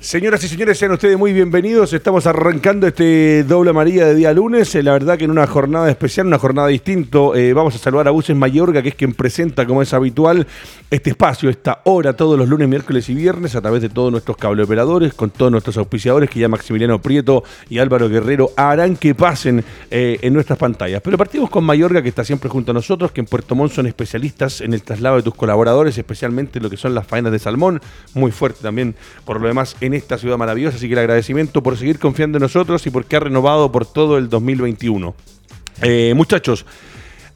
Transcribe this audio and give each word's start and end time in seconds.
Señoras 0.00 0.44
y 0.44 0.48
señores, 0.48 0.78
sean 0.78 0.92
ustedes 0.92 1.18
muy 1.18 1.32
bienvenidos. 1.32 1.92
Estamos 1.92 2.26
arrancando 2.26 2.86
este 2.86 3.42
doble 3.44 3.72
María 3.72 4.06
de 4.06 4.14
día 4.14 4.32
lunes. 4.32 4.74
Eh, 4.74 4.82
la 4.82 4.92
verdad 4.92 5.18
que 5.18 5.24
en 5.24 5.30
una 5.30 5.46
jornada 5.46 5.90
especial, 5.90 6.26
una 6.26 6.38
jornada 6.38 6.68
distinto, 6.68 7.34
eh, 7.34 7.52
vamos 7.52 7.74
a 7.74 7.78
saludar 7.78 8.06
a 8.06 8.10
Buses 8.10 8.36
Mayorga, 8.36 8.82
que 8.82 8.90
es 8.90 8.94
quien 8.94 9.14
presenta, 9.14 9.66
como 9.66 9.82
es 9.82 9.92
habitual, 9.94 10.46
este 10.90 11.10
espacio, 11.10 11.50
esta 11.50 11.80
hora, 11.84 12.12
todos 12.12 12.38
los 12.38 12.48
lunes, 12.48 12.68
miércoles 12.68 13.08
y 13.08 13.14
viernes, 13.14 13.56
a 13.56 13.60
través 13.60 13.82
de 13.82 13.88
todos 13.88 14.12
nuestros 14.12 14.36
cableoperadores, 14.36 15.12
con 15.14 15.30
todos 15.30 15.50
nuestros 15.50 15.76
auspiciadores, 15.76 16.30
que 16.30 16.40
ya 16.40 16.48
Maximiliano 16.48 17.00
Prieto 17.00 17.42
y 17.68 17.78
Álvaro 17.78 18.08
Guerrero 18.08 18.50
harán 18.56 18.96
que 18.96 19.14
pasen 19.14 19.64
eh, 19.90 20.18
en 20.22 20.32
nuestras 20.34 20.58
pantallas. 20.58 21.00
Pero 21.02 21.18
partimos 21.18 21.50
con 21.50 21.64
Mayorga, 21.64 22.02
que 22.02 22.10
está 22.10 22.22
siempre 22.22 22.48
junto 22.48 22.70
a 22.70 22.74
nosotros, 22.74 23.12
que 23.12 23.22
en 23.22 23.26
Puerto 23.26 23.54
Montt 23.54 23.72
son 23.72 23.86
especialistas 23.86 24.60
en 24.60 24.72
el 24.72 24.82
traslado 24.82 25.16
de 25.16 25.22
tus 25.22 25.34
colaboradores, 25.34 25.98
especialmente 25.98 26.60
lo 26.60 26.70
que 26.70 26.76
son 26.76 26.94
las 26.94 27.06
faenas 27.06 27.32
de 27.32 27.38
salmón, 27.38 27.80
muy 28.14 28.30
fuerte 28.30 28.60
también 28.62 28.75
por 29.24 29.40
lo 29.40 29.48
demás 29.48 29.76
en 29.80 29.94
esta 29.94 30.18
ciudad 30.18 30.36
maravillosa. 30.36 30.76
Así 30.76 30.86
que 30.86 30.94
el 30.94 31.00
agradecimiento 31.00 31.62
por 31.62 31.76
seguir 31.76 31.98
confiando 31.98 32.38
en 32.38 32.42
nosotros 32.42 32.86
y 32.86 32.90
porque 32.90 33.16
ha 33.16 33.20
renovado 33.20 33.72
por 33.72 33.86
todo 33.86 34.18
el 34.18 34.28
2021. 34.28 35.14
Eh, 35.82 36.14
muchachos, 36.16 36.64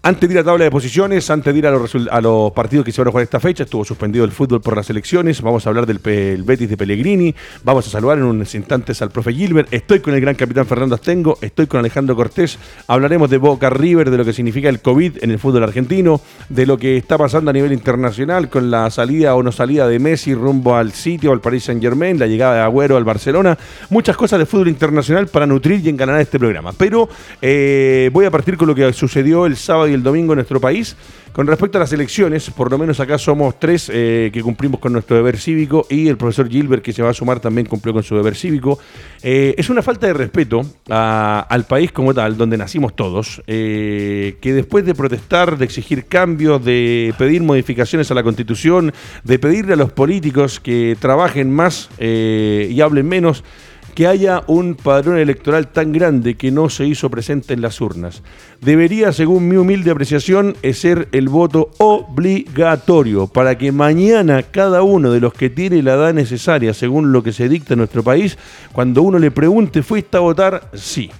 antes 0.02 0.28
de 0.28 0.34
ir 0.34 0.38
a 0.38 0.40
la 0.40 0.46
tabla 0.46 0.64
de 0.64 0.70
posiciones, 0.70 1.28
antes 1.28 1.52
de 1.52 1.58
ir 1.58 1.66
a 1.66 1.70
los, 1.72 1.94
a 2.10 2.20
los 2.22 2.52
partidos 2.52 2.86
que 2.86 2.92
se 2.92 3.02
van 3.02 3.08
a 3.08 3.10
jugar 3.10 3.24
esta 3.24 3.38
fecha, 3.38 3.64
estuvo 3.64 3.84
suspendido 3.84 4.24
el 4.24 4.32
fútbol 4.32 4.62
por 4.62 4.74
las 4.74 4.88
elecciones. 4.88 5.42
Vamos 5.42 5.66
a 5.66 5.68
hablar 5.68 5.84
del 5.84 5.98
Betis 5.98 6.70
de 6.70 6.76
Pellegrini. 6.78 7.34
Vamos 7.64 7.86
a 7.86 7.90
saludar 7.90 8.16
en 8.16 8.24
unos 8.24 8.54
instantes 8.54 9.02
al 9.02 9.10
profe 9.10 9.34
Gilbert. 9.34 9.68
Estoy 9.70 10.00
con 10.00 10.14
el 10.14 10.22
gran 10.22 10.36
capitán 10.36 10.64
Fernando 10.64 10.94
Astengo. 10.94 11.36
Estoy 11.42 11.66
con 11.66 11.80
Alejandro 11.80 12.16
Cortés. 12.16 12.58
Hablaremos 12.86 13.28
de 13.28 13.36
Boca 13.36 13.68
River, 13.68 14.10
de 14.10 14.16
lo 14.16 14.24
que 14.24 14.32
significa 14.32 14.70
el 14.70 14.80
COVID 14.80 15.18
en 15.22 15.32
el 15.32 15.38
fútbol 15.38 15.64
argentino, 15.64 16.22
de 16.48 16.64
lo 16.64 16.78
que 16.78 16.96
está 16.96 17.18
pasando 17.18 17.50
a 17.50 17.52
nivel 17.52 17.72
internacional 17.74 18.48
con 18.48 18.70
la 18.70 18.88
salida 18.90 19.34
o 19.34 19.42
no 19.42 19.52
salida 19.52 19.86
de 19.86 19.98
Messi 19.98 20.34
rumbo 20.34 20.76
al 20.76 20.92
sitio, 20.92 21.30
al 21.30 21.42
Paris 21.42 21.64
Saint 21.64 21.82
Germain, 21.82 22.18
la 22.18 22.26
llegada 22.26 22.54
de 22.54 22.60
Agüero 22.62 22.96
al 22.96 23.04
Barcelona. 23.04 23.58
Muchas 23.90 24.16
cosas 24.16 24.38
de 24.38 24.46
fútbol 24.46 24.68
internacional 24.68 25.26
para 25.26 25.46
nutrir 25.46 25.84
y 25.84 25.90
enganar 25.90 26.18
este 26.22 26.38
programa. 26.38 26.72
Pero 26.72 27.06
eh, 27.42 28.08
voy 28.14 28.24
a 28.24 28.30
partir 28.30 28.56
con 28.56 28.66
lo 28.66 28.74
que 28.74 28.90
sucedió 28.94 29.44
el 29.44 29.56
sábado 29.56 29.89
y 29.90 29.94
el 29.94 30.02
domingo 30.02 30.32
en 30.32 30.38
nuestro 30.38 30.60
país. 30.60 30.96
Con 31.32 31.46
respecto 31.46 31.78
a 31.78 31.80
las 31.80 31.92
elecciones, 31.92 32.50
por 32.50 32.70
lo 32.72 32.76
menos 32.76 32.98
acá 32.98 33.16
somos 33.16 33.58
tres 33.60 33.88
eh, 33.92 34.30
que 34.32 34.42
cumplimos 34.42 34.80
con 34.80 34.92
nuestro 34.92 35.16
deber 35.16 35.38
cívico 35.38 35.86
y 35.88 36.08
el 36.08 36.16
profesor 36.16 36.48
Gilbert, 36.48 36.82
que 36.82 36.92
se 36.92 37.02
va 37.02 37.10
a 37.10 37.14
sumar, 37.14 37.38
también 37.38 37.66
cumplió 37.66 37.94
con 37.94 38.02
su 38.02 38.16
deber 38.16 38.34
cívico. 38.34 38.80
Eh, 39.22 39.54
es 39.56 39.70
una 39.70 39.80
falta 39.80 40.08
de 40.08 40.12
respeto 40.12 40.62
al 40.88 41.64
país 41.66 41.92
como 41.92 42.12
tal, 42.12 42.36
donde 42.36 42.56
nacimos 42.56 42.96
todos, 42.96 43.42
eh, 43.46 44.38
que 44.40 44.52
después 44.52 44.84
de 44.84 44.94
protestar, 44.94 45.56
de 45.56 45.64
exigir 45.64 46.06
cambios, 46.06 46.64
de 46.64 47.14
pedir 47.16 47.42
modificaciones 47.42 48.10
a 48.10 48.14
la 48.14 48.24
constitución, 48.24 48.92
de 49.22 49.38
pedirle 49.38 49.74
a 49.74 49.76
los 49.76 49.92
políticos 49.92 50.58
que 50.58 50.96
trabajen 50.98 51.52
más 51.52 51.90
y 52.00 52.80
hablen 52.80 53.08
menos, 53.08 53.44
que 53.94 54.06
haya 54.06 54.42
un 54.46 54.74
padrón 54.74 55.18
electoral 55.18 55.68
tan 55.68 55.92
grande 55.92 56.36
que 56.36 56.50
no 56.50 56.68
se 56.68 56.86
hizo 56.86 57.10
presente 57.10 57.54
en 57.54 57.60
las 57.60 57.80
urnas. 57.80 58.22
Debería, 58.60 59.12
según 59.12 59.48
mi 59.48 59.56
humilde 59.56 59.90
apreciación, 59.90 60.56
ser 60.72 61.08
el 61.12 61.28
voto 61.28 61.70
obligatorio 61.78 63.26
para 63.26 63.58
que 63.58 63.72
mañana 63.72 64.42
cada 64.42 64.82
uno 64.82 65.10
de 65.10 65.20
los 65.20 65.32
que 65.32 65.50
tiene 65.50 65.82
la 65.82 65.94
edad 65.94 66.14
necesaria, 66.14 66.74
según 66.74 67.12
lo 67.12 67.22
que 67.22 67.32
se 67.32 67.48
dicta 67.48 67.74
en 67.74 67.78
nuestro 67.78 68.02
país, 68.02 68.38
cuando 68.72 69.02
uno 69.02 69.18
le 69.18 69.30
pregunte, 69.30 69.82
¿fuiste 69.82 70.16
a 70.16 70.20
votar? 70.20 70.70
Sí 70.74 71.10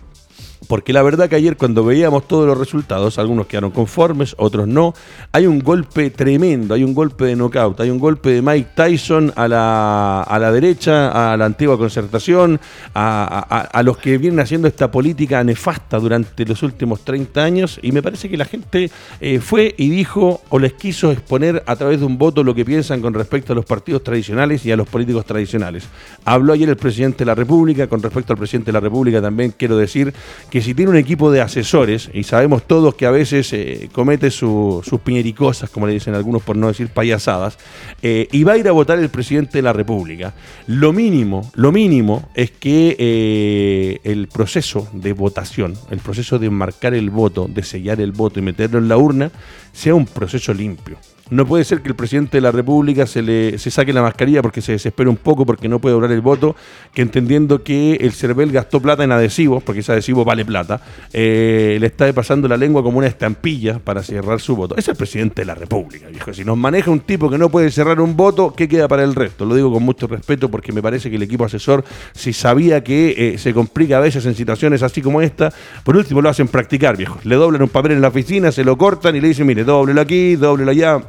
porque 0.71 0.93
la 0.93 1.03
verdad 1.03 1.29
que 1.29 1.35
ayer 1.35 1.57
cuando 1.57 1.85
veíamos 1.85 2.29
todos 2.29 2.47
los 2.47 2.57
resultados, 2.57 3.19
algunos 3.19 3.49
quedaron 3.49 3.73
conformes, 3.73 4.37
otros 4.39 4.69
no, 4.69 4.95
hay 5.33 5.49
un 5.49 5.59
golpe 5.59 6.11
tremendo, 6.11 6.75
hay 6.75 6.85
un 6.85 6.95
golpe 6.95 7.25
de 7.25 7.35
knockout, 7.35 7.81
hay 7.81 7.91
un 7.91 7.99
golpe 7.99 8.31
de 8.31 8.41
Mike 8.41 8.69
Tyson 8.77 9.33
a 9.35 9.49
la, 9.49 10.23
a 10.23 10.39
la 10.39 10.53
derecha, 10.53 11.33
a 11.33 11.37
la 11.37 11.47
antigua 11.47 11.77
concertación, 11.77 12.61
a, 12.95 13.83
los 13.85 13.99
que 13.99 14.17
vienen 14.17 14.39
haciendo 14.39 14.69
esta 14.69 14.93
política 14.93 15.43
nefasta 15.43 15.99
durante 15.99 16.45
los 16.45 16.63
últimos 16.63 17.01
30 17.01 17.43
años, 17.43 17.81
y 17.83 17.91
me 17.91 18.01
parece 18.01 18.29
que 18.29 18.37
la 18.37 18.45
gente 18.45 18.93
eh, 19.21 19.41
fue 19.41 19.75
y 19.77 19.91
dijo 19.91 20.41
o 20.51 20.61
les 20.61 20.75
quiso 20.75 21.11
exponer 21.11 21.65
a 21.67 21.75
través 21.75 21.99
de 21.99 22.07
un 22.07 22.17
voto 22.17 22.45
lo 22.45 22.55
que 22.55 22.65
piensan 22.65 23.01
con 23.01 23.13
respecto 23.13 23.55
a 23.55 23.57
los 23.57 23.65
partidos 23.65 24.05
tradicionales 24.05 24.65
y 24.65 24.71
a 24.71 24.77
los 24.77 24.87
políticos 24.87 25.27
tradicionales. 25.27 25.89
Habló 26.25 26.53
ayer 26.53 26.69
el 26.69 26.77
presidente 26.77 27.19
de 27.19 27.25
la 27.25 27.35
República, 27.35 27.89
con 27.89 28.01
respecto 28.01 28.35
al 28.35 28.39
presidente 28.39 28.67
de 28.67 28.75
la 28.75 28.81
República 28.81 29.21
también 29.21 29.53
quiero 29.59 29.77
decir 29.77 30.15
que 30.49 30.60
si 30.63 30.75
tiene 30.75 30.91
un 30.91 30.97
equipo 30.97 31.31
de 31.31 31.41
asesores, 31.41 32.11
y 32.13 32.25
sabemos 32.25 32.67
todos 32.67 32.95
que 32.95 33.07
a 33.07 33.11
veces 33.11 33.53
eh, 33.53 33.89
comete 33.93 34.31
sus 34.31 34.85
piñericosas, 35.05 35.71
como 35.71 35.87
le 35.87 35.93
dicen 35.93 36.15
algunos 36.15 36.43
por 36.43 36.57
no 36.57 36.69
decir 36.69 36.89
payasadas, 36.89 37.59
eh, 38.03 38.27
y 38.33 38.45
va 38.45 38.53
a 38.53 38.59
ir 38.59 38.69
a 38.69 38.73
votar 38.73 38.99
el 38.99 39.09
presidente 39.09 39.59
de 39.59 39.63
la 39.63 39.73
República, 39.73 40.35
lo 40.67 40.93
mínimo, 40.93 41.51
lo 41.55 41.73
mínimo 41.73 42.29
es 42.35 42.51
que 42.51 42.97
eh, 42.99 44.01
el 44.05 44.29
proceso 44.29 44.89
de 44.93 45.13
votación, 45.13 45.75
el 45.91 45.99
proceso 45.99 46.39
de 46.39 46.51
marcar 46.51 46.95
el 46.95 47.11
voto, 47.11 47.47
de 47.49 47.63
sellar 47.63 48.01
el 48.01 48.13
voto 48.13 48.41
y 48.41 48.43
meterlo 48.43 48.79
en 48.79 48.89
la 48.89 48.97
urna, 48.97 49.31
sea 49.73 49.95
un 49.95 50.07
proceso 50.07 50.53
limpio. 50.53 50.99
No 51.31 51.47
puede 51.47 51.65
ser 51.65 51.81
que 51.81 51.89
el 51.89 51.95
presidente 51.95 52.39
de 52.39 52.41
la 52.41 52.51
República 52.51 53.07
se 53.07 53.23
le 53.23 53.59
se 53.59 53.71
saque 53.71 53.93
la 53.93 54.03
mascarilla 54.03 54.43
porque 54.43 54.61
se 54.61 54.73
desespera 54.73 55.09
un 55.09 55.17
poco 55.17 55.47
porque 55.47 55.69
no 55.69 55.79
puede 55.79 55.95
durar 55.95 56.11
el 56.11 56.21
voto, 56.21 56.57
que 56.93 57.03
entendiendo 57.03 57.63
que 57.63 57.95
el 57.95 58.13
CERVEL 58.13 58.51
gastó 58.51 58.81
plata 58.81 59.05
en 59.05 59.13
adhesivos, 59.13 59.63
porque 59.63 59.81
ese 59.81 59.93
adhesivo 59.93 60.25
vale 60.25 60.45
plata, 60.45 60.81
eh, 61.13 61.77
le 61.81 61.87
está 61.87 62.13
pasando 62.13 62.49
la 62.49 62.57
lengua 62.57 62.83
como 62.83 62.99
una 62.99 63.07
estampilla 63.07 63.79
para 63.79 64.03
cerrar 64.03 64.41
su 64.41 64.57
voto. 64.57 64.77
Es 64.77 64.89
el 64.89 64.97
presidente 64.97 65.43
de 65.43 65.47
la 65.47 65.55
República, 65.55 66.09
viejo. 66.09 66.33
Si 66.33 66.45
nos 66.45 66.59
maneja 66.59 66.91
un 66.91 67.01
tipo 67.01 67.31
que 67.31 67.39
no 67.39 67.49
puede 67.49 67.71
cerrar 67.71 68.01
un 68.01 68.17
voto, 68.17 68.53
¿qué 68.55 68.69
queda 68.69 68.89
para 68.89 69.05
el 69.05 69.15
resto? 69.15 69.45
Lo 69.45 69.55
digo 69.55 69.73
con 69.73 69.83
mucho 69.83 70.09
respeto 70.09 70.51
porque 70.51 70.73
me 70.73 70.83
parece 70.83 71.11
que 71.11 71.17
el 71.17 71.23
equipo 71.23 71.45
asesor, 71.45 71.85
si 72.13 72.33
sabía 72.33 72.83
que 72.83 73.35
eh, 73.35 73.39
se 73.39 73.55
complica 73.55 73.99
a 73.99 74.01
veces 74.01 74.27
en 74.27 74.35
situaciones 74.35 74.83
así 74.83 75.01
como 75.01 75.21
esta, 75.21 75.53
por 75.85 75.97
último 75.97 76.21
lo 76.21 76.29
hacen 76.29 76.49
practicar, 76.49 76.97
viejo. 76.97 77.19
Le 77.23 77.37
doblan 77.37 77.63
un 77.63 77.69
papel 77.69 77.93
en 77.93 78.01
la 78.01 78.09
oficina, 78.09 78.51
se 78.51 78.65
lo 78.65 78.77
cortan 78.77 79.15
y 79.15 79.21
le 79.21 79.29
dicen, 79.29 79.47
mire, 79.47 79.63
dóblelo 79.63 80.01
aquí, 80.01 80.35
dóblelo 80.35 80.71
allá 80.73 81.01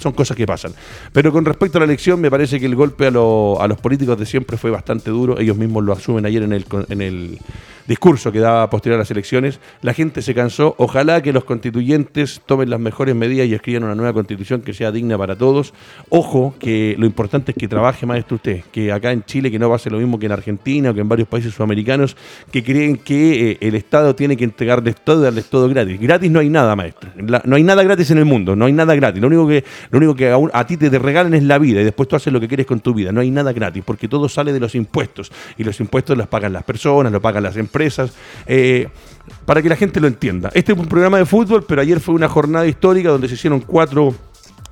son 0.00 0.12
cosas 0.12 0.36
que 0.36 0.46
pasan. 0.46 0.72
Pero 1.12 1.32
con 1.32 1.44
respecto 1.44 1.78
a 1.78 1.80
la 1.80 1.84
elección, 1.86 2.20
me 2.20 2.30
parece 2.30 2.60
que 2.60 2.66
el 2.66 2.74
golpe 2.74 3.06
a, 3.06 3.08
a 3.08 3.68
los 3.68 3.78
políticos 3.80 4.18
de 4.18 4.26
siempre 4.26 4.56
fue 4.56 4.70
bastante 4.70 5.10
duro. 5.10 5.38
Ellos 5.38 5.56
mismos 5.56 5.84
lo 5.84 5.92
asumen 5.92 6.26
ayer 6.26 6.42
en 6.42 6.52
el, 6.52 6.66
en 6.88 7.02
el 7.02 7.38
discurso 7.86 8.32
que 8.32 8.40
daba 8.40 8.68
posterior 8.70 8.96
a 8.96 9.00
las 9.00 9.10
elecciones. 9.10 9.60
La 9.82 9.94
gente 9.94 10.22
se 10.22 10.34
cansó. 10.34 10.74
Ojalá 10.78 11.22
que 11.22 11.32
los 11.32 11.44
constituyentes 11.44 12.40
tomen 12.46 12.70
las 12.70 12.80
mejores 12.80 13.14
medidas 13.14 13.46
y 13.46 13.54
escriban 13.54 13.84
una 13.84 13.94
nueva 13.94 14.12
constitución 14.12 14.62
que 14.62 14.72
sea 14.72 14.90
digna 14.90 15.18
para 15.18 15.36
todos. 15.36 15.74
Ojo, 16.08 16.54
que 16.58 16.96
lo 16.98 17.06
importante 17.06 17.52
es 17.52 17.58
que 17.58 17.68
trabaje, 17.68 18.06
maestro, 18.06 18.36
usted. 18.36 18.62
Que 18.72 18.92
acá 18.92 19.12
en 19.12 19.24
Chile, 19.24 19.50
que 19.50 19.58
no 19.58 19.68
pase 19.68 19.90
lo 19.90 19.98
mismo 19.98 20.18
que 20.18 20.26
en 20.26 20.32
Argentina 20.32 20.90
o 20.90 20.94
que 20.94 21.00
en 21.00 21.08
varios 21.08 21.28
países 21.28 21.54
sudamericanos, 21.54 22.16
que 22.50 22.62
creen 22.62 22.96
que 22.96 23.50
eh, 23.50 23.58
el 23.60 23.74
Estado 23.74 24.14
tiene 24.14 24.36
que 24.36 24.44
entregarles 24.44 24.96
todo 24.96 25.20
y 25.20 25.24
darles 25.24 25.46
todo 25.46 25.68
gratis. 25.68 26.00
Gratis 26.00 26.30
no 26.30 26.40
hay 26.40 26.48
nada, 26.48 26.74
maestro. 26.76 27.10
no 27.16 27.56
hay 27.56 27.62
nada 27.62 27.82
gratis 27.82 28.10
en 28.10 28.18
el 28.18 28.24
mundo. 28.24 28.56
No 28.56 28.66
hay 28.66 28.72
nada 28.72 28.94
gratis. 28.94 29.20
Lo 29.20 29.28
único 29.28 29.46
que, 29.46 29.64
lo 29.90 29.98
único 29.98 30.14
que 30.14 30.32
a, 30.52 30.66
ti 30.66 30.76
te, 30.76 30.90
te 30.90 30.98
regalen 30.98 31.34
es 31.34 31.42
la 31.42 31.58
vida 31.58 31.80
y 31.80 31.84
después 31.84 32.08
tú 32.08 32.16
haces 32.16 32.32
lo 32.32 32.40
que 32.40 32.48
quieres 32.48 32.66
con 32.66 32.80
tu 32.80 32.94
vida. 32.94 33.12
No 33.12 33.20
hay 33.20 33.30
nada 33.30 33.52
gratis 33.52 33.82
porque 33.84 34.08
todo 34.08 34.28
sale 34.28 34.52
de 34.52 34.60
los 34.60 34.74
impuestos. 34.74 35.30
Y 35.56 35.64
los 35.64 35.78
impuestos 35.80 36.16
los 36.16 36.26
pagan 36.26 36.52
las 36.52 36.64
personas, 36.64 37.12
los 37.12 37.22
pagan 37.22 37.42
las 37.42 37.56
empresas, 37.56 38.12
eh, 38.46 38.88
para 39.44 39.62
que 39.62 39.68
la 39.68 39.76
gente 39.76 40.00
lo 40.00 40.06
entienda. 40.06 40.50
Este 40.54 40.72
es 40.72 40.78
un 40.78 40.86
programa 40.86 41.18
de 41.18 41.26
fútbol, 41.26 41.64
pero 41.66 41.80
ayer 41.80 42.00
fue 42.00 42.14
una 42.14 42.28
jornada 42.28 42.66
histórica 42.66 43.08
donde 43.10 43.28
se 43.28 43.34
hicieron 43.34 43.60
cuatro 43.60 44.14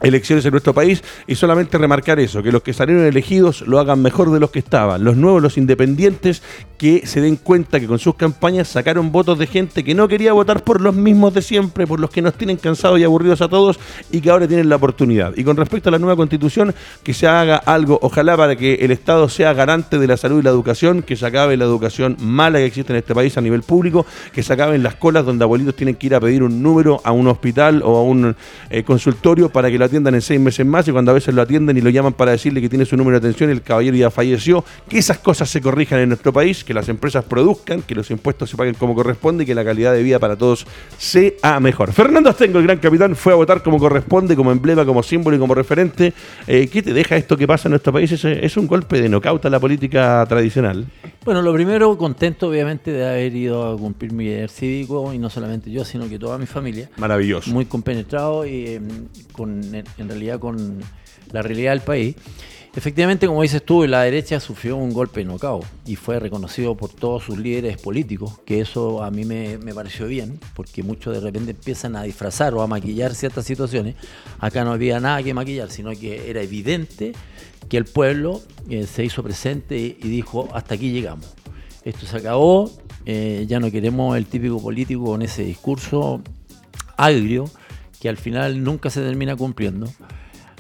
elecciones 0.02 0.44
en 0.44 0.50
nuestro 0.50 0.74
país 0.74 1.02
y 1.26 1.34
solamente 1.34 1.78
remarcar 1.78 2.20
eso, 2.20 2.42
que 2.42 2.52
los 2.52 2.62
que 2.62 2.72
salieron 2.72 3.04
elegidos 3.04 3.62
lo 3.62 3.78
hagan 3.78 4.02
mejor 4.02 4.30
de 4.30 4.40
los 4.40 4.50
que 4.50 4.58
estaban, 4.58 5.04
los 5.04 5.16
nuevos, 5.16 5.42
los 5.42 5.58
independientes, 5.58 6.42
que 6.78 7.06
se 7.06 7.20
den 7.20 7.36
cuenta 7.36 7.78
que 7.78 7.86
con 7.86 7.98
sus 7.98 8.16
campañas 8.16 8.68
sacaron 8.68 9.12
votos 9.12 9.38
de 9.38 9.46
gente 9.46 9.84
que 9.84 9.94
no 9.94 10.08
quería 10.08 10.32
votar 10.32 10.64
por 10.64 10.80
los 10.80 10.94
mismos 10.94 11.32
de 11.32 11.42
siempre, 11.42 11.86
por 11.86 12.00
los 12.00 12.10
que 12.10 12.22
nos 12.22 12.34
tienen 12.34 12.56
cansados 12.56 12.98
y 12.98 13.04
aburridos 13.04 13.40
a 13.40 13.48
todos 13.48 13.78
y 14.10 14.20
que 14.20 14.30
ahora 14.30 14.48
tienen 14.48 14.68
la 14.68 14.76
oportunidad. 14.76 15.32
Y 15.36 15.44
con 15.44 15.56
respecto 15.56 15.88
a 15.88 15.92
la 15.92 15.98
nueva 15.98 16.16
constitución, 16.16 16.74
que 17.02 17.14
se 17.14 17.28
haga 17.28 17.56
algo, 17.56 17.98
ojalá 18.02 18.36
para 18.36 18.56
que 18.56 18.74
el 18.74 18.90
Estado 18.90 19.28
sea 19.28 19.52
garante 19.52 19.98
de 19.98 20.06
la 20.06 20.16
salud 20.16 20.40
y 20.40 20.42
la 20.42 20.50
educación, 20.50 21.02
que 21.02 21.14
se 21.14 21.24
acabe 21.24 21.56
la 21.56 21.64
educación 21.64 22.16
mala 22.20 22.58
que 22.58 22.66
existe 22.66 22.92
en 22.92 22.98
este 22.98 23.14
país 23.14 23.36
a 23.38 23.40
nivel 23.40 23.62
público, 23.62 24.04
que 24.32 24.42
se 24.42 24.52
acaben 24.52 24.82
las 24.82 24.96
colas 24.96 25.24
donde 25.24 25.44
abuelitos 25.44 25.76
tienen 25.76 25.94
que 25.94 26.06
ir 26.08 26.14
a 26.14 26.20
pedir 26.20 26.42
un 26.42 26.62
número 26.62 27.00
a 27.04 27.12
un 27.12 27.28
hospital 27.28 27.82
o 27.84 27.96
a 27.96 28.02
un 28.02 28.34
eh, 28.70 28.82
consultorio 28.82 29.50
para 29.50 29.70
que 29.70 29.78
la 29.78 29.88
atiendan 29.92 30.14
en 30.14 30.22
seis 30.22 30.40
meses 30.40 30.64
más 30.64 30.88
y 30.88 30.92
cuando 30.92 31.10
a 31.10 31.14
veces 31.14 31.34
lo 31.34 31.42
atienden 31.42 31.76
y 31.76 31.82
lo 31.82 31.90
llaman 31.90 32.14
para 32.14 32.32
decirle 32.32 32.60
que 32.60 32.68
tiene 32.68 32.84
su 32.84 32.96
número 32.96 33.20
de 33.20 33.28
atención 33.28 33.50
y 33.50 33.52
el 33.52 33.62
caballero 33.62 33.96
ya 33.96 34.10
falleció, 34.10 34.64
que 34.88 34.98
esas 34.98 35.18
cosas 35.18 35.50
se 35.50 35.60
corrijan 35.60 36.00
en 36.00 36.08
nuestro 36.08 36.32
país, 36.32 36.64
que 36.64 36.72
las 36.72 36.88
empresas 36.88 37.24
produzcan, 37.24 37.82
que 37.82 37.94
los 37.94 38.10
impuestos 38.10 38.50
se 38.50 38.56
paguen 38.56 38.74
como 38.74 38.94
corresponde 38.94 39.44
y 39.44 39.46
que 39.46 39.54
la 39.54 39.64
calidad 39.64 39.92
de 39.92 40.02
vida 40.02 40.18
para 40.18 40.36
todos 40.36 40.66
sea 40.96 41.60
mejor. 41.60 41.92
Fernando 41.92 42.30
Astengo, 42.30 42.58
el 42.58 42.64
gran 42.64 42.78
capitán, 42.78 43.14
fue 43.16 43.32
a 43.32 43.36
votar 43.36 43.62
como 43.62 43.78
corresponde, 43.78 44.34
como 44.34 44.50
emblema, 44.50 44.84
como 44.84 45.02
símbolo 45.02 45.36
y 45.36 45.38
como 45.38 45.54
referente. 45.54 46.14
Eh, 46.46 46.68
¿Qué 46.68 46.82
te 46.82 46.92
deja 46.92 47.16
esto 47.16 47.36
que 47.36 47.46
pasa 47.46 47.68
en 47.68 47.72
nuestro 47.72 47.92
país? 47.92 48.10
¿Es, 48.12 48.56
un 48.56 48.66
golpe 48.66 49.00
de 49.00 49.08
nocauta 49.08 49.48
a 49.48 49.50
la 49.50 49.60
política 49.60 50.24
tradicional? 50.28 50.86
Bueno, 51.24 51.42
lo 51.42 51.52
primero, 51.52 51.96
contento 51.96 52.48
obviamente 52.48 52.92
de 52.92 53.08
haber 53.08 53.34
ido 53.34 53.72
a 53.72 53.76
cumplir 53.76 54.12
mi 54.12 54.26
deber 54.26 54.50
cívico 54.50 55.12
y 55.12 55.18
no 55.18 55.30
solamente 55.30 55.70
yo, 55.70 55.84
sino 55.84 56.08
que 56.08 56.18
toda 56.18 56.38
mi 56.38 56.46
familia. 56.46 56.90
Maravilloso. 56.96 57.50
Muy 57.50 57.66
compenetrado 57.66 58.46
y 58.46 58.74
em, 58.74 58.88
con 59.32 59.74
en 59.98 60.08
realidad 60.08 60.38
con 60.38 60.80
la 61.32 61.42
realidad 61.42 61.72
del 61.72 61.80
país. 61.80 62.16
Efectivamente, 62.74 63.26
como 63.26 63.42
dices 63.42 63.62
tú, 63.62 63.86
la 63.86 64.02
derecha 64.02 64.40
sufrió 64.40 64.78
un 64.78 64.94
golpe 64.94 65.22
de 65.22 65.38
y 65.84 65.96
fue 65.96 66.18
reconocido 66.18 66.74
por 66.74 66.88
todos 66.88 67.22
sus 67.24 67.38
líderes 67.38 67.76
políticos, 67.76 68.38
que 68.46 68.62
eso 68.62 69.02
a 69.02 69.10
mí 69.10 69.26
me, 69.26 69.58
pareció 69.74 70.06
bien, 70.06 70.40
porque 70.54 70.82
muchos 70.82 71.12
de 71.12 71.20
repente 71.20 71.50
empiezan 71.50 71.96
a 71.96 72.02
disfrazar 72.04 72.54
o 72.54 72.62
a 72.62 72.66
maquillar 72.66 73.14
ciertas 73.14 73.44
situaciones. 73.44 73.96
Acá 74.38 74.64
no 74.64 74.72
había 74.72 75.00
nada 75.00 75.22
que 75.22 75.34
maquillar, 75.34 75.70
sino 75.70 75.90
que 75.90 76.30
era 76.30 76.40
evidente 76.40 77.12
que 77.68 77.76
el 77.76 77.84
pueblo 77.84 78.40
eh, 78.70 78.86
se 78.86 79.04
hizo 79.04 79.22
presente 79.22 79.76
y 79.78 80.08
dijo, 80.08 80.48
hasta 80.54 80.74
aquí 80.74 80.92
llegamos. 80.92 81.26
Esto 81.84 82.06
se 82.06 82.16
acabó, 82.16 82.70
eh, 83.04 83.44
ya 83.46 83.60
no 83.60 83.70
queremos 83.70 84.16
el 84.16 84.24
típico 84.24 84.62
político 84.62 85.04
con 85.04 85.20
ese 85.20 85.44
discurso 85.44 86.22
agrio 86.96 87.50
que 88.02 88.08
al 88.08 88.16
final 88.16 88.64
nunca 88.64 88.90
se 88.90 89.00
termina 89.00 89.36
cumpliendo. 89.36 89.86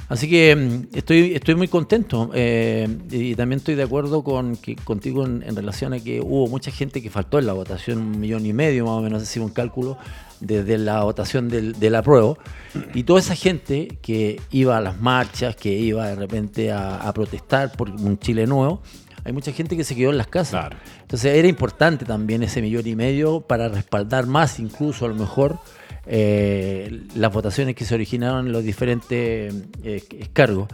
Así 0.08 0.30
que 0.30 0.54
mm, 0.54 0.96
estoy, 0.96 1.34
estoy 1.34 1.56
muy 1.56 1.66
contento 1.66 2.30
eh, 2.34 2.86
y 3.10 3.34
también 3.34 3.58
estoy 3.58 3.74
de 3.74 3.82
acuerdo 3.82 4.22
con 4.22 4.54
que, 4.54 4.76
contigo 4.76 5.26
en, 5.26 5.56
relación 5.56 5.92
a 5.92 5.98
que 5.98 6.20
hubo 6.20 6.46
mucha 6.46 6.70
gente 6.70 7.02
que 7.02 7.10
faltó 7.10 7.40
en 7.40 7.46
la 7.46 7.52
votación, 7.52 7.98
un 7.98 8.20
millón 8.20 8.46
y 8.46 8.52
medio 8.52 8.84
más 8.84 8.92
o 8.92 9.02
menos, 9.02 9.24
así 9.24 9.40
un 9.40 9.48
cálculo 9.48 9.98
desde 10.38 10.78
la 10.78 11.02
votación 11.02 11.48
del, 11.48 11.72
del 11.80 11.96
apruebo. 11.96 12.38
Y 12.94 13.02
toda 13.02 13.18
esa 13.18 13.34
gente 13.34 13.98
que 14.02 14.40
iba 14.52 14.76
a 14.76 14.80
las 14.80 15.00
marchas, 15.00 15.56
que 15.56 15.72
iba 15.72 16.06
de 16.06 16.14
repente 16.14 16.70
a, 16.70 17.12
protestar 17.12 17.72
por 17.72 17.90
un 17.90 18.20
Chile 18.20 18.46
nuevo, 18.46 18.82
hay 19.24 19.32
mucha 19.32 19.50
gente 19.50 19.76
que 19.76 19.82
se 19.82 19.96
quedó 19.96 20.10
en 20.10 20.18
las 20.18 20.28
casas. 20.28 20.70
Entonces 21.00 21.34
era 21.36 21.48
importante 21.48 22.04
también 22.04 22.44
ese 22.44 22.62
millón 22.62 22.86
y 22.86 22.94
medio 22.94 23.40
para 23.40 23.66
respaldar 23.66 24.28
más, 24.28 24.60
incluso 24.60 25.06
a 25.06 25.08
lo 25.08 25.16
mejor, 25.16 25.58
eh, 26.06 27.02
las 27.14 27.32
votaciones 27.32 27.76
que 27.76 27.84
se 27.84 27.94
originaron 27.94 28.46
en 28.46 28.52
los 28.52 28.64
diferentes 28.64 29.54
eh, 29.84 30.02
cargos. 30.32 30.68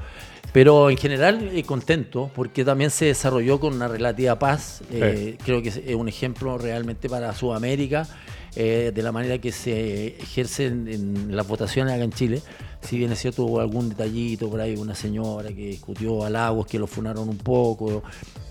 Pero 0.52 0.88
en 0.88 0.96
general 0.96 1.50
eh, 1.52 1.62
contento 1.64 2.30
porque 2.34 2.64
también 2.64 2.90
se 2.90 3.06
desarrolló 3.06 3.60
con 3.60 3.74
una 3.74 3.86
relativa 3.88 4.38
paz. 4.38 4.82
Creo 4.90 5.62
que 5.62 5.68
es 5.68 5.94
un 5.94 6.08
ejemplo 6.08 6.56
realmente 6.56 7.08
para 7.08 7.34
Sudamérica 7.34 8.08
de 8.56 9.02
la 9.02 9.12
manera 9.12 9.38
que 9.38 9.52
se 9.52 10.16
ejercen 10.20 10.88
en 10.88 11.36
las 11.36 11.46
votaciones 11.46 11.94
acá 11.94 12.02
en 12.02 12.12
Chile. 12.12 12.42
Si 12.80 12.96
bien 12.96 13.12
es 13.12 13.20
cierto, 13.20 13.44
hubo 13.44 13.60
algún 13.60 13.90
detallito 13.90 14.48
por 14.48 14.60
ahí, 14.60 14.74
una 14.74 14.96
señora 14.96 15.50
que 15.50 15.68
discutió 15.68 16.24
halagos 16.24 16.66
que 16.66 16.78
lo 16.78 16.88
funaron 16.88 17.28
un 17.28 17.38
poco 17.38 18.02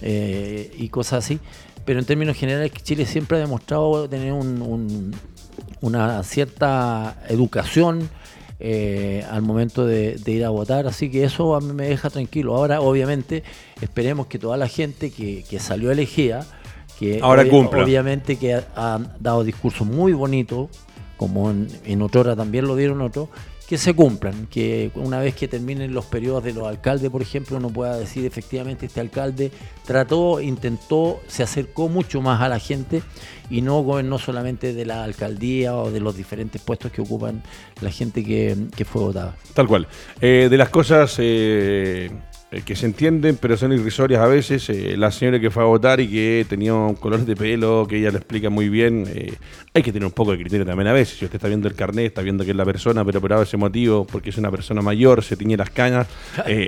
y 0.02 0.88
cosas 0.90 1.26
así. 1.26 1.40
Pero 1.84 2.00
en 2.00 2.06
términos 2.06 2.38
generales, 2.38 2.72
Chile 2.84 3.06
siempre 3.06 3.38
ha 3.38 3.42
demostrado 3.42 4.08
tener 4.08 4.32
un 4.32 5.12
una 5.82 6.24
cierta 6.24 7.18
educación 7.30 8.10
eh, 8.60 9.24
al 9.30 9.44
momento 9.44 9.86
de, 9.86 10.20
ir 10.26 10.44
a 10.44 10.50
votar, 10.50 10.88
así 10.88 11.12
que 11.12 11.24
eso 11.24 11.56
a 11.56 11.62
mí 11.62 11.74
me 11.74 11.88
deja 11.88 12.10
tranquilo. 12.10 12.56
Ahora, 12.56 12.82
obviamente, 12.82 13.44
esperemos 13.82 14.28
que 14.28 14.40
toda 14.40 14.58
la 14.58 14.68
gente 14.68 15.12
que, 15.12 15.44
salió 15.60 15.92
elegida, 15.92 16.46
que 17.00 17.20
Ahora 17.22 17.44
obviamente 17.44 18.38
que 18.38 18.60
han 18.76 19.14
dado 19.20 19.44
discursos 19.44 19.86
muy 19.86 20.14
bonitos, 20.14 20.70
como 21.18 21.52
en, 21.52 21.68
en 21.86 22.02
otra 22.02 22.36
también 22.36 22.66
lo 22.66 22.76
dieron 22.76 23.02
otros, 23.02 23.30
que 23.68 23.78
se 23.78 23.94
cumplan, 23.94 24.48
que 24.48 24.92
una 24.96 25.20
vez 25.20 25.36
que 25.36 25.50
terminen 25.50 25.94
los 25.94 26.06
periodos 26.06 26.44
de 26.44 26.54
los 26.54 26.66
alcaldes, 26.66 27.10
por 27.10 27.22
ejemplo, 27.22 27.58
uno 27.58 27.70
pueda 27.70 27.98
decir 27.98 28.26
efectivamente 28.26 28.86
este 28.86 29.02
alcalde 29.02 29.52
trató, 29.86 30.40
intentó, 30.40 31.20
se 31.28 31.44
acercó 31.44 31.90
mucho 31.90 32.22
más 32.22 32.42
a 32.42 32.48
la 32.48 32.60
gente 32.60 33.02
y 33.50 33.62
no 33.62 33.82
gobernó 33.82 34.20
solamente 34.20 34.74
de 34.74 34.86
la 34.86 35.04
alcaldía 35.04 35.76
o 35.76 35.92
de 35.92 36.00
los 36.00 36.16
diferentes 36.16 36.62
puestos 36.62 36.94
que 36.94 37.02
ocupan 37.02 37.44
la 37.82 37.92
gente 37.92 38.24
que, 38.24 38.86
fue 38.86 39.02
votada. 39.02 39.36
Tal 39.54 39.68
cual. 39.68 39.88
Eh, 40.22 40.48
de 40.50 40.58
las 40.58 40.70
cosas 40.70 41.16
eh, 41.20 42.10
eh, 42.50 42.62
que 42.62 42.78
se 42.78 42.86
entienden, 42.86 43.36
pero 43.36 43.58
son 43.58 43.74
irrisorias 43.74 44.22
a 44.22 44.28
veces. 44.28 44.70
Eh, 44.70 44.96
la 44.96 45.12
señora 45.12 45.38
que 45.38 45.52
fue 45.52 45.64
a 45.64 45.66
votar 45.66 46.00
y 46.00 46.08
que 46.08 46.46
tenía 46.48 46.74
un 46.74 46.96
color 46.96 47.26
de 47.26 47.36
pelo, 47.36 47.86
que 47.90 47.98
ella 47.98 48.10
lo 48.10 48.18
explica 48.18 48.50
muy 48.50 48.70
bien, 48.70 49.06
eh, 49.14 49.34
hay 49.74 49.84
que 49.84 49.92
tener 49.92 50.06
un 50.06 50.14
poco 50.14 50.32
de 50.32 50.38
criterio 50.38 50.66
también 50.66 50.88
a 50.88 50.94
veces. 50.94 51.18
Si 51.18 51.26
usted 51.26 51.36
está 51.36 51.50
viendo 51.50 51.68
el 51.68 51.76
carnet, 51.76 52.06
está 52.06 52.22
viendo 52.22 52.46
que 52.46 52.52
es 52.52 52.58
la 52.58 52.64
persona, 52.64 53.04
pero 53.04 53.20
por 53.20 53.34
ese 53.34 53.58
motivo, 53.58 54.08
porque 54.08 54.30
es 54.30 54.38
una 54.38 54.50
persona 54.50 54.82
mayor, 54.82 55.24
se 55.24 55.36
tiñe 55.36 55.58
las 55.58 55.72
cañas, 55.72 56.08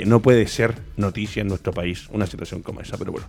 no 0.06 0.20
puede 0.20 0.46
ser 0.48 0.76
noticia 0.98 1.42
en 1.42 1.48
nuestro 1.48 1.72
país 1.72 2.08
una 2.12 2.26
situación 2.28 2.62
como 2.62 2.82
esa. 2.82 2.98
Pero 2.98 3.14
bueno. 3.14 3.28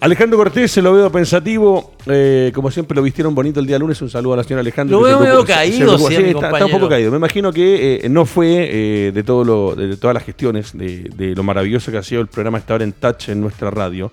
Alejandro 0.00 0.36
Cortés, 0.36 0.70
se 0.70 0.82
lo 0.82 0.92
veo 0.92 1.10
pensativo. 1.10 1.92
Eh, 2.06 2.52
como 2.54 2.70
siempre, 2.70 2.94
lo 2.94 3.02
vistieron 3.02 3.34
bonito 3.34 3.60
el 3.60 3.66
día 3.66 3.78
lunes. 3.78 4.00
Un 4.02 4.10
saludo 4.10 4.34
a 4.34 4.36
la 4.38 4.44
señora 4.44 4.60
Alejandro. 4.60 4.98
Lo 4.98 5.04
veo 5.04 5.20
medio 5.20 5.44
caído, 5.44 5.96
sí, 5.98 6.14
está, 6.14 6.64
un 6.64 6.70
poco 6.70 6.88
caído. 6.88 7.10
Me 7.10 7.16
imagino 7.16 7.52
que 7.52 8.00
eh, 8.02 8.08
no 8.08 8.26
fue 8.26 8.68
eh, 8.70 9.12
de, 9.12 9.22
todo 9.22 9.44
lo, 9.44 9.74
de 9.74 9.96
todas 9.96 10.14
las 10.14 10.24
gestiones, 10.24 10.72
de, 10.76 11.34
lo 11.34 11.42
maravilloso 11.42 11.90
que 11.90 11.98
ha 11.98 12.02
sido 12.02 12.20
el 12.20 12.26
programa 12.26 12.58
esta 12.58 12.74
hora 12.74 12.84
en 12.84 12.92
Touch 12.92 13.28
en 13.28 13.40
nuestra 13.40 13.70
radio. 13.70 14.12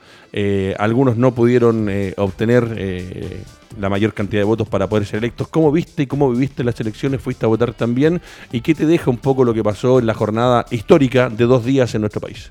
algunos 0.78 1.18
no 1.18 1.34
pudieron 1.34 1.90
obtener 2.18 3.44
la 3.80 3.90
mayor 3.90 4.14
cantidad 4.14 4.42
de 4.42 4.46
votos 4.46 4.70
para 4.70 4.88
poder 4.88 5.06
ser 5.06 5.18
electos. 5.18 5.48
¿Cómo 5.48 5.72
viste 5.72 6.04
y 6.04 6.08
cómo 6.08 6.32
viviste 6.32 6.64
las 6.64 6.80
elecciones? 6.80 7.22
¿Fuiste 7.22 7.46
a 7.46 7.50
votar 7.50 7.74
también? 7.74 8.22
¿Y 8.52 8.62
qué 8.62 8.76
te 8.76 8.86
deja 8.86 9.10
un 9.10 9.18
poco 9.18 9.44
lo 9.44 9.54
que 9.54 9.64
pasó 9.64 10.00
en 10.00 10.06
la 10.06 10.14
jornada 10.14 10.66
histórica 10.72 11.30
de 11.30 11.46
dos 11.46 11.66
días 11.66 11.94
en 11.96 12.02
nuestro 12.02 12.22
país? 12.22 12.50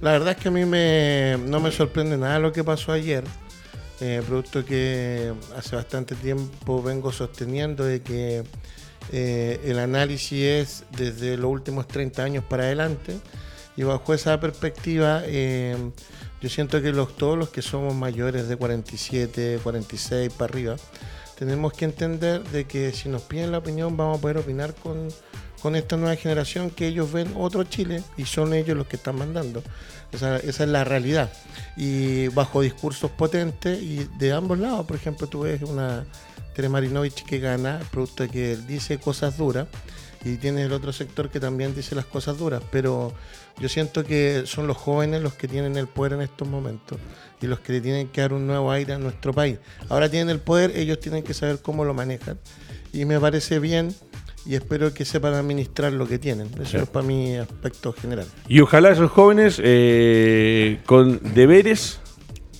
La 0.00 0.12
verdad 0.12 0.30
es 0.30 0.36
que 0.38 0.48
a 0.48 0.50
mí 0.50 0.64
me, 0.64 1.36
no 1.46 1.60
me 1.60 1.70
sorprende 1.70 2.16
nada 2.16 2.38
lo 2.38 2.52
que 2.52 2.64
pasó 2.64 2.92
ayer. 2.92 3.22
Eh, 4.00 4.22
producto 4.26 4.64
que 4.64 5.34
hace 5.54 5.76
bastante 5.76 6.14
tiempo 6.14 6.82
vengo 6.82 7.12
sosteniendo 7.12 7.84
de 7.84 8.00
que 8.00 8.42
eh, 9.12 9.60
el 9.62 9.78
análisis 9.78 10.42
es 10.42 10.84
desde 10.96 11.36
los 11.36 11.50
últimos 11.50 11.86
30 11.86 12.22
años 12.22 12.44
para 12.44 12.62
adelante. 12.62 13.18
Y 13.76 13.82
bajo 13.82 14.14
esa 14.14 14.40
perspectiva, 14.40 15.22
eh, 15.26 15.76
yo 16.40 16.48
siento 16.48 16.80
que 16.80 16.92
los, 16.92 17.14
todos 17.16 17.36
los 17.36 17.50
que 17.50 17.60
somos 17.60 17.94
mayores 17.94 18.48
de 18.48 18.56
47, 18.56 19.60
46 19.62 20.32
para 20.32 20.50
arriba, 20.50 20.76
tenemos 21.38 21.74
que 21.74 21.84
entender 21.84 22.42
de 22.44 22.64
que 22.64 22.92
si 22.92 23.10
nos 23.10 23.22
piden 23.22 23.52
la 23.52 23.58
opinión 23.58 23.98
vamos 23.98 24.18
a 24.18 24.20
poder 24.20 24.38
opinar 24.38 24.74
con, 24.74 25.08
con 25.60 25.76
esta 25.76 25.96
nueva 25.96 26.16
generación 26.16 26.70
que 26.70 26.86
ellos 26.86 27.12
ven 27.12 27.32
otro 27.36 27.64
Chile 27.64 28.02
y 28.16 28.24
son 28.24 28.54
ellos 28.54 28.76
los 28.76 28.86
que 28.86 28.96
están 28.96 29.16
mandando. 29.16 29.62
Esa, 30.12 30.38
es 30.38 30.58
la 30.60 30.84
realidad. 30.84 31.32
Y 31.76 32.28
bajo 32.28 32.60
discursos 32.62 33.10
potentes 33.10 33.80
y 33.80 34.08
de 34.18 34.32
ambos 34.32 34.58
lados, 34.58 34.86
por 34.86 34.96
ejemplo, 34.96 35.26
tú 35.26 35.42
ves 35.42 35.62
una 35.62 36.04
Tere 36.54 36.68
Marinovich 36.68 37.24
que 37.24 37.38
gana, 37.38 37.80
producto 37.90 38.24
de 38.24 38.28
que 38.28 38.52
él 38.52 38.66
dice 38.66 38.98
cosas 38.98 39.36
duras, 39.36 39.68
y 40.24 40.36
tienes 40.36 40.66
el 40.66 40.72
otro 40.72 40.92
sector 40.92 41.30
que 41.30 41.40
también 41.40 41.74
dice 41.74 41.94
las 41.94 42.04
cosas 42.04 42.36
duras, 42.36 42.62
pero 42.70 43.12
yo 43.58 43.68
siento 43.68 44.04
que 44.04 44.42
son 44.46 44.66
los 44.66 44.76
jóvenes 44.76 45.22
los 45.22 45.34
que 45.34 45.48
tienen 45.48 45.76
el 45.76 45.86
poder 45.86 46.14
en 46.14 46.22
estos 46.22 46.46
momentos 46.46 46.98
y 47.40 47.46
los 47.46 47.60
que 47.60 47.72
le 47.72 47.80
tienen 47.80 48.08
que 48.08 48.20
dar 48.20 48.32
un 48.34 48.46
nuevo 48.46 48.70
aire 48.70 48.94
a 48.94 48.98
nuestro 48.98 49.32
país. 49.32 49.58
Ahora 49.88 50.10
tienen 50.10 50.28
el 50.28 50.40
poder, 50.40 50.76
ellos 50.76 51.00
tienen 51.00 51.22
que 51.22 51.32
saber 51.32 51.60
cómo 51.62 51.84
lo 51.84 51.94
manejan. 51.94 52.38
Y 52.92 53.04
me 53.04 53.18
parece 53.18 53.60
bien 53.60 53.94
y 54.46 54.54
espero 54.54 54.92
que 54.92 55.04
sepan 55.04 55.34
administrar 55.34 55.92
lo 55.92 56.06
que 56.06 56.18
tienen. 56.18 56.48
Eso 56.60 56.78
es 56.78 56.88
para 56.88 57.06
mi 57.06 57.36
aspecto 57.36 57.92
general. 57.92 58.26
Y 58.48 58.60
ojalá 58.60 58.90
esos 58.90 59.10
jóvenes 59.10 59.60
eh, 59.62 60.80
con 60.86 61.20
deberes 61.34 61.99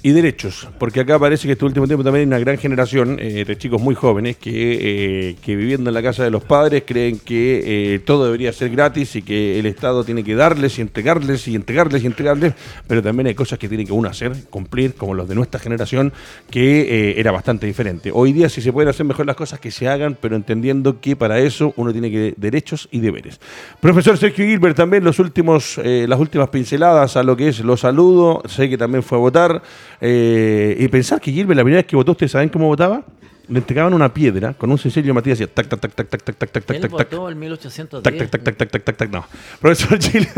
y 0.02 0.12
derechos, 0.12 0.68
porque 0.78 1.00
acá 1.00 1.18
parece 1.18 1.46
que 1.46 1.52
este 1.52 1.64
último 1.64 1.86
tiempo 1.86 2.02
también 2.02 2.22
hay 2.22 2.26
una 2.26 2.38
gran 2.38 2.56
generación 2.56 3.18
eh, 3.20 3.44
de 3.44 3.58
chicos 3.58 3.80
muy 3.82 3.94
jóvenes 3.94 4.36
que, 4.38 5.30
eh, 5.30 5.36
que, 5.42 5.56
viviendo 5.56 5.90
en 5.90 5.94
la 5.94 6.02
casa 6.02 6.24
de 6.24 6.30
los 6.30 6.42
padres 6.42 6.84
creen 6.86 7.18
que 7.18 7.94
eh, 7.94 7.98
todo 7.98 8.24
debería 8.24 8.52
ser 8.52 8.70
gratis 8.70 9.16
y 9.16 9.22
que 9.22 9.58
el 9.58 9.66
Estado 9.66 10.02
tiene 10.04 10.24
que 10.24 10.34
darles 10.34 10.78
y 10.78 10.82
entregarles 10.82 11.46
y 11.48 11.54
entregarles 11.54 12.02
y 12.02 12.06
entregarles, 12.06 12.54
pero 12.86 13.02
también 13.02 13.26
hay 13.26 13.34
cosas 13.34 13.58
que 13.58 13.68
tiene 13.68 13.84
que 13.84 13.92
uno 13.92 14.08
hacer, 14.08 14.32
cumplir, 14.48 14.94
como 14.94 15.14
los 15.14 15.28
de 15.28 15.34
nuestra 15.34 15.60
generación, 15.60 16.12
que 16.50 17.18
era 17.18 17.30
bastante 17.30 17.66
diferente. 17.66 18.10
Hoy 18.12 18.32
día 18.32 18.48
si 18.48 18.62
se 18.62 18.72
pueden 18.72 18.88
hacer 18.88 19.04
mejor 19.04 19.26
las 19.26 19.36
cosas 19.36 19.60
que 19.60 19.70
se 19.70 19.88
hagan, 19.88 20.16
pero 20.20 20.36
entendiendo 20.36 21.00
que 21.00 21.16
para 21.16 21.38
eso 21.40 21.74
uno 21.76 21.92
tiene 21.92 22.10
que 22.10 22.34
derechos 22.36 22.88
y 22.90 23.00
deberes. 23.00 23.40
Profesor 23.80 24.16
Sergio 24.16 24.46
Gilbert, 24.46 24.76
también 24.76 25.04
los 25.04 25.18
últimos, 25.18 25.78
las 25.82 26.18
últimas 26.18 26.48
pinceladas 26.48 27.16
a 27.16 27.22
lo 27.22 27.36
que 27.36 27.48
es 27.48 27.60
los 27.60 27.80
saludo, 27.80 28.42
sé 28.46 28.68
que 28.68 28.78
también 28.78 29.02
fue 29.02 29.18
a 29.18 29.20
votar. 29.20 29.62
Eh, 30.00 30.76
y 30.78 30.88
pensar 30.88 31.20
que 31.20 31.30
Gilbert, 31.30 31.56
la 31.56 31.62
primera 31.62 31.82
vez 31.82 31.86
que 31.86 31.96
votó, 31.96 32.12
¿ustedes 32.12 32.32
saben 32.32 32.48
cómo 32.48 32.66
votaba? 32.66 33.02
Le 33.50 33.58
entregaban 33.58 33.92
una 33.92 34.14
piedra 34.14 34.54
con 34.54 34.70
un 34.70 34.78
sencillo 34.78 35.12
Matías 35.12 35.40
y 35.40 35.46
tac, 35.46 35.66
tac, 35.66 35.80
tac, 35.80 35.92
tac, 35.92 36.08
tac, 36.08 36.22
tac, 36.22 36.36
tac, 36.36 36.50
tac, 36.50 36.64
tac, 36.64 36.80
tac, 36.80 37.08
tac. 37.08 37.12
el 37.28 37.36
1810. 37.36 38.02
Tac, 38.02 38.30
tac, 38.30 38.30
tac, 38.30 38.56
tac, 38.56 38.70
tac, 38.70 38.84
tac, 38.84 38.96
tac, 38.96 39.10
no. 39.10 39.26
Profesor 39.60 39.98
Chile 39.98 40.28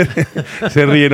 se 0.71 0.87
ríe, 0.87 1.11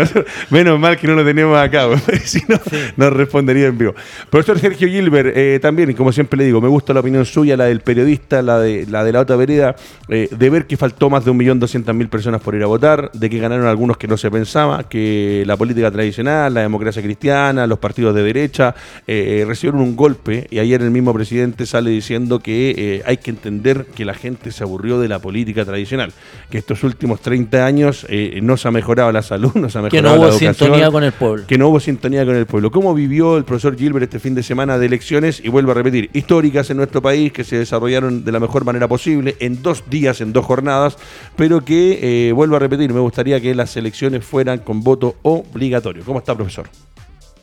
menos 0.51 0.79
mal 0.79 0.97
que 0.97 1.09
no 1.09 1.15
lo 1.15 1.25
tenemos 1.25 1.59
acá, 1.59 1.89
si 2.25 2.41
no, 2.49 2.61
nos 2.97 3.13
respondería 3.13 3.67
en 3.67 3.77
vivo. 3.77 3.95
Profesor 4.31 4.59
Sergio 4.61 4.89
Gilbert, 4.89 5.33
eh, 5.37 5.59
también, 5.61 5.93
como 5.95 6.13
siempre 6.13 6.39
le 6.39 6.45
digo, 6.45 6.61
me 6.61 6.69
gusta 6.69 6.95
la 6.95 7.01
opinión 7.01 7.25
suya, 7.25 7.57
la 7.57 7.65
del 7.65 7.81
periodista, 7.81 8.43
la 8.43 8.61
de 8.61 8.87
la, 8.87 9.03
de 9.03 9.13
la 9.13 9.21
otra 9.21 9.35
vereda, 9.37 9.75
eh, 10.09 10.29
de 10.31 10.51
ver 10.51 10.67
que 10.67 10.77
faltó 10.77 11.11
más 11.11 11.25
de 11.25 11.33
1.200.000 11.33 12.09
personas 12.09 12.41
por 12.41 12.55
ir 12.55 12.63
a 12.63 12.67
votar, 12.67 13.11
de 13.13 13.29
que 13.29 13.39
ganaron 13.39 13.67
algunos 13.67 13.97
que 13.97 14.07
no 14.07 14.17
se 14.17 14.31
pensaba, 14.31 14.89
que 14.89 15.43
la 15.47 15.57
política 15.57 15.91
tradicional, 15.91 16.55
la 16.55 16.61
democracia 16.61 17.03
cristiana, 17.03 17.67
los 17.67 17.81
partidos 17.81 18.15
de 18.15 18.23
derecha, 18.23 18.75
eh, 19.07 19.45
recibieron 19.47 19.81
un 19.81 19.97
golpe 19.97 20.47
y 20.51 20.61
ayer 20.61 20.81
el 20.83 20.91
mismo 20.91 21.13
presidente 21.13 21.67
sale 21.67 21.88
diciendo 21.89 22.41
que 22.41 22.75
eh, 22.77 23.03
hay 23.07 23.19
que 23.19 23.31
entender 23.31 23.87
que 23.87 24.05
la 24.05 24.15
gente 24.15 24.53
se 24.53 24.63
aburrió 24.63 25.01
de 25.01 25.09
la 25.09 25.19
política 25.19 25.65
tradicional, 25.65 26.13
que 26.51 26.59
estos 26.59 26.85
últimos 26.85 27.21
30 27.21 27.65
años 27.65 28.07
eh, 28.09 28.39
no 28.43 28.57
se 28.57 28.69
ha 28.69 28.71
mejorado 28.71 29.11
la 29.13 29.23
salud, 29.23 29.53
no 29.55 29.69
se 29.69 29.79
ha 29.79 29.83
mejorado 29.83 29.91
que 29.91 30.03
no 30.03 30.15
hubo 30.15 30.29
la 30.29 30.31
educación, 30.31 30.55
sintonía 30.55 30.91
con 30.91 31.05
el 31.05 31.13
pueblo. 31.13 31.47
Que 31.47 31.59
no 31.59 31.69
hubo 31.69 31.81
sintonía 31.81 32.25
con 32.25 32.37
el 32.37 32.47
pueblo. 32.47 32.71
¿Cómo 32.71 32.95
vivió 32.95 33.37
el 33.37 33.45
profesor 33.45 33.77
Gilbert 33.77 34.05
este 34.05 34.21
fin 34.21 34.35
de 34.35 34.43
semana 34.43 34.79
de 34.79 34.87
elecciones? 34.87 35.41
Y 35.45 35.49
vuelvo 35.49 35.73
a 35.73 35.75
repetir, 35.75 36.11
históricas 36.13 36.71
en 36.71 36.77
nuestro 36.77 37.03
país, 37.03 37.33
que 37.33 37.45
se 37.45 37.59
desarrollaron 37.59 38.25
de 38.25 38.33
la 38.33 38.41
mejor 38.41 38.65
manera 38.65 38.89
posible, 38.89 39.37
en 39.41 39.63
dos 39.63 39.85
días, 39.89 40.21
en 40.21 40.33
dos 40.33 40.45
jornadas, 40.45 40.97
pero 41.37 41.65
que, 41.65 42.33
vuelvo 42.35 42.57
a 42.57 42.59
repetir, 42.59 42.93
me 42.93 43.01
gustaría 43.01 43.41
que 43.41 43.55
las 43.55 43.77
elecciones 43.77 44.25
fueran 44.25 44.59
con 44.59 44.83
voto 44.83 45.17
obligatorio. 45.23 46.03
¿Cómo 46.05 46.19
está, 46.19 46.35
profesor? 46.35 46.69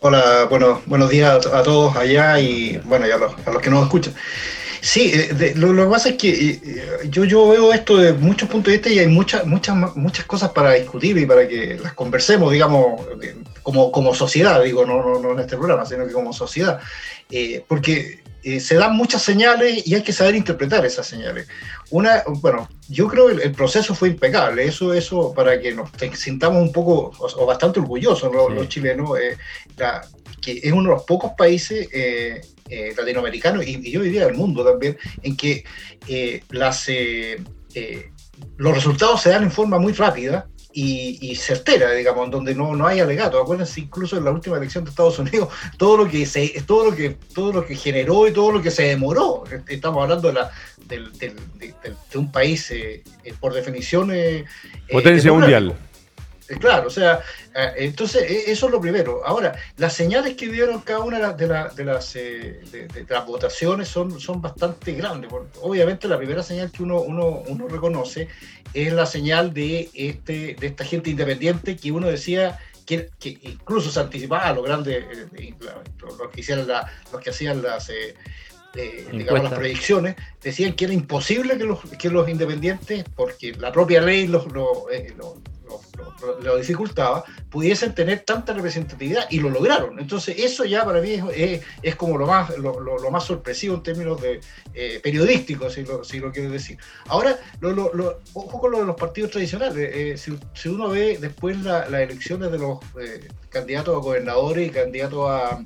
Hola, 0.02 0.48
bueno, 0.50 0.82
buenos 0.86 1.10
días 1.10 1.46
a, 1.48 1.64
todos 1.64 1.96
allá 1.96 2.40
y 2.40 2.78
bueno, 2.86 3.08
y 3.08 3.12
a 3.12 3.18
los, 3.18 3.34
que 3.62 3.70
nos 3.70 3.84
escuchan. 3.84 4.14
Sí, 4.82 5.12
eh, 5.14 5.54
lo, 5.56 5.74
que 5.74 5.92
pasa 5.92 6.10
es 6.10 6.16
que 6.16 6.30
eh, 6.30 6.62
yo, 7.10 7.24
yo 7.24 7.50
veo 7.50 7.74
esto 7.74 7.98
de 7.98 8.14
muchos 8.14 8.50
puntos 8.50 8.72
de 8.72 8.78
vista 8.78 8.90
y 8.90 9.00
hay 9.00 9.08
muchas, 9.08 9.46
muchas, 9.46 9.76
muchas 9.96 10.26
cosas 10.26 10.52
para 10.52 10.74
discutir 10.74 11.18
y 11.18 11.26
para 11.26 11.48
que 11.48 11.80
las 11.82 11.94
conversemos, 11.94 12.52
digamos, 12.52 13.02
como, 13.64 13.92
como 13.92 14.14
sociedad, 14.14 14.62
digo, 14.64 14.86
no, 14.86 15.02
no, 15.02 15.20
no 15.20 15.32
en 15.32 15.40
este 15.40 15.58
programa, 15.58 15.86
sino 15.86 16.06
que 16.06 16.14
como 16.14 16.34
sociedad. 16.34 16.80
Eh, 17.32 17.64
porque 17.68 18.20
eh, 18.46 18.60
se 18.60 18.76
dan 18.76 18.96
muchas 18.96 19.24
señales 19.24 19.88
y 19.88 19.96
hay 19.96 20.04
que 20.04 20.14
saber 20.14 20.36
interpretar 20.36 20.86
esas 20.86 21.08
señales. 21.08 21.48
Una, 21.92 22.24
bueno, 22.42 22.68
yo 22.90 23.08
creo 23.08 23.28
que 23.28 23.44
el, 23.44 23.52
proceso 23.52 23.94
fue 23.94 24.10
impecable, 24.10 24.66
eso, 24.66 24.94
eso 24.94 25.34
para 25.34 25.60
que 25.60 25.74
nos 25.74 25.90
sintamos 26.14 26.62
un 26.62 26.72
poco 26.72 27.12
o, 27.18 27.46
bastante 27.46 27.80
orgullosos 27.80 28.34
los, 28.34 28.68
chilenos, 28.70 29.12
eh, 29.20 29.38
que 30.42 30.60
es 30.64 30.72
uno 30.72 30.90
de 30.90 30.96
los 30.96 31.04
pocos 31.04 31.32
países 31.38 31.88
eh, 31.92 32.42
latinoamericanos 32.98 33.66
y, 33.68 33.92
yo 33.92 34.02
diría 34.02 34.26
del 34.26 34.36
mundo 34.36 34.64
también, 34.66 34.98
en 35.22 35.38
que 35.38 35.64
las, 36.50 36.88
los 38.58 38.74
resultados 38.74 39.22
se 39.22 39.30
dan 39.30 39.44
en 39.44 39.52
forma 39.52 39.78
muy 39.80 39.94
rápida 39.94 40.48
y, 40.78 41.36
certera, 41.38 41.94
digamos, 41.94 42.30
donde 42.30 42.54
no, 42.54 42.76
no 42.76 42.86
hay 42.86 43.00
alegato. 43.00 43.42
Acuérdense, 43.42 43.80
incluso 43.80 44.18
en 44.18 44.26
la 44.26 44.32
última 44.32 44.58
elección 44.58 44.84
de 44.84 44.90
Estados 44.90 45.18
Unidos, 45.20 45.48
todo 45.78 45.96
lo 45.96 46.10
que 46.10 46.26
se, 46.26 46.50
todo 46.68 46.90
lo 46.90 46.96
que, 46.96 47.12
todo 47.34 47.54
lo 47.54 47.66
que 47.66 47.76
generó 47.76 48.28
y 48.28 48.34
todo 48.34 48.52
lo 48.52 48.62
que 48.62 48.72
se 48.72 48.84
demoró. 48.84 49.46
Estamos 49.70 50.04
hablando 50.04 50.28
de, 50.28 50.34
la, 50.34 50.52
de, 50.88 52.18
un 52.18 52.30
país, 52.30 52.70
eh, 52.72 53.04
eh, 53.24 53.34
por 53.40 53.54
definición. 53.54 54.12
Eh, 54.14 54.44
Potencia 54.92 55.32
mundial. 55.32 55.78
Claro, 56.60 56.88
o 56.88 56.92
sea, 56.92 57.22
entonces 57.76 58.30
e, 58.30 58.52
eso 58.52 58.68
es 58.68 58.72
lo 58.72 58.80
primero. 58.80 59.26
Ahora, 59.26 59.58
las 59.78 59.94
señales 59.94 60.36
que 60.36 60.48
dieron 60.48 60.82
cada 60.82 61.00
una 61.00 61.34
de, 61.34 61.48
las, 61.48 61.76
de, 61.76 63.06
las 63.10 63.26
votaciones 63.26 63.88
son, 63.88 64.20
son 64.20 64.42
bastante 64.42 64.94
grandes. 64.94 65.32
Obviamente 65.62 66.08
la 66.08 66.18
primera 66.18 66.44
señal 66.44 66.72
que 66.72 66.84
uno, 66.84 67.02
uno, 67.02 67.44
uno 67.48 67.68
reconoce 67.68 68.28
es 68.74 68.94
la 68.94 69.06
señal 69.06 69.54
de, 69.54 69.90
este, 69.94 70.56
de 70.60 70.68
esta 70.68 70.84
gente 70.84 71.10
independiente 71.10 71.78
que 71.78 71.92
uno 71.92 72.08
decía 72.08 72.60
que, 72.86 73.10
incluso 73.44 73.90
se 73.90 74.00
anticipaba 74.00 74.48
a 74.48 74.54
los 74.54 74.64
grandes, 74.64 75.04
eh, 75.34 75.54
los, 76.00 76.32
que 76.32 76.42
hicieron 76.42 76.68
los 76.68 77.22
que 77.22 77.30
hacían 77.30 77.62
las, 77.62 77.90
eh, 77.90 78.16
eh, 78.76 79.08
digamos, 79.12 79.44
las 79.44 79.54
predicciones, 79.54 80.16
decían 80.42 80.74
que 80.74 80.86
era 80.86 80.94
imposible 80.94 81.58
que 81.58 81.64
los, 81.64 81.80
que 81.98 82.10
los 82.10 82.30
independientes, 82.30 83.06
porque 83.16 83.54
la 83.54 83.72
propia 83.72 84.02
ley 84.02 84.28
los, 84.28 84.52
los, 84.52 84.84
lo, 86.42 86.58
dificultaba, 86.58 87.24
pudiesen 87.50 87.94
tener 87.94 88.20
tanta 88.20 88.54
representatividad 88.54 89.26
y 89.30 89.40
lo 89.40 89.50
lograron. 89.50 90.00
Entonces 90.00 90.36
eso 90.40 90.66
ya 90.66 90.86
para 90.86 91.02
mí 91.02 91.22
es, 91.34 91.62
es, 91.82 91.96
como 91.96 92.18
lo 92.18 92.28
más, 92.28 92.58
lo, 92.58 92.80
lo, 92.80 93.12
más 93.12 93.24
sorpresivo 93.24 93.76
en 93.76 93.84
términos 93.84 94.22
de 94.22 94.42
eh, 94.74 95.00
periodísticos, 95.02 95.74
si 95.74 95.84
lo, 95.84 96.04
si 96.04 96.20
lo 96.20 96.32
quiero 96.32 96.52
decir. 96.52 96.78
Ahora, 97.08 97.38
ojo 98.34 98.60
con 98.60 98.72
lo 98.72 98.80
de 98.80 98.86
los 98.86 98.96
partidos 98.96 99.32
tradicionales. 99.32 99.76
Eh, 99.78 100.18
si, 100.18 100.38
si, 100.54 100.70
uno 100.70 100.90
ve 100.90 101.18
después 101.20 101.58
las 101.64 101.88
elecciones 101.90 102.52
de 102.52 102.60
los 102.60 102.80
eh, 103.00 103.28
candidatos 103.50 103.96
a 103.96 104.00
gobernadores 104.00 104.68
y 104.68 104.72
candidatos 104.72 105.30
a 105.30 105.66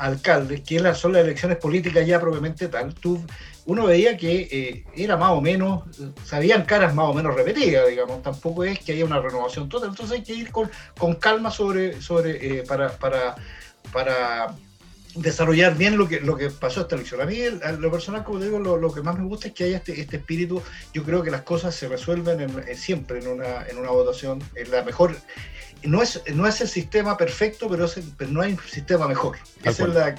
alcaldes, 0.00 0.62
que 0.62 0.78
son 0.94 1.12
las 1.12 1.22
elecciones 1.24 1.58
políticas 1.58 2.06
ya 2.06 2.18
propiamente 2.18 2.68
tal, 2.68 2.94
tú 2.94 3.22
uno 3.70 3.86
veía 3.86 4.16
que 4.16 4.48
eh, 4.50 4.84
era 4.96 5.16
más 5.16 5.30
o 5.30 5.40
menos, 5.40 5.84
sabían 6.24 6.64
caras 6.64 6.92
más 6.92 7.06
o 7.06 7.14
menos 7.14 7.36
repetidas, 7.36 7.86
digamos, 7.86 8.20
tampoco 8.20 8.64
es 8.64 8.80
que 8.80 8.90
haya 8.90 9.04
una 9.04 9.20
renovación 9.20 9.68
total, 9.68 9.90
entonces 9.90 10.18
hay 10.18 10.24
que 10.24 10.34
ir 10.34 10.50
con, 10.50 10.68
con 10.98 11.14
calma 11.14 11.52
sobre, 11.52 12.02
sobre 12.02 12.30
eh, 12.58 12.64
para, 12.66 12.90
para, 12.90 13.36
para 13.92 14.56
desarrollar 15.14 15.76
bien 15.76 15.96
lo 15.96 16.08
que, 16.08 16.18
lo 16.18 16.36
que 16.36 16.50
pasó 16.50 16.80
esta 16.80 16.96
elección. 16.96 17.20
A 17.20 17.26
mí, 17.26 17.38
lo 17.78 17.92
personal, 17.92 18.24
como 18.24 18.40
digo, 18.40 18.58
lo, 18.58 18.76
lo, 18.76 18.92
que 18.92 19.02
más 19.02 19.16
me 19.16 19.24
gusta 19.24 19.46
es 19.46 19.54
que 19.54 19.62
haya 19.62 19.76
este, 19.76 20.00
este 20.00 20.16
espíritu. 20.16 20.60
Yo 20.92 21.04
creo 21.04 21.22
que 21.22 21.30
las 21.30 21.42
cosas 21.42 21.72
se 21.72 21.86
resuelven 21.86 22.50
siempre 22.74 23.20
en 23.20 23.28
una, 23.28 23.68
en 23.68 23.78
una 23.78 23.90
votación. 23.90 24.42
En 24.56 24.68
la 24.72 24.82
mejor, 24.82 25.14
no 25.84 26.02
es, 26.02 26.22
no 26.34 26.46
es 26.46 26.60
el 26.60 26.68
sistema 26.68 27.16
perfecto, 27.16 27.68
pero, 27.68 27.88
pero 28.16 28.30
no 28.30 28.42
hay 28.42 28.52
un 28.52 28.58
sistema 28.58 29.08
mejor. 29.08 29.36
Esa 29.62 29.84
es 29.84 29.88
la, 29.90 30.14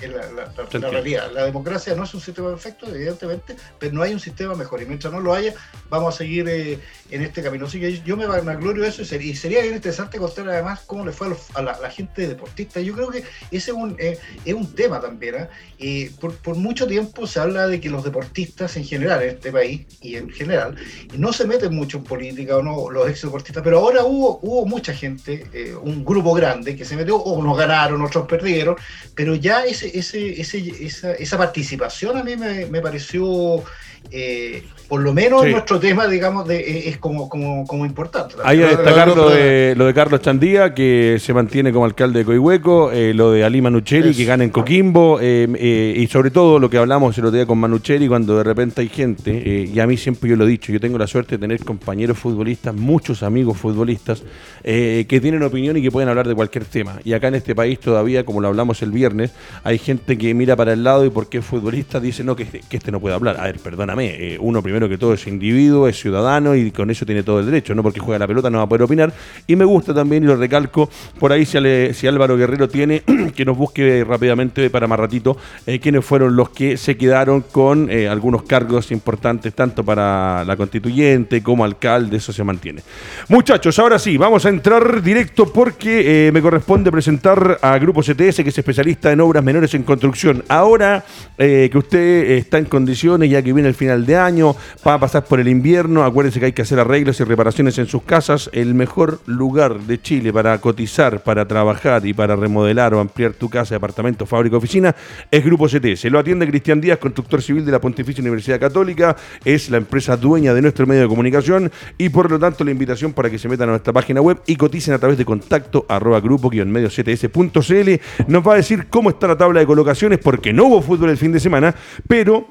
la, 0.80 0.90
realidad. 0.90 1.32
La 1.32 1.46
democracia 1.46 1.96
no 1.96 2.04
es 2.04 2.14
un 2.14 2.22
sistema 2.22 2.50
perfecto, 2.50 2.88
evidentemente, 2.88 3.56
pero 3.80 3.94
no 3.94 4.02
hay 4.02 4.14
un 4.14 4.20
sistema 4.20 4.56
mejor. 4.56 4.82
Y 4.82 4.86
mientras 4.86 5.14
no 5.14 5.20
lo 5.20 5.34
haya, 5.34 5.54
vamos 5.90 6.16
a 6.16 6.18
seguir 6.20 6.48
eh, 6.48 6.80
en 7.10 7.22
este 7.22 7.42
camino. 7.42 7.66
Así 7.66 7.80
que 7.80 8.02
yo 8.02 8.18
me 8.18 8.26
vanaglorio 8.26 8.84
de 8.84 8.90
eso 8.90 9.02
y 9.02 9.06
sería, 9.06 9.32
y 9.32 9.36
sería 9.36 9.62
bien 9.62 9.76
interesante 9.76 10.18
contar 10.18 10.50
además 10.50 10.82
cómo 10.86 11.06
le 11.06 11.12
fue 11.12 11.28
a, 11.54 11.62
la, 11.62 11.90
gente 11.90 12.28
deportista. 12.28 12.80
Yo 12.80 12.94
creo 12.94 13.10
que 13.10 13.20
ese 13.52 13.72
es 13.72 13.78
un, 13.78 13.96
eh, 14.00 14.18
es 14.46 14.54
un 14.54 14.74
tema 14.74 15.00
también. 15.00 15.48
¿eh? 15.80 16.12
por, 16.20 16.36
por, 16.38 16.56
mucho 16.56 16.88
tiempo 16.88 17.28
se 17.28 17.40
habla 17.40 17.68
de 17.68 17.80
que 17.80 17.90
los 17.90 18.04
deportistas 18.04 18.78
en 18.78 18.86
general 18.86 19.22
en 19.24 19.30
este 19.30 19.52
país 19.52 19.86
y 20.02 20.16
en 20.16 20.30
general 20.30 20.76
no 21.18 21.34
se 21.34 21.46
meten 21.46 21.76
mucho 21.76 21.98
en 21.98 22.04
política 22.04 22.58
o 22.58 22.64
no 22.64 22.90
los 22.90 23.10
ex 23.10 23.22
deportistas, 23.24 23.64
pero 23.64 23.80
ahora 23.80 24.04
hubo, 24.04 24.40
hubo 24.42 24.66
mucha 24.66 24.94
gente 24.94 25.46
eh, 25.54 25.74
un 25.74 26.04
grupo 26.06 26.34
grande 26.34 26.76
que 26.76 26.86
se 26.86 26.96
metió, 26.96 27.18
o 27.18 27.34
unos 27.34 27.58
ganaron, 27.58 28.02
otros 28.02 28.28
perdieron, 28.28 28.76
pero 29.16 29.36
ya 29.36 29.66
ese, 29.66 29.98
ese, 29.98 30.40
esa, 30.40 31.14
esa 31.14 31.38
participación 31.38 32.18
a 32.18 32.24
mí 32.24 32.36
me, 32.36 32.66
me 32.68 32.82
pareció 32.82 33.64
eh, 34.10 34.64
por 34.90 35.02
lo 35.02 35.14
menos 35.14 35.48
nuestro 35.48 35.80
tema, 35.80 36.06
digamos, 36.06 36.46
de, 36.46 36.60
eh, 36.60 36.90
es 36.90 36.98
como, 36.98 37.30
como, 37.30 37.66
como 37.66 37.86
importante. 37.86 38.36
Hay 38.44 38.62
a 38.62 38.68
destacar 38.68 39.08
lo 39.08 39.30
de, 39.30 39.74
lo 39.78 39.86
de 39.86 39.94
Carlos 39.94 40.20
Chandía, 40.20 40.74
que 40.74 41.18
se 41.18 41.34
mantiene 41.34 41.72
como 41.72 41.86
alcalde 41.86 42.20
de 42.20 42.26
Coihueco, 42.26 42.92
eh, 42.92 43.14
lo 43.14 43.32
de 43.32 43.46
Ali 43.46 43.62
Manucheri, 43.62 44.14
que 44.14 44.26
gana 44.26 44.44
en 44.44 44.50
Coquimbo, 44.50 45.22
y 45.22 46.08
sobre 46.08 46.30
todo 46.30 46.60
lo 46.60 46.70
que 46.70 46.78
hablamos 46.78 47.18
el 47.18 47.26
otro 47.26 47.38
día 47.38 47.46
con 47.46 47.58
Manucheri, 47.60 48.10
cuando 48.10 48.38
de 48.38 48.44
repente 48.44 48.82
hay 48.82 48.90
gente, 48.90 49.70
y 49.74 49.80
a 49.80 49.88
mí 49.88 49.96
siempre 49.96 50.30
yo 50.30 50.36
lo 50.36 50.44
he 50.46 50.50
dicho, 50.50 50.74
yo 50.74 50.80
tengo 50.82 50.98
la 50.98 51.08
suerte 51.08 51.38
de 51.38 51.40
tener 51.40 51.64
compañeros 51.64 52.18
futbolistas, 52.18 52.76
muchos 52.76 53.24
amigos 53.24 53.58
futbolistas, 53.58 54.24
que 54.62 55.20
tienen 55.22 55.42
opinión 55.44 55.78
y 55.78 55.82
que 55.82 55.90
pueden 55.90 56.10
hablar 56.10 56.28
de 56.28 56.36
cualquier 56.36 56.66
tema. 56.66 57.00
Y 57.06 57.14
acá 57.14 57.30
en 57.30 57.36
este 57.36 57.56
país 57.56 57.80
todavía, 57.80 58.26
como 58.26 58.42
lo 58.42 58.50
hablamos 58.50 58.82
el 58.82 58.92
viernes, 58.92 59.32
hay 59.64 59.78
gente 59.78 60.18
que 60.18 60.34
mira 60.34 60.58
para 60.58 60.74
el 60.74 60.84
lado 60.84 61.06
y 61.06 61.10
porque 61.10 61.38
es 61.38 61.46
futbolista 61.46 62.02
dice, 62.02 62.26
no, 62.26 62.36
que 62.36 62.44
este, 62.44 62.62
que 62.68 62.76
este 62.76 62.92
no 62.92 63.00
puede 63.00 63.16
hablar. 63.16 63.38
A 63.40 63.44
ver, 63.44 63.58
perdona 63.60 63.91
eh, 64.00 64.38
uno 64.40 64.62
primero 64.62 64.88
que 64.88 64.98
todo 64.98 65.14
es 65.14 65.28
individuo, 65.28 65.88
es 65.88 66.00
ciudadano 66.00 66.56
y 66.56 66.72
con 66.72 66.90
eso 66.90 67.06
tiene 67.06 67.24
todo 67.24 67.40
el 67.40 67.46
derecho, 67.46 67.76
no 67.76 67.84
porque 67.84 68.00
juega 68.00 68.20
la 68.20 68.28
pelota 68.28 68.50
no 68.50 68.60
va 68.60 68.64
a 68.64 68.70
poder 68.70 68.84
opinar. 68.84 69.14
Y 69.48 69.56
me 69.56 69.66
gusta 69.66 69.94
también, 69.94 70.24
y 70.24 70.28
lo 70.28 70.36
recalco, 70.36 70.90
por 71.20 71.32
ahí 71.32 71.46
si, 71.46 72.08
Álvaro 72.08 72.38
Guerrero 72.38 72.70
tiene, 72.70 73.04
que 73.36 73.46
nos 73.46 73.58
busque 73.58 74.04
rápidamente 74.08 74.70
para 74.70 74.88
más 74.88 75.00
ratito, 75.00 75.38
eh, 75.66 75.80
quiénes 75.80 76.06
fueron 76.06 76.36
los 76.36 76.50
que 76.50 76.78
se 76.78 76.96
quedaron 76.98 77.42
con 77.42 77.90
eh, 77.90 78.08
algunos 78.08 78.44
cargos 78.44 78.92
importantes, 78.92 79.54
tanto 79.54 79.84
para 79.84 80.44
la 80.46 80.56
constituyente 80.56 81.44
como 81.44 81.66
alcalde, 81.66 82.18
eso 82.18 82.32
se 82.32 82.44
mantiene. 82.44 82.82
Muchachos, 83.30 83.78
ahora 83.80 84.00
sí, 84.00 84.18
vamos 84.18 84.46
a 84.46 84.50
entrar 84.50 85.02
directo 85.02 85.52
porque 85.52 86.30
me 86.34 86.42
corresponde 86.42 86.92
presentar 86.92 87.60
a 87.62 87.78
Grupo 87.78 88.02
CTS, 88.02 88.44
que 88.44 88.50
es 88.50 88.58
especialista 88.58 89.12
en 89.12 89.22
obras 89.22 89.44
menores 89.44 89.74
en 89.74 89.84
construcción. 89.84 90.44
Ahora 90.48 91.04
que 91.38 91.72
usted 91.74 92.32
está 92.32 92.58
en 92.58 92.66
condiciones, 92.66 93.30
ya 93.30 93.42
que 93.42 93.54
viene 93.54 93.70
el 93.70 93.76
final 93.82 94.06
de 94.06 94.16
año, 94.16 94.56
va 94.86 94.94
a 94.94 95.00
pasar 95.00 95.26
por 95.26 95.40
el 95.40 95.48
invierno, 95.48 96.04
acuérdense 96.04 96.40
que 96.40 96.46
hay 96.46 96.52
que 96.52 96.62
hacer 96.62 96.80
arreglos 96.80 97.20
y 97.20 97.24
reparaciones 97.24 97.80
en 97.80 97.88
sus 97.88 98.04
casas. 98.04 98.48
El 98.54 98.76
mejor 98.76 99.22
lugar 99.26 99.80
de 99.80 100.00
Chile 100.00 100.32
para 100.32 100.56
cotizar, 100.62 101.24
para 101.24 101.48
trabajar 101.48 102.06
y 102.06 102.14
para 102.14 102.36
remodelar 102.36 102.94
o 102.94 103.00
ampliar 103.00 103.34
tu 103.34 103.50
casa, 103.50 103.74
departamento, 103.74 104.28
fábrica, 104.28 104.56
oficina 104.56 104.96
es 105.32 105.44
Grupo 105.44 105.68
CTS. 105.68 106.06
Lo 106.12 106.20
atiende 106.20 106.48
Cristian 106.48 106.80
Díaz, 106.80 107.00
constructor 107.00 107.42
civil 107.42 107.66
de 107.66 107.72
la 107.72 107.82
Pontificia 107.82 108.22
Universidad 108.22 108.60
Católica, 108.60 109.16
es 109.44 109.72
la 109.72 109.78
empresa 109.78 110.16
dueña 110.16 110.54
de 110.54 110.62
nuestro 110.62 110.86
medio 110.86 111.02
de 111.02 111.08
comunicación 111.08 111.72
y 111.98 112.10
por 112.10 112.30
lo 112.30 112.38
tanto 112.38 112.64
la 112.64 112.70
invitación 112.70 113.14
para 113.14 113.32
que 113.32 113.40
se 113.40 113.50
metan 113.50 113.70
a 113.70 113.72
nuestra 113.72 113.92
página 113.92 114.22
web 114.22 114.44
y 114.46 114.58
coticen 114.58 114.94
a 114.94 115.00
través 115.00 115.18
de 115.18 115.26
contacto 115.26 115.88
arroba 115.90 116.20
grupo-medio 116.20 116.88
cts.cl. 116.88 117.90
Nos 118.28 118.48
va 118.48 118.54
a 118.54 118.58
decir 118.58 118.86
cómo 118.92 119.10
está 119.10 119.28
la 119.28 119.38
tabla 119.38 119.60
de 119.60 119.66
colocaciones 119.66 120.20
porque 120.20 120.54
no 120.54 120.66
hubo 120.66 120.84
fútbol 120.84 121.10
el 121.10 121.18
fin 121.18 121.32
de 121.32 121.40
semana, 121.40 121.74
pero 122.08 122.48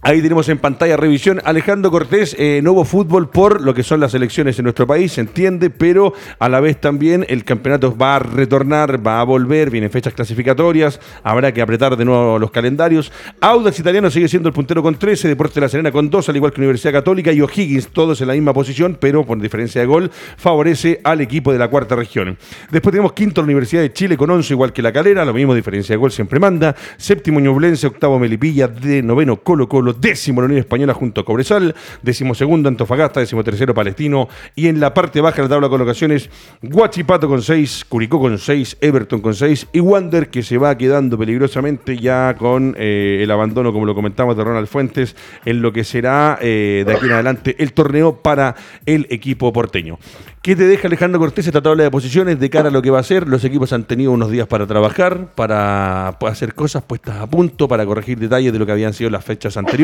Ahí 0.00 0.22
tenemos 0.22 0.48
en 0.48 0.58
pantalla 0.58 0.96
revisión. 0.96 1.40
Alejandro 1.44 1.90
Cortés, 1.90 2.36
eh, 2.38 2.60
nuevo 2.62 2.84
fútbol 2.84 3.30
por 3.30 3.60
lo 3.60 3.74
que 3.74 3.82
son 3.82 3.98
las 3.98 4.14
elecciones 4.14 4.56
en 4.58 4.62
nuestro 4.62 4.86
país, 4.86 5.12
se 5.12 5.20
entiende, 5.20 5.70
pero 5.70 6.12
a 6.38 6.48
la 6.48 6.60
vez 6.60 6.80
también 6.80 7.26
el 7.28 7.44
campeonato 7.44 7.96
va 7.96 8.14
a 8.14 8.18
retornar, 8.20 9.04
va 9.04 9.20
a 9.20 9.24
volver, 9.24 9.70
vienen 9.70 9.90
fechas 9.90 10.14
clasificatorias, 10.14 11.00
habrá 11.24 11.52
que 11.52 11.60
apretar 11.60 11.96
de 11.96 12.04
nuevo 12.04 12.38
los 12.38 12.52
calendarios. 12.52 13.10
Audax 13.40 13.80
Italiano 13.80 14.08
sigue 14.08 14.28
siendo 14.28 14.48
el 14.48 14.54
puntero 14.54 14.84
con 14.84 14.94
13, 14.94 15.26
Deportes 15.26 15.56
de 15.56 15.60
la 15.62 15.68
Serena 15.68 15.90
con 15.90 16.08
2, 16.08 16.28
al 16.28 16.36
igual 16.36 16.52
que 16.52 16.60
Universidad 16.60 16.92
Católica 16.92 17.32
y 17.32 17.40
O'Higgins, 17.40 17.88
todos 17.88 18.20
en 18.20 18.28
la 18.28 18.34
misma 18.34 18.54
posición, 18.54 18.96
pero 19.00 19.26
por 19.26 19.40
diferencia 19.40 19.80
de 19.80 19.88
gol, 19.88 20.12
favorece 20.36 21.00
al 21.02 21.20
equipo 21.20 21.52
de 21.52 21.58
la 21.58 21.66
cuarta 21.66 21.96
región. 21.96 22.38
Después 22.70 22.92
tenemos 22.92 23.14
quinto 23.14 23.40
la 23.40 23.46
Universidad 23.46 23.82
de 23.82 23.92
Chile 23.92 24.16
con 24.16 24.30
11, 24.30 24.54
igual 24.54 24.72
que 24.72 24.80
la 24.80 24.92
Calera, 24.92 25.24
lo 25.24 25.34
mismo, 25.34 25.56
diferencia 25.56 25.94
de 25.94 25.98
gol 25.98 26.12
siempre 26.12 26.38
manda. 26.38 26.76
Séptimo 26.96 27.40
Ñublense, 27.40 27.88
octavo 27.88 28.16
Melipilla, 28.20 28.68
de 28.68 29.02
noveno 29.02 29.38
Colo 29.38 29.68
Colo 29.68 29.87
décimo 29.92 30.40
la 30.40 30.46
Unión 30.46 30.60
Española 30.60 30.94
junto 30.94 31.20
a 31.20 31.24
Cobresal, 31.24 31.74
décimo 32.02 32.34
segundo 32.34 32.68
Antofagasta, 32.68 33.20
décimo 33.20 33.44
tercero 33.44 33.74
Palestino 33.74 34.28
y 34.54 34.68
en 34.68 34.80
la 34.80 34.94
parte 34.94 35.20
baja 35.20 35.36
de 35.36 35.42
la 35.42 35.48
tabla 35.48 35.66
de 35.68 35.70
colocaciones 35.70 36.30
Guachipato 36.62 37.28
con 37.28 37.42
seis, 37.42 37.84
Curicó 37.88 38.20
con 38.20 38.38
seis, 38.38 38.76
Everton 38.80 39.20
con 39.20 39.34
seis 39.34 39.66
y 39.72 39.80
Wander 39.80 40.30
que 40.30 40.42
se 40.42 40.58
va 40.58 40.76
quedando 40.76 41.18
peligrosamente 41.18 41.98
ya 41.98 42.34
con 42.38 42.74
eh, 42.78 43.20
el 43.22 43.30
abandono, 43.30 43.72
como 43.72 43.86
lo 43.86 43.94
comentamos, 43.94 44.36
de 44.36 44.44
Ronald 44.44 44.68
Fuentes 44.68 45.16
en 45.44 45.62
lo 45.62 45.72
que 45.72 45.84
será 45.84 46.38
eh, 46.40 46.84
de 46.86 46.92
aquí 46.94 47.06
en 47.06 47.12
adelante 47.12 47.56
el 47.58 47.72
torneo 47.72 48.22
para 48.22 48.54
el 48.86 49.06
equipo 49.10 49.52
porteño. 49.52 49.98
¿Qué 50.42 50.56
te 50.56 50.66
deja 50.66 50.86
Alejandro 50.86 51.20
Cortés 51.20 51.46
esta 51.46 51.60
tabla 51.60 51.82
de 51.82 51.90
posiciones 51.90 52.38
de 52.38 52.48
cara 52.48 52.68
a 52.68 52.72
lo 52.72 52.80
que 52.80 52.90
va 52.90 53.00
a 53.00 53.02
ser? 53.02 53.28
Los 53.28 53.44
equipos 53.44 53.72
han 53.72 53.84
tenido 53.84 54.12
unos 54.12 54.30
días 54.30 54.46
para 54.46 54.66
trabajar, 54.66 55.34
para 55.34 56.08
hacer 56.08 56.54
cosas 56.54 56.82
puestas 56.84 57.16
a 57.16 57.26
punto, 57.26 57.68
para 57.68 57.84
corregir 57.84 58.18
detalles 58.18 58.52
de 58.52 58.58
lo 58.58 58.64
que 58.64 58.72
habían 58.72 58.94
sido 58.94 59.10
las 59.10 59.24
fechas 59.24 59.56
anteriores. 59.56 59.77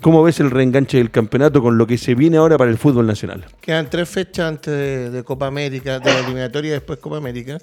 ¿Cómo 0.00 0.22
ves 0.22 0.38
el 0.40 0.50
reenganche 0.50 0.98
del 0.98 1.10
campeonato 1.10 1.60
con 1.60 1.76
lo 1.76 1.86
que 1.86 1.98
se 1.98 2.14
viene 2.14 2.36
ahora 2.36 2.56
para 2.56 2.70
el 2.70 2.78
fútbol 2.78 3.06
nacional? 3.06 3.44
Quedan 3.60 3.90
tres 3.90 4.08
fechas 4.08 4.48
antes 4.48 5.12
de, 5.12 5.24
Copa 5.24 5.46
América, 5.46 5.98
de 5.98 6.12
la 6.12 6.20
eliminatoria 6.20 6.68
y 6.68 6.72
después 6.72 6.98
Copa 6.98 7.16
América. 7.16 7.58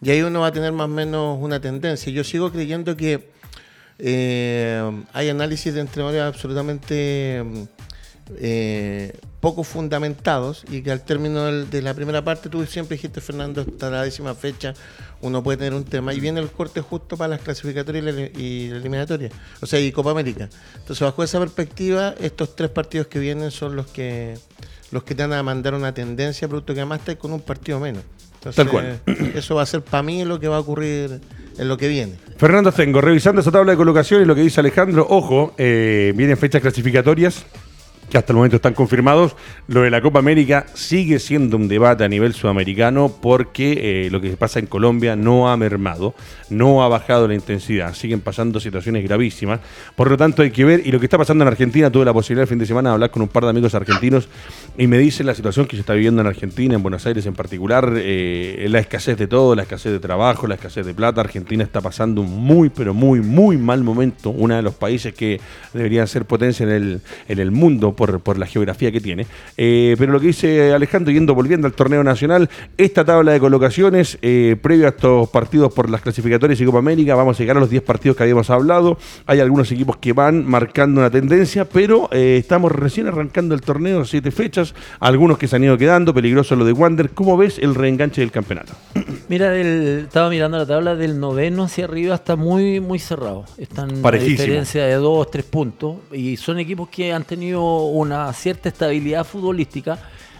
Y 0.00 0.10
ahí 0.10 0.22
uno 0.22 0.40
va 0.40 0.48
a 0.48 0.52
tener 0.52 0.72
más 0.72 0.84
o 0.84 0.88
menos 0.88 1.38
una 1.40 1.60
tendencia. 1.60 2.12
Yo 2.12 2.22
sigo 2.22 2.52
creyendo 2.52 2.96
que 2.96 3.28
eh, 3.98 5.02
hay 5.12 5.28
análisis 5.28 5.74
de 5.74 5.80
entrenadores 5.80 6.22
absolutamente 6.22 7.42
eh, 8.36 9.16
poco 9.40 9.64
fundamentados 9.64 10.64
y 10.70 10.82
que 10.82 10.90
al 10.90 11.04
término 11.04 11.44
de 11.46 11.82
la 11.82 11.94
primera 11.94 12.22
parte 12.22 12.48
tú 12.48 12.64
siempre 12.66 12.96
dijiste, 12.96 13.20
Fernando, 13.20 13.62
hasta 13.62 13.90
la 13.90 14.02
décima 14.02 14.34
fecha 14.34 14.74
uno 15.20 15.42
puede 15.42 15.58
tener 15.58 15.74
un 15.74 15.84
tema 15.84 16.12
y 16.12 16.20
viene 16.20 16.40
el 16.40 16.50
corte 16.50 16.80
justo 16.80 17.16
para 17.16 17.28
las 17.28 17.40
clasificatorias 17.40 18.04
y 18.36 18.68
la, 18.68 18.76
eliminatoria, 18.76 19.30
o 19.60 19.66
sea, 19.66 19.80
y 19.80 19.92
Copa 19.92 20.10
América. 20.10 20.48
Entonces, 20.76 21.00
bajo 21.00 21.22
esa 21.22 21.38
perspectiva, 21.38 22.14
estos 22.20 22.56
tres 22.56 22.70
partidos 22.70 23.06
que 23.06 23.18
vienen 23.18 23.50
son 23.50 23.76
los 23.76 23.86
que 23.86 24.36
los 24.90 25.02
que 25.04 25.14
te 25.14 25.22
van 25.22 25.34
a 25.34 25.42
mandar 25.42 25.74
una 25.74 25.92
tendencia, 25.92 26.48
producto 26.48 26.72
que 26.72 26.80
además 26.80 27.00
está 27.00 27.16
con 27.16 27.32
un 27.32 27.40
partido 27.40 27.78
menos. 27.78 28.02
Tal 28.54 28.68
cual. 28.68 29.00
Eso 29.34 29.56
va 29.56 29.62
a 29.62 29.66
ser 29.66 29.82
para 29.82 30.02
mí 30.02 30.24
lo 30.24 30.38
que 30.40 30.48
va 30.48 30.56
a 30.56 30.60
ocurrir 30.60 31.20
en 31.58 31.68
lo 31.68 31.76
que 31.76 31.88
viene. 31.88 32.14
Fernando 32.36 32.72
Tengo, 32.72 33.00
revisando 33.00 33.40
esa 33.40 33.50
tabla 33.50 33.72
de 33.72 33.76
colocación 33.76 34.22
y 34.22 34.24
lo 34.24 34.34
que 34.34 34.42
dice 34.42 34.60
Alejandro, 34.60 35.06
ojo, 35.08 35.54
eh, 35.58 36.12
vienen 36.16 36.36
fechas 36.36 36.62
clasificatorias 36.62 37.44
que 38.08 38.18
hasta 38.18 38.32
el 38.32 38.36
momento 38.36 38.56
están 38.56 38.74
confirmados. 38.74 39.36
Lo 39.66 39.82
de 39.82 39.90
la 39.90 40.00
Copa 40.00 40.18
América 40.18 40.66
sigue 40.74 41.18
siendo 41.18 41.56
un 41.56 41.68
debate 41.68 42.04
a 42.04 42.08
nivel 42.08 42.34
sudamericano 42.34 43.12
porque 43.20 44.06
eh, 44.06 44.10
lo 44.10 44.20
que 44.20 44.30
pasa 44.36 44.58
en 44.58 44.66
Colombia 44.66 45.16
no 45.16 45.50
ha 45.50 45.56
mermado, 45.56 46.14
no 46.50 46.82
ha 46.82 46.88
bajado 46.88 47.28
la 47.28 47.34
intensidad, 47.34 47.94
siguen 47.94 48.20
pasando 48.20 48.60
situaciones 48.60 49.04
gravísimas. 49.04 49.60
Por 49.96 50.10
lo 50.10 50.16
tanto, 50.16 50.42
hay 50.42 50.50
que 50.50 50.64
ver. 50.64 50.86
Y 50.86 50.92
lo 50.92 50.98
que 50.98 51.06
está 51.06 51.18
pasando 51.18 51.42
en 51.42 51.48
Argentina, 51.48 51.90
tuve 51.90 52.04
la 52.04 52.12
posibilidad 52.12 52.42
el 52.42 52.48
fin 52.48 52.58
de 52.58 52.66
semana 52.66 52.90
de 52.90 52.94
hablar 52.94 53.10
con 53.10 53.22
un 53.22 53.28
par 53.28 53.44
de 53.44 53.50
amigos 53.50 53.74
argentinos 53.74 54.28
y 54.76 54.86
me 54.86 54.98
dicen 54.98 55.26
la 55.26 55.34
situación 55.34 55.66
que 55.66 55.76
se 55.76 55.80
está 55.80 55.94
viviendo 55.94 56.20
en 56.20 56.26
Argentina, 56.26 56.74
en 56.74 56.82
Buenos 56.82 57.04
Aires 57.06 57.26
en 57.26 57.34
particular, 57.34 57.92
eh, 57.96 58.66
la 58.68 58.78
escasez 58.78 59.18
de 59.18 59.26
todo, 59.26 59.54
la 59.54 59.62
escasez 59.62 59.92
de 59.92 60.00
trabajo, 60.00 60.46
la 60.46 60.54
escasez 60.54 60.86
de 60.86 60.94
plata. 60.94 61.20
Argentina 61.20 61.64
está 61.64 61.80
pasando 61.80 62.20
un 62.22 62.30
muy, 62.30 62.70
pero 62.70 62.94
muy, 62.94 63.20
muy 63.20 63.56
mal 63.56 63.82
momento. 63.82 64.30
Uno 64.30 64.56
de 64.56 64.62
los 64.62 64.74
países 64.74 65.12
que 65.14 65.40
deberían 65.72 66.06
ser 66.06 66.24
potencia 66.24 66.64
en 66.64 66.70
el, 66.70 67.00
en 67.28 67.38
el 67.38 67.50
mundo 67.50 67.94
por, 67.98 68.38
la 68.38 68.46
geografía 68.46 68.92
que 68.92 69.00
tiene. 69.00 69.26
Eh, 69.56 69.96
pero 69.98 70.12
lo 70.12 70.20
que 70.20 70.28
dice 70.28 70.72
Alejandro, 70.72 71.12
yendo 71.12 71.34
volviendo 71.34 71.66
al 71.66 71.72
torneo 71.72 72.04
nacional, 72.04 72.48
esta 72.76 73.04
tabla 73.04 73.32
de 73.32 73.40
colocaciones, 73.40 74.18
eh, 74.22 74.56
previo 74.62 74.86
a 74.86 74.90
estos 74.90 75.28
partidos 75.30 75.72
por 75.72 75.90
las 75.90 76.00
clasificatorias 76.00 76.60
y 76.60 76.64
Copa 76.64 76.78
América, 76.78 77.14
vamos 77.16 77.38
a 77.38 77.42
llegar 77.42 77.56
a 77.56 77.60
los 77.60 77.70
10 77.70 77.82
partidos 77.82 78.16
que 78.16 78.22
habíamos 78.22 78.48
hablado. 78.50 78.96
Hay 79.26 79.40
algunos 79.40 79.70
equipos 79.72 79.96
que 79.96 80.12
van 80.12 80.46
marcando 80.46 81.00
una 81.00 81.10
tendencia, 81.10 81.64
pero 81.64 82.08
eh, 82.12 82.36
estamos 82.38 82.70
recién 82.70 83.08
arrancando 83.08 83.54
el 83.54 83.60
torneo, 83.60 84.04
siete 84.04 84.30
fechas, 84.30 84.74
algunos 85.00 85.36
que 85.38 85.48
se 85.48 85.56
han 85.56 85.64
ido 85.64 85.76
quedando, 85.76 86.14
peligroso 86.14 86.54
lo 86.54 86.64
de 86.64 86.72
Wander. 86.72 87.10
¿Cómo 87.10 87.36
ves 87.36 87.58
el 87.58 87.74
reenganche 87.74 88.20
del 88.20 88.30
campeonato? 88.30 88.74
Mira, 89.28 89.56
estaba 89.56 90.30
mirando 90.30 90.58
la 90.58 90.66
tabla 90.66 90.94
del 90.94 91.18
noveno 91.18 91.64
hacia 91.64 91.84
arriba, 91.84 92.14
está 92.14 92.36
muy, 92.36 92.80
muy 92.80 92.98
cerrado. 92.98 93.44
Están 93.56 94.04
a 94.04 94.10
diferencia 94.12 94.84
de 94.84 94.94
dos, 94.94 95.30
tres 95.30 95.44
puntos. 95.44 95.96
Y 96.12 96.36
son 96.36 96.58
equipos 96.58 96.88
que 96.88 97.12
han 97.12 97.24
tenido 97.24 97.62
una 97.88 98.32
cierta 98.32 98.68
estabilidad 98.68 99.24
futbolística 99.24 99.98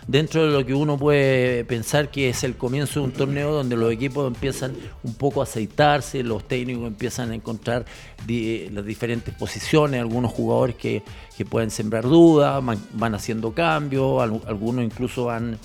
dentro 0.09 0.47
de 0.47 0.53
lo 0.53 0.67
que 0.67 0.75
uno 0.75 0.97
puede 0.97 1.65
pensar 1.67 2.11
que 2.11 2.31
es 2.31 2.43
el 2.43 2.57
comienzo 2.57 3.01
de 3.01 3.07
un 3.07 3.13
torneo 3.13 3.53
donde 3.53 3.77
los 3.77 3.93
equipos 3.93 4.27
empiezan 4.27 4.75
un 5.05 5.15
poco 5.15 5.41
a 5.41 5.45
aceitarse, 5.45 6.23
los 6.23 6.49
técnicos 6.49 6.87
empiezan 6.87 7.31
a 7.31 7.35
encontrar 7.35 7.85
las 8.27 8.85
diferentes 8.87 9.35
posiciones, 9.35 10.01
algunos 10.01 10.33
jugadores 10.33 10.75
que, 10.77 11.03
pueden 11.49 11.71
sembrar 11.71 12.03
dudas, 12.03 12.61
van, 12.95 13.15
haciendo 13.15 13.53
cambios, 13.53 14.21
algunos 14.23 14.85
incluso 14.85 15.27
van 15.27 15.57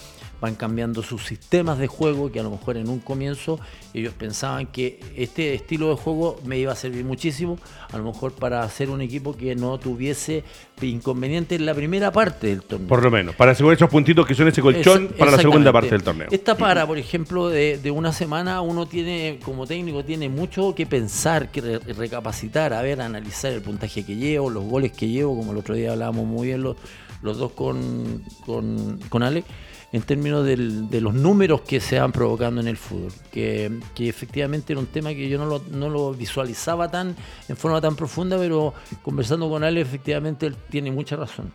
van 0.43 0.55
cambiando 0.55 1.03
sus 1.03 1.23
sistemas 1.23 1.77
de 1.77 1.87
juego, 1.87 2.29
que 2.29 2.41
a 2.41 2.43
lo 2.43 2.51
mejor 2.51 2.75
en 2.75 2.89
un 2.89 2.99
comienzo 2.99 3.61
ellos 3.93 4.13
pensaban 4.13 4.67
que 4.67 4.99
este 5.15 5.53
estilo 5.53 5.87
de 5.87 5.95
juego 5.95 6.37
me 6.43 6.57
iba 6.57 6.73
a 6.73 6.75
servir 6.75 7.05
muchísimo, 7.05 7.57
a 7.89 7.97
lo 7.97 8.03
mejor 8.03 8.33
para 8.33 8.61
hacer 8.61 8.89
un 8.89 8.99
equipo 8.99 9.37
que 9.37 9.55
no 9.55 9.77
tuviese 9.77 10.43
inconveniente 10.81 11.55
en 11.55 11.65
la 11.65 11.73
primera 11.73 12.11
parte 12.11 12.47
del 12.47 12.61
torneo. 12.61 12.89
Por 12.89 13.01
lo 13.01 13.09
menos, 13.09 13.35
para 13.35 13.53
asegurar 13.53 13.77
esos 13.77 13.89
puntitos 13.89 14.27
que 14.27 14.35
son 14.35 14.49
ese 14.49 14.61
colchón 14.61 15.15
para 15.17 15.31
la 15.31 15.37
segunda 15.37 15.71
parte 15.71 15.91
del 15.91 16.03
torneo. 16.03 16.27
Esta 16.29 16.57
para, 16.57 16.85
por 16.85 16.97
ejemplo, 16.97 17.47
de, 17.47 17.79
una 17.91 18.11
semana 18.11 18.59
uno 18.59 18.85
tiene, 18.85 19.39
como 19.45 19.65
técnico, 19.65 20.03
tiene 20.03 20.27
mucho 20.27 20.75
que 20.75 20.85
pensar, 20.85 21.51
que 21.51 21.61
recapacitar, 21.79 22.73
a 22.73 22.81
ver, 22.81 22.99
analizar 22.99 23.53
el 23.53 23.61
puntaje 23.61 24.03
que 24.03 24.17
llevo, 24.17 24.49
los 24.49 24.65
goles 24.65 24.91
que 24.91 25.07
llevo, 25.07 25.37
como 25.37 25.53
el 25.53 25.59
otro 25.59 25.73
día 25.73 25.93
hablábamos 25.93 26.25
muy 26.25 26.47
bien 26.47 26.63
los, 26.63 26.75
los 27.21 27.37
dos 27.37 27.53
con, 27.53 28.25
con, 28.45 28.99
con 29.07 29.23
Ale 29.23 29.45
en 29.93 30.01
términos 30.01 30.43
de 30.43 31.01
los 31.01 31.13
números 31.13 31.61
que 31.61 31.79
se 31.79 31.99
van 31.99 32.11
provocando 32.11 32.59
en 32.59 32.67
el 32.67 32.77
fútbol, 32.77 33.13
que, 33.31 33.71
efectivamente 33.99 34.73
era 34.73 34.79
un 34.79 34.87
tema 34.87 35.11
que 35.11 35.29
yo 35.29 35.37
no 35.37 35.45
lo, 35.45 35.61
no 35.71 35.87
lo, 35.87 36.13
visualizaba 36.13 36.89
tan 36.89 37.15
en 37.47 37.55
forma 37.55 37.79
tan 37.79 37.95
profunda, 37.95 38.35
pero 38.37 38.73
conversando 39.03 39.47
con 39.49 39.63
él 39.63 39.77
efectivamente 39.77 40.47
él 40.47 40.55
tiene 40.71 40.91
mucha 40.91 41.15
razón. 41.15 41.53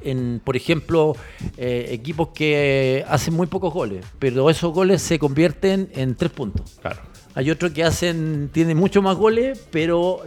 En, 0.00 0.40
por 0.44 0.56
ejemplo, 0.56 1.16
eh, 1.56 1.88
equipos 1.90 2.28
que 2.28 3.04
hacen 3.08 3.34
muy 3.34 3.48
pocos 3.48 3.74
goles, 3.74 4.06
pero 4.20 4.48
esos 4.48 4.72
goles 4.72 5.02
se 5.02 5.18
convierten 5.18 5.90
en 5.92 6.14
tres 6.14 6.30
puntos. 6.30 6.78
Claro. 6.80 7.00
Hay 7.36 7.50
otros 7.50 7.72
que 7.72 7.84
hacen, 7.84 8.48
tienen 8.50 8.78
mucho 8.78 9.02
más 9.02 9.14
goles, 9.14 9.60
pero 9.70 10.22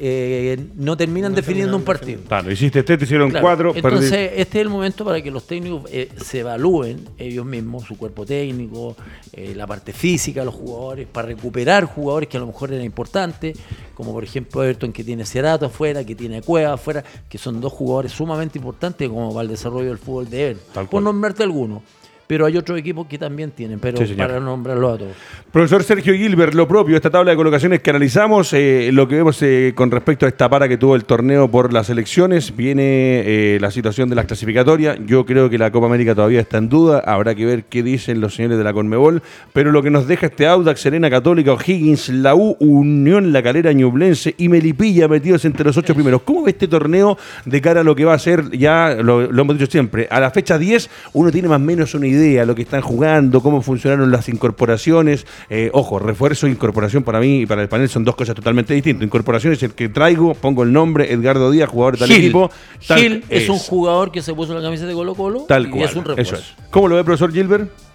eh, 0.00 0.58
no 0.76 0.96
terminan 0.96 1.34
definiendo 1.34 1.76
un 1.76 1.82
partido. 1.82 2.22
Claro, 2.26 2.50
hiciste 2.50 2.78
este, 2.78 2.96
te 2.96 3.04
hicieron 3.04 3.30
cuatro. 3.30 3.74
Entonces, 3.76 4.30
este 4.34 4.58
es 4.58 4.62
el 4.62 4.70
momento 4.70 5.04
para 5.04 5.20
que 5.20 5.30
los 5.30 5.46
técnicos 5.46 5.82
eh, 5.92 6.08
se 6.16 6.38
evalúen 6.38 7.06
ellos 7.18 7.44
mismos, 7.44 7.84
su 7.84 7.98
cuerpo 7.98 8.24
técnico, 8.24 8.96
eh, 9.34 9.52
la 9.54 9.66
parte 9.66 9.92
física 9.92 10.40
de 10.40 10.46
los 10.46 10.54
jugadores, 10.54 11.06
para 11.06 11.28
recuperar 11.28 11.84
jugadores 11.84 12.30
que 12.30 12.38
a 12.38 12.40
lo 12.40 12.46
mejor 12.46 12.72
eran 12.72 12.86
importantes, 12.86 13.58
como 13.92 14.14
por 14.14 14.24
ejemplo 14.24 14.64
Everton 14.64 14.90
que 14.90 15.04
tiene 15.04 15.26
Cerato 15.26 15.66
afuera, 15.66 16.02
que 16.02 16.14
tiene 16.14 16.40
Cueva 16.40 16.72
afuera, 16.72 17.04
que 17.28 17.36
son 17.36 17.60
dos 17.60 17.74
jugadores 17.74 18.12
sumamente 18.12 18.56
importantes 18.56 19.06
como 19.06 19.34
para 19.34 19.42
el 19.42 19.48
desarrollo 19.48 19.88
del 19.88 19.98
fútbol 19.98 20.30
de 20.30 20.52
Everton. 20.52 20.86
Por 20.86 21.02
nombrarte 21.02 21.42
alguno 21.42 21.82
pero 22.28 22.44
hay 22.44 22.58
otros 22.58 22.78
equipos 22.78 23.06
que 23.06 23.16
también 23.16 23.50
tienen, 23.52 23.80
pero 23.80 23.98
para 24.16 24.38
nombrarlo 24.38 24.90
a 24.90 24.98
todos. 24.98 25.16
Profesor 25.50 25.82
Sergio 25.82 26.12
Gilbert, 26.12 26.52
lo 26.52 26.68
propio, 26.68 26.94
esta 26.94 27.08
tabla 27.08 27.30
de 27.30 27.38
colocaciones 27.38 27.80
que 27.80 27.88
analizamos, 27.88 28.52
eh, 28.52 28.90
lo 28.92 29.08
que 29.08 29.16
vemos 29.16 29.40
eh, 29.40 29.72
con 29.74 29.90
respecto 29.90 30.26
a 30.26 30.28
esta 30.28 30.50
para 30.50 30.68
que 30.68 30.76
tuvo 30.76 30.94
el 30.94 31.06
torneo 31.06 31.50
por 31.50 31.72
las 31.72 31.88
elecciones, 31.88 32.54
viene 32.54 32.82
eh, 32.84 33.58
la 33.62 33.70
situación 33.70 34.10
de 34.10 34.14
las 34.14 34.26
clasificatorias. 34.26 34.98
Yo 35.06 35.24
creo 35.24 35.48
que 35.48 35.56
la 35.56 35.72
Copa 35.72 35.86
América 35.86 36.14
todavía 36.14 36.40
está 36.40 36.58
en 36.58 36.68
duda, 36.68 36.98
habrá 36.98 37.34
que 37.34 37.46
ver 37.46 37.64
qué 37.64 37.82
dicen 37.82 38.20
los 38.20 38.34
señores 38.34 38.58
de 38.58 38.64
la 38.64 38.74
Conmebol, 38.74 39.22
pero 39.54 39.72
lo 39.72 39.82
que 39.82 39.88
nos 39.88 40.06
deja 40.06 40.26
este 40.26 40.46
Audax, 40.46 40.82
Serena 40.82 41.08
Católica, 41.08 41.54
O'Higgins, 41.54 42.10
la 42.10 42.34
U, 42.34 42.58
Unión 42.60 43.32
La 43.32 43.42
Calera, 43.42 43.72
Ñublense 43.72 44.34
y 44.36 44.50
Melipilla 44.50 45.08
metidos 45.08 45.46
entre 45.46 45.64
los 45.64 45.78
ocho 45.78 45.94
primeros. 45.94 46.20
¿Cómo 46.22 46.42
ve 46.42 46.50
este 46.50 46.68
torneo 46.68 47.16
de 47.46 47.60
cara 47.62 47.80
a 47.80 47.84
lo 47.84 47.96
que 47.96 48.04
va 48.04 48.12
a 48.12 48.18
ser, 48.18 48.50
ya 48.50 48.96
lo, 49.02 49.32
lo 49.32 49.42
hemos 49.42 49.58
dicho 49.58 49.70
siempre, 49.70 50.06
a 50.10 50.20
la 50.20 50.30
fecha 50.30 50.58
10 50.58 50.90
uno 51.14 51.30
tiene 51.30 51.48
más 51.48 51.56
o 51.56 51.64
menos 51.64 51.94
una 51.94 52.06
idea 52.06 52.17
idea, 52.18 52.44
lo 52.44 52.54
que 52.54 52.62
están 52.62 52.82
jugando, 52.82 53.40
cómo 53.40 53.62
funcionaron 53.62 54.10
las 54.10 54.28
incorporaciones. 54.28 55.26
Eh, 55.48 55.70
ojo, 55.72 55.98
refuerzo 55.98 56.46
e 56.46 56.50
incorporación 56.50 57.02
para 57.02 57.20
mí 57.20 57.40
y 57.40 57.46
para 57.46 57.62
el 57.62 57.68
panel 57.68 57.88
son 57.88 58.04
dos 58.04 58.14
cosas 58.14 58.34
totalmente 58.34 58.74
distintas. 58.74 59.04
Incorporación 59.04 59.52
es 59.52 59.62
el 59.62 59.72
que 59.72 59.88
traigo, 59.88 60.34
pongo 60.34 60.62
el 60.62 60.72
nombre, 60.72 61.12
Edgardo 61.12 61.50
Díaz, 61.50 61.70
jugador 61.70 61.94
de 61.94 62.06
tal 62.06 62.10
equipo. 62.10 62.50
Gil 62.80 63.24
es, 63.28 63.48
un 63.48 63.58
jugador 63.58 64.12
que 64.12 64.22
se 64.22 64.34
puso 64.34 64.54
la 64.54 64.60
camisa 64.60 64.86
de 64.86 64.94
Colo 64.94 65.14
Colo 65.14 65.44
tal 65.48 65.74
y 65.74 65.82
es 65.82 65.94
un 65.96 66.04
refuerzo. 66.04 66.34
Eso 66.34 66.36
es. 66.36 66.54
¿Cómo 66.70 66.88
lo 66.88 66.96
ve, 66.96 67.04
profesor 67.04 67.32
Gilbert? 67.32 67.87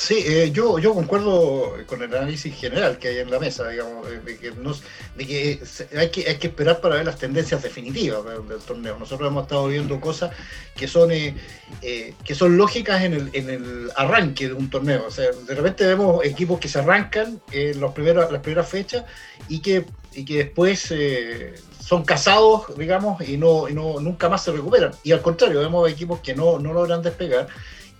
Sí, 0.00 0.24
eh, 0.26 0.50
yo, 0.50 0.78
yo 0.78 0.94
concuerdo 0.94 1.74
con 1.84 2.00
el 2.00 2.14
análisis 2.14 2.54
general 2.54 2.96
que 2.96 3.08
hay 3.08 3.18
en 3.18 3.30
la 3.30 3.38
mesa, 3.38 3.68
digamos, 3.68 4.08
de, 4.08 4.38
que, 4.38 4.50
de 4.50 5.26
que, 5.26 5.60
hay 5.94 6.10
que 6.10 6.26
hay 6.26 6.38
que 6.38 6.46
esperar 6.46 6.80
para 6.80 6.94
ver 6.94 7.04
las 7.04 7.18
tendencias 7.18 7.62
definitivas 7.62 8.24
del, 8.24 8.60
torneo. 8.60 8.98
Nosotros 8.98 9.28
hemos 9.28 9.42
estado 9.42 9.68
viendo 9.68 10.00
cosas 10.00 10.34
que 10.74 10.88
son 10.88 11.12
eh, 11.12 11.36
eh, 11.82 12.14
que 12.24 12.34
son 12.34 12.56
lógicas 12.56 13.02
en 13.02 13.12
el, 13.12 13.30
en 13.34 13.50
el 13.50 13.92
arranque 13.94 14.48
de 14.48 14.54
un 14.54 14.70
torneo. 14.70 15.04
O 15.06 15.10
sea, 15.10 15.32
de 15.32 15.54
repente 15.54 15.86
vemos 15.86 16.24
equipos 16.24 16.58
que 16.58 16.68
se 16.68 16.78
arrancan 16.78 17.38
en 17.52 17.78
los 17.78 17.92
primeros, 17.92 18.32
las 18.32 18.40
primeras 18.40 18.70
fechas 18.70 19.04
y 19.50 19.60
que, 19.60 19.84
y 20.14 20.24
que 20.24 20.44
después 20.44 20.94
son 21.78 22.04
casados, 22.06 22.74
digamos, 22.78 23.20
y 23.28 23.36
no, 23.36 23.68
y 23.68 23.74
no 23.74 24.00
nunca 24.00 24.30
más 24.30 24.44
se 24.44 24.50
recuperan. 24.50 24.92
Y 25.04 25.12
al 25.12 25.20
contrario, 25.20 25.60
vemos 25.60 25.90
equipos 25.90 26.20
que 26.20 26.34
no, 26.34 26.58
no 26.58 26.72
logran 26.72 27.02
despegar 27.02 27.48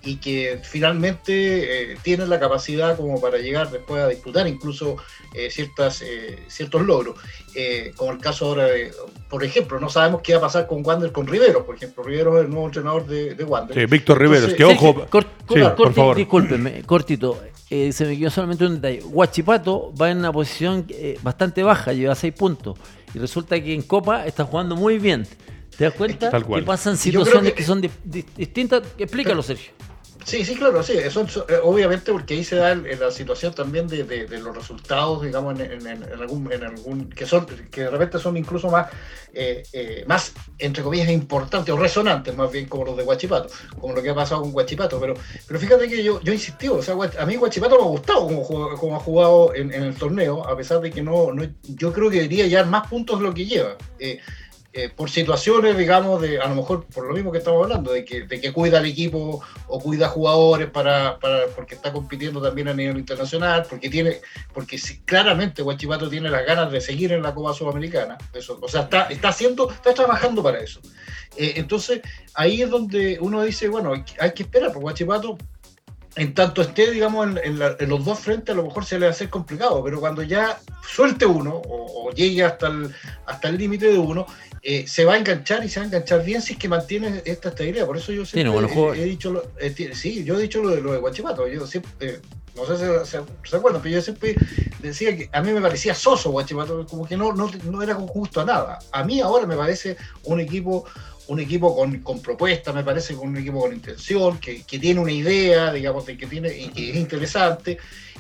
y 0.02 0.16
que 0.16 0.60
finalmente 0.62 1.92
eh, 1.92 1.96
tienen 2.02 2.30
la 2.30 2.40
capacidad 2.40 2.96
como 2.96 3.20
para 3.20 3.38
llegar 3.38 3.70
después 3.70 4.02
a 4.02 4.08
disputar 4.08 4.46
incluso 4.46 4.96
eh, 5.34 5.50
ciertas, 5.50 6.02
eh, 6.02 6.38
ciertos 6.48 6.82
logros. 6.82 7.16
como 7.96 8.12
el 8.12 8.18
caso 8.18 8.46
ahora 8.46 8.64
de, 8.64 8.92
por 9.28 9.44
ejemplo, 9.44 9.78
no 9.78 9.90
sabemos 9.90 10.22
qué 10.22 10.32
va 10.32 10.38
a 10.38 10.42
pasar 10.42 10.66
con 10.66 10.84
Wander, 10.84 11.12
con 11.12 11.26
Rivero, 11.26 11.66
por 11.66 11.76
ejemplo. 11.76 12.02
Rivero 12.02 12.38
es 12.38 12.44
el 12.44 12.50
nuevo 12.50 12.66
entrenador 12.66 13.06
de, 13.06 13.34
de 13.34 13.44
Wander. 13.44 13.76
Sí, 13.76 13.86
Víctor 13.86 14.18
Rivero, 14.18 14.54
que 14.54 14.64
ojo. 14.64 15.06
por 15.06 15.92
favor. 15.92 16.16
Discúlpeme, 16.16 16.82
cortito. 16.84 17.38
se 17.68 18.04
me 18.06 18.18
quedó 18.18 18.30
solamente 18.30 18.64
un 18.64 18.80
detalle. 18.80 19.00
Guachipato 19.00 19.92
va 20.00 20.10
en 20.10 20.18
una 20.18 20.32
posición 20.32 20.86
bastante 21.22 21.62
baja, 21.62 21.92
lleva 21.92 22.14
seis 22.14 22.32
puntos. 22.32 22.78
Y 23.12 23.18
resulta 23.18 23.60
que 23.60 23.74
en 23.74 23.82
Copa 23.82 24.26
está 24.26 24.44
jugando 24.44 24.76
muy 24.76 24.98
bien. 24.98 25.26
¿Te 25.76 25.84
das 25.84 25.94
cuenta? 25.94 26.30
Que 26.30 26.62
pasan 26.62 26.96
situaciones 26.96 27.52
que, 27.52 27.64
son 27.64 27.80
distintas. 28.36 28.82
Explícalo, 28.98 29.42
Sergio. 29.42 29.72
Sí, 30.24 30.44
sí, 30.44 30.54
claro, 30.54 30.82
sí. 30.82 30.92
Eso, 30.96 31.26
eh, 31.48 31.58
obviamente 31.62 32.12
porque 32.12 32.34
ahí 32.34 32.44
se 32.44 32.56
da 32.56 32.74
la 32.74 33.10
situación 33.10 33.54
también 33.54 33.86
de, 33.86 34.26
los 34.38 34.54
resultados, 34.54 35.22
digamos, 35.22 35.58
en, 35.58 35.86
algún, 36.20 36.52
en 36.52 36.64
algún 36.64 37.10
que 37.10 37.26
son 37.26 37.46
que 37.46 37.82
de 37.82 37.90
repente 37.90 38.18
son 38.18 38.36
incluso 38.36 38.68
más, 38.68 38.88
eh, 39.32 39.62
eh, 39.72 40.04
más 40.06 40.32
entre 40.58 40.82
comillas 40.82 41.08
importantes 41.08 41.72
o 41.72 41.76
resonantes, 41.76 42.36
más 42.36 42.50
bien 42.52 42.66
como 42.66 42.84
los 42.84 42.96
de 42.96 43.04
Guachipato, 43.04 43.48
como 43.78 43.94
lo 43.94 44.02
que 44.02 44.10
ha 44.10 44.14
pasado 44.14 44.42
con 44.42 44.52
Guachipato. 44.52 45.00
Pero, 45.00 45.14
pero 45.46 45.58
fíjate 45.58 45.88
que 45.88 46.02
yo, 46.02 46.20
yo 46.20 46.32
insistí, 46.32 46.68
o 46.68 46.82
sea, 46.82 46.94
a 47.18 47.26
mí 47.26 47.36
Guachipato 47.36 47.76
me 47.76 47.82
ha 47.82 47.86
gustado 47.86 48.26
como, 48.26 48.76
como 48.76 48.96
ha 48.96 49.00
jugado 49.00 49.54
en, 49.54 49.72
el 49.72 49.94
torneo, 49.94 50.46
a 50.46 50.56
pesar 50.56 50.80
de 50.80 50.90
que 50.90 51.02
no, 51.02 51.32
no, 51.32 51.44
yo 51.62 51.92
creo 51.92 52.10
que 52.10 52.16
debería 52.16 52.46
llevar 52.46 52.66
más 52.66 52.88
puntos 52.88 53.18
de 53.18 53.24
lo 53.24 53.34
que 53.34 53.46
lleva. 53.46 53.76
Eh, 53.98 54.20
por 54.96 55.10
situaciones, 55.10 55.76
digamos, 55.76 56.22
de 56.22 56.40
a 56.40 56.46
lo 56.46 56.54
mejor 56.54 56.86
por 56.86 57.04
lo 57.04 57.12
mismo 57.12 57.32
que 57.32 57.38
estamos 57.38 57.64
hablando, 57.64 57.92
de 57.92 58.04
que, 58.04 58.22
de 58.22 58.40
que 58.40 58.52
cuida 58.52 58.78
al 58.78 58.86
equipo 58.86 59.42
o 59.66 59.80
cuida 59.80 60.08
jugadores 60.08 60.70
para, 60.70 61.18
para, 61.18 61.46
porque 61.56 61.74
está 61.74 61.92
compitiendo 61.92 62.40
también 62.40 62.68
a 62.68 62.74
nivel 62.74 62.98
internacional, 62.98 63.66
porque 63.68 63.90
tiene, 63.90 64.20
porque 64.54 64.78
claramente 65.04 65.62
Guachipato 65.62 66.08
tiene 66.08 66.30
las 66.30 66.46
ganas 66.46 66.70
de 66.70 66.80
seguir 66.80 67.12
en 67.12 67.22
la 67.22 67.34
Copa 67.34 67.52
Sudamericana, 67.52 68.16
eso, 68.32 68.58
o 68.62 68.68
sea, 68.68 68.82
está, 68.82 69.06
está 69.06 69.30
haciendo, 69.30 69.70
está 69.70 69.92
trabajando 69.92 70.42
para 70.42 70.60
eso. 70.60 70.80
Eh, 71.36 71.54
entonces, 71.56 72.00
ahí 72.34 72.62
es 72.62 72.70
donde 72.70 73.18
uno 73.20 73.42
dice, 73.42 73.68
bueno, 73.68 73.92
hay 73.92 74.32
que 74.32 74.42
esperar, 74.44 74.68
porque 74.68 74.82
Guachipato 74.82 75.36
en 76.20 76.34
tanto 76.34 76.60
esté, 76.60 76.90
digamos, 76.90 77.28
en, 77.42 77.58
los 77.88 78.04
dos 78.04 78.18
frentes, 78.18 78.52
a 78.52 78.56
lo 78.56 78.64
mejor 78.64 78.84
se 78.84 78.98
le 78.98 79.06
va 79.06 79.12
a 79.12 79.14
hacer 79.14 79.30
complicado, 79.30 79.82
pero 79.82 80.00
cuando 80.00 80.22
ya 80.22 80.60
suelte 80.86 81.24
uno 81.24 81.62
o, 81.66 82.10
llegue 82.10 82.44
hasta 82.44 82.66
el 82.66 82.94
hasta 83.24 83.48
el 83.48 83.56
límite 83.56 83.86
de 83.86 83.96
uno, 83.96 84.26
eh, 84.60 84.86
se 84.86 85.06
va 85.06 85.14
a 85.14 85.16
enganchar 85.16 85.64
y 85.64 85.70
se 85.70 85.80
va 85.80 85.84
a 85.84 85.86
enganchar 85.86 86.22
bien 86.22 86.42
si 86.42 86.52
es 86.52 86.58
que 86.58 86.68
mantiene 86.68 87.22
esta 87.24 87.48
estabilidad. 87.48 87.86
Por 87.86 87.96
eso 87.96 88.12
yo 88.12 88.26
siempre 88.26 88.52
he, 88.96 89.04
dicho, 89.04 89.32
lo, 89.32 89.50
eh, 89.58 89.92
sí, 89.94 90.22
yo 90.22 90.38
he 90.38 90.42
dicho 90.42 90.62
lo 90.62 90.68
de, 90.68 90.82
lo 90.82 90.92
de 90.92 90.98
Guachipato. 90.98 91.48
Yo 91.48 91.66
siempre, 91.66 91.90
eh, 92.00 92.20
no 92.54 92.66
sé 92.66 93.04
si 93.04 93.10
se, 93.10 93.56
acuerdan, 93.56 93.82
pero 93.82 93.94
yo 93.94 94.02
siempre 94.02 94.36
decía 94.80 95.16
que 95.16 95.28
a 95.32 95.40
mí 95.42 95.52
me 95.52 95.60
parecía 95.60 95.94
soso 95.94 96.30
Guachipato, 96.30 96.86
como 96.86 97.06
que 97.06 97.16
no, 97.16 97.32
no, 97.32 97.50
no 97.64 97.82
era 97.82 97.94
justo 97.94 98.40
a 98.40 98.44
nada. 98.44 98.78
A 98.92 99.04
mí 99.04 99.20
ahora 99.20 99.46
me 99.46 99.56
parece 99.56 99.96
un 100.24 100.40
equipo 100.40 100.84
un 101.30 101.38
equipo 101.38 101.76
con, 101.76 102.00
con 102.00 102.20
propuesta, 102.20 102.72
me 102.72 102.82
parece, 102.82 103.14
con 103.14 103.28
un 103.28 103.36
equipo 103.36 103.60
con 103.60 103.72
intención, 103.72 104.38
que, 104.38 104.64
que 104.64 104.80
tiene 104.80 104.98
una 104.98 105.12
idea, 105.12 105.72
digamos, 105.72 106.04
de 106.04 106.16
que 106.16 106.26
tiene 106.26 106.50
que 106.72 106.90
es 106.90 106.96
interesante. 106.96 107.78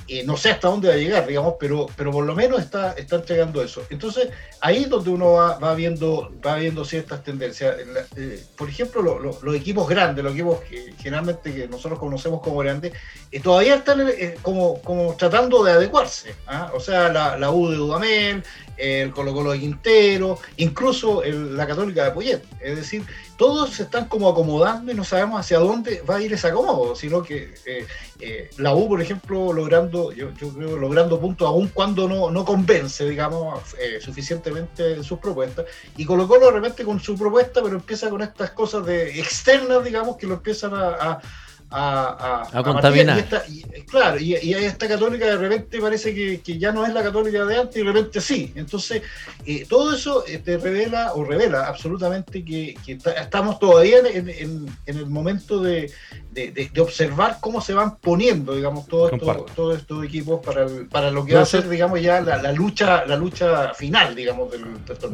Eh, 0.08 0.24
no 0.24 0.36
sé 0.36 0.50
hasta 0.50 0.68
dónde 0.68 0.88
va 0.88 0.94
a 0.94 0.96
llegar, 0.96 1.26
digamos, 1.26 1.54
pero, 1.58 1.86
pero 1.96 2.10
por 2.10 2.24
lo 2.24 2.34
menos 2.34 2.60
está, 2.60 2.92
está 2.92 3.16
entregando 3.16 3.62
eso. 3.62 3.82
Entonces, 3.90 4.28
ahí 4.60 4.82
es 4.82 4.88
donde 4.88 5.10
uno 5.10 5.32
va, 5.32 5.58
va 5.58 5.74
viendo, 5.74 6.32
va 6.44 6.56
viendo 6.56 6.84
ciertas 6.84 7.22
tendencias. 7.22 7.76
Eh, 8.16 8.44
por 8.56 8.68
ejemplo, 8.68 9.18
los 9.18 9.54
equipos 9.54 9.88
grandes, 9.88 10.24
los 10.24 10.34
equipos 10.34 10.60
que 10.60 10.94
generalmente 10.98 11.54
que 11.54 11.68
nosotros 11.68 11.98
conocemos 11.98 12.40
como 12.40 12.58
grandes, 12.58 12.92
eh, 13.30 13.40
todavía 13.40 13.76
están 13.76 14.00
como, 14.42 14.80
como 14.82 15.14
tratando 15.14 15.62
de 15.64 15.72
adecuarse. 15.72 16.34
¿ah? 16.46 16.70
O 16.74 16.80
sea, 16.80 17.08
la, 17.08 17.36
la 17.36 17.50
U 17.50 17.68
de 17.70 17.76
Dudamel, 17.76 18.42
el 18.76 19.12
Colo 19.12 19.32
Colo 19.32 19.52
de 19.52 19.60
Quintero, 19.60 20.38
incluso 20.56 21.22
la 21.24 21.66
Católica 21.66 22.04
de 22.04 22.10
Poyet. 22.12 22.42
Es 22.60 22.76
decir, 22.76 23.04
todos 23.40 23.70
se 23.70 23.84
están 23.84 24.04
como 24.04 24.28
acomodando 24.28 24.92
y 24.92 24.94
no 24.94 25.02
sabemos 25.02 25.40
hacia 25.40 25.58
dónde 25.60 26.02
va 26.02 26.16
a 26.16 26.20
ir 26.20 26.30
ese 26.30 26.48
acomodo, 26.48 26.94
sino 26.94 27.22
que 27.22 27.54
eh, 27.64 27.86
eh, 28.20 28.50
la 28.58 28.74
U, 28.74 28.86
por 28.86 29.00
ejemplo, 29.00 29.54
logrando, 29.54 30.12
yo, 30.12 30.28
creo, 30.34 30.76
logrando 30.76 31.18
puntos 31.18 31.48
aún 31.48 31.68
cuando 31.68 32.06
no, 32.06 32.30
no 32.30 32.44
convence, 32.44 33.08
digamos, 33.08 33.74
eh, 33.80 33.98
suficientemente 33.98 34.92
en 34.92 35.02
sus 35.02 35.18
propuestas, 35.20 35.64
y 35.96 36.04
Colo 36.04 36.28
Colo 36.28 36.48
de 36.48 36.52
repente 36.52 36.84
con 36.84 37.00
su 37.00 37.16
propuesta, 37.16 37.62
pero 37.62 37.76
empieza 37.76 38.10
con 38.10 38.20
estas 38.20 38.50
cosas 38.50 38.84
de 38.84 39.18
externas, 39.18 39.82
digamos, 39.84 40.18
que 40.18 40.26
lo 40.26 40.34
empiezan 40.34 40.74
a 40.74 40.90
a, 41.00 41.20
a, 41.70 42.62
contaminar. 42.64 43.24
Y 43.48 43.62
claro, 43.82 44.18
y, 44.18 44.36
y 44.36 44.54
esta 44.54 44.88
católica 44.88 45.26
de 45.26 45.36
repente 45.36 45.80
parece 45.80 46.14
que, 46.14 46.40
que, 46.40 46.58
ya 46.58 46.72
no 46.72 46.84
es 46.84 46.92
la 46.92 47.02
católica 47.02 47.44
de 47.44 47.56
antes 47.56 47.76
y 47.76 47.80
de 47.80 47.84
repente 47.84 48.20
sí. 48.20 48.52
Entonces, 48.56 49.02
eh, 49.46 49.64
todo 49.68 49.94
eso 49.94 50.24
eh, 50.26 50.38
te 50.38 50.58
revela 50.58 51.14
o 51.14 51.24
revela 51.24 51.66
absolutamente 51.66 52.44
que, 52.44 52.76
que 52.84 52.98
estamos 53.20 53.58
todavía 53.58 53.98
en, 53.98 54.28
en, 54.28 54.66
en, 54.86 54.96
el 54.98 55.06
momento 55.06 55.62
de, 55.62 55.92
de, 56.32 56.50
de, 56.50 56.80
observar 56.80 57.38
cómo 57.40 57.60
se 57.60 57.74
van 57.74 57.96
poniendo, 57.98 58.54
digamos, 58.54 58.86
todos 58.86 59.12
estos, 59.12 59.76
estos 59.76 60.04
equipos 60.04 60.44
para, 60.44 60.66
para 60.90 61.10
lo 61.10 61.24
que 61.24 61.34
va 61.34 61.42
a 61.42 61.46
ser, 61.46 61.68
digamos, 61.68 62.00
ya 62.00 62.20
la, 62.20 62.42
la, 62.42 62.52
lucha 62.52 63.04
la 63.06 63.16
lucha 63.16 63.74
final, 63.74 64.14
digamos, 64.14 64.50
del, 64.50 64.64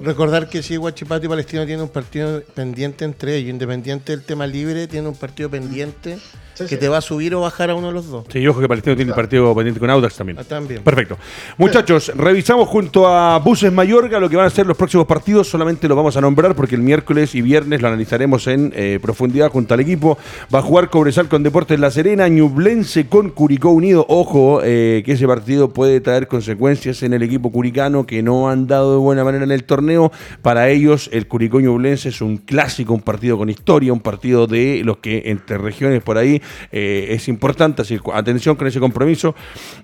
Recordar 0.02 0.48
que 0.48 0.62
si 0.62 0.76
Guachipato 0.76 1.26
y 1.26 1.28
Palestino 1.28 1.66
tienen 1.66 1.82
un 1.82 1.90
partido 1.90 2.42
pendiente 2.54 3.04
entre 3.04 3.36
ellos, 3.36 3.50
independiente 3.50 4.12
del 4.12 4.24
tema 4.24 4.46
libre, 4.46 4.86
tiene 4.86 5.08
un 5.08 5.16
partido 5.16 5.50
pendiente 5.50 6.18
que 6.64 6.76
te 6.76 6.88
va 6.88 6.98
a 6.98 7.00
subir 7.02 7.34
o 7.34 7.42
bajar 7.42 7.70
a 7.70 7.74
uno 7.74 7.88
de 7.88 7.92
los 7.92 8.08
dos. 8.08 8.24
Sí, 8.32 8.46
ojo 8.46 8.60
que 8.60 8.68
Palestino 8.68 8.96
tiene 8.96 9.10
el 9.10 9.14
partido 9.14 9.54
pendiente 9.54 9.78
con 9.78 9.90
Audax 9.90 10.16
también. 10.16 10.38
Ah, 10.38 10.44
también. 10.44 10.82
Perfecto. 10.82 11.18
Muchachos, 11.58 12.12
revisamos 12.14 12.68
junto 12.68 13.06
a 13.06 13.38
Buses 13.38 13.72
Mayorga 13.72 14.18
lo 14.18 14.30
que 14.30 14.36
van 14.36 14.46
a 14.46 14.50
ser 14.50 14.66
los 14.66 14.76
próximos 14.76 15.06
partidos. 15.06 15.48
Solamente 15.48 15.86
lo 15.88 15.96
vamos 15.96 16.16
a 16.16 16.20
nombrar 16.20 16.54
porque 16.54 16.74
el 16.74 16.82
miércoles 16.82 17.34
y 17.34 17.42
viernes 17.42 17.82
lo 17.82 17.88
analizaremos 17.88 18.46
en 18.46 18.72
eh, 18.74 18.98
profundidad 19.02 19.50
junto 19.50 19.74
al 19.74 19.80
equipo. 19.80 20.16
Va 20.54 20.60
a 20.60 20.62
jugar 20.62 20.88
Cobresal 20.88 21.28
con 21.28 21.42
Deportes 21.42 21.78
La 21.78 21.90
Serena, 21.90 22.28
Ñublense 22.28 23.06
con 23.06 23.30
Curicó 23.30 23.70
Unido. 23.70 24.06
Ojo, 24.08 24.60
eh, 24.64 25.02
que 25.04 25.12
ese 25.12 25.26
partido 25.26 25.70
puede 25.70 26.00
traer 26.00 26.28
consecuencias 26.28 27.02
en 27.02 27.12
el 27.12 27.22
equipo 27.22 27.52
curicano 27.52 28.06
que 28.06 28.22
no 28.22 28.48
han 28.48 28.66
dado 28.66 28.92
de 28.92 28.98
buena 28.98 29.24
manera 29.24 29.44
en 29.44 29.50
el 29.50 29.64
torneo. 29.64 30.10
Para 30.42 30.70
ellos, 30.70 31.10
el 31.12 31.26
Curicó 31.26 31.60
Ñublense 31.60 32.08
es 32.08 32.20
un 32.20 32.38
clásico, 32.38 32.94
un 32.94 33.02
partido 33.02 33.36
con 33.36 33.50
historia, 33.50 33.92
un 33.92 34.00
partido 34.00 34.46
de 34.46 34.82
los 34.84 34.98
que 34.98 35.24
entre 35.26 35.58
regiones 35.58 36.02
por 36.02 36.18
ahí 36.18 36.40
eh, 36.70 37.08
es 37.10 37.28
importante, 37.28 37.82
así 37.82 37.98
atención 38.12 38.56
con 38.56 38.66
ese 38.66 38.80
compromiso. 38.80 39.34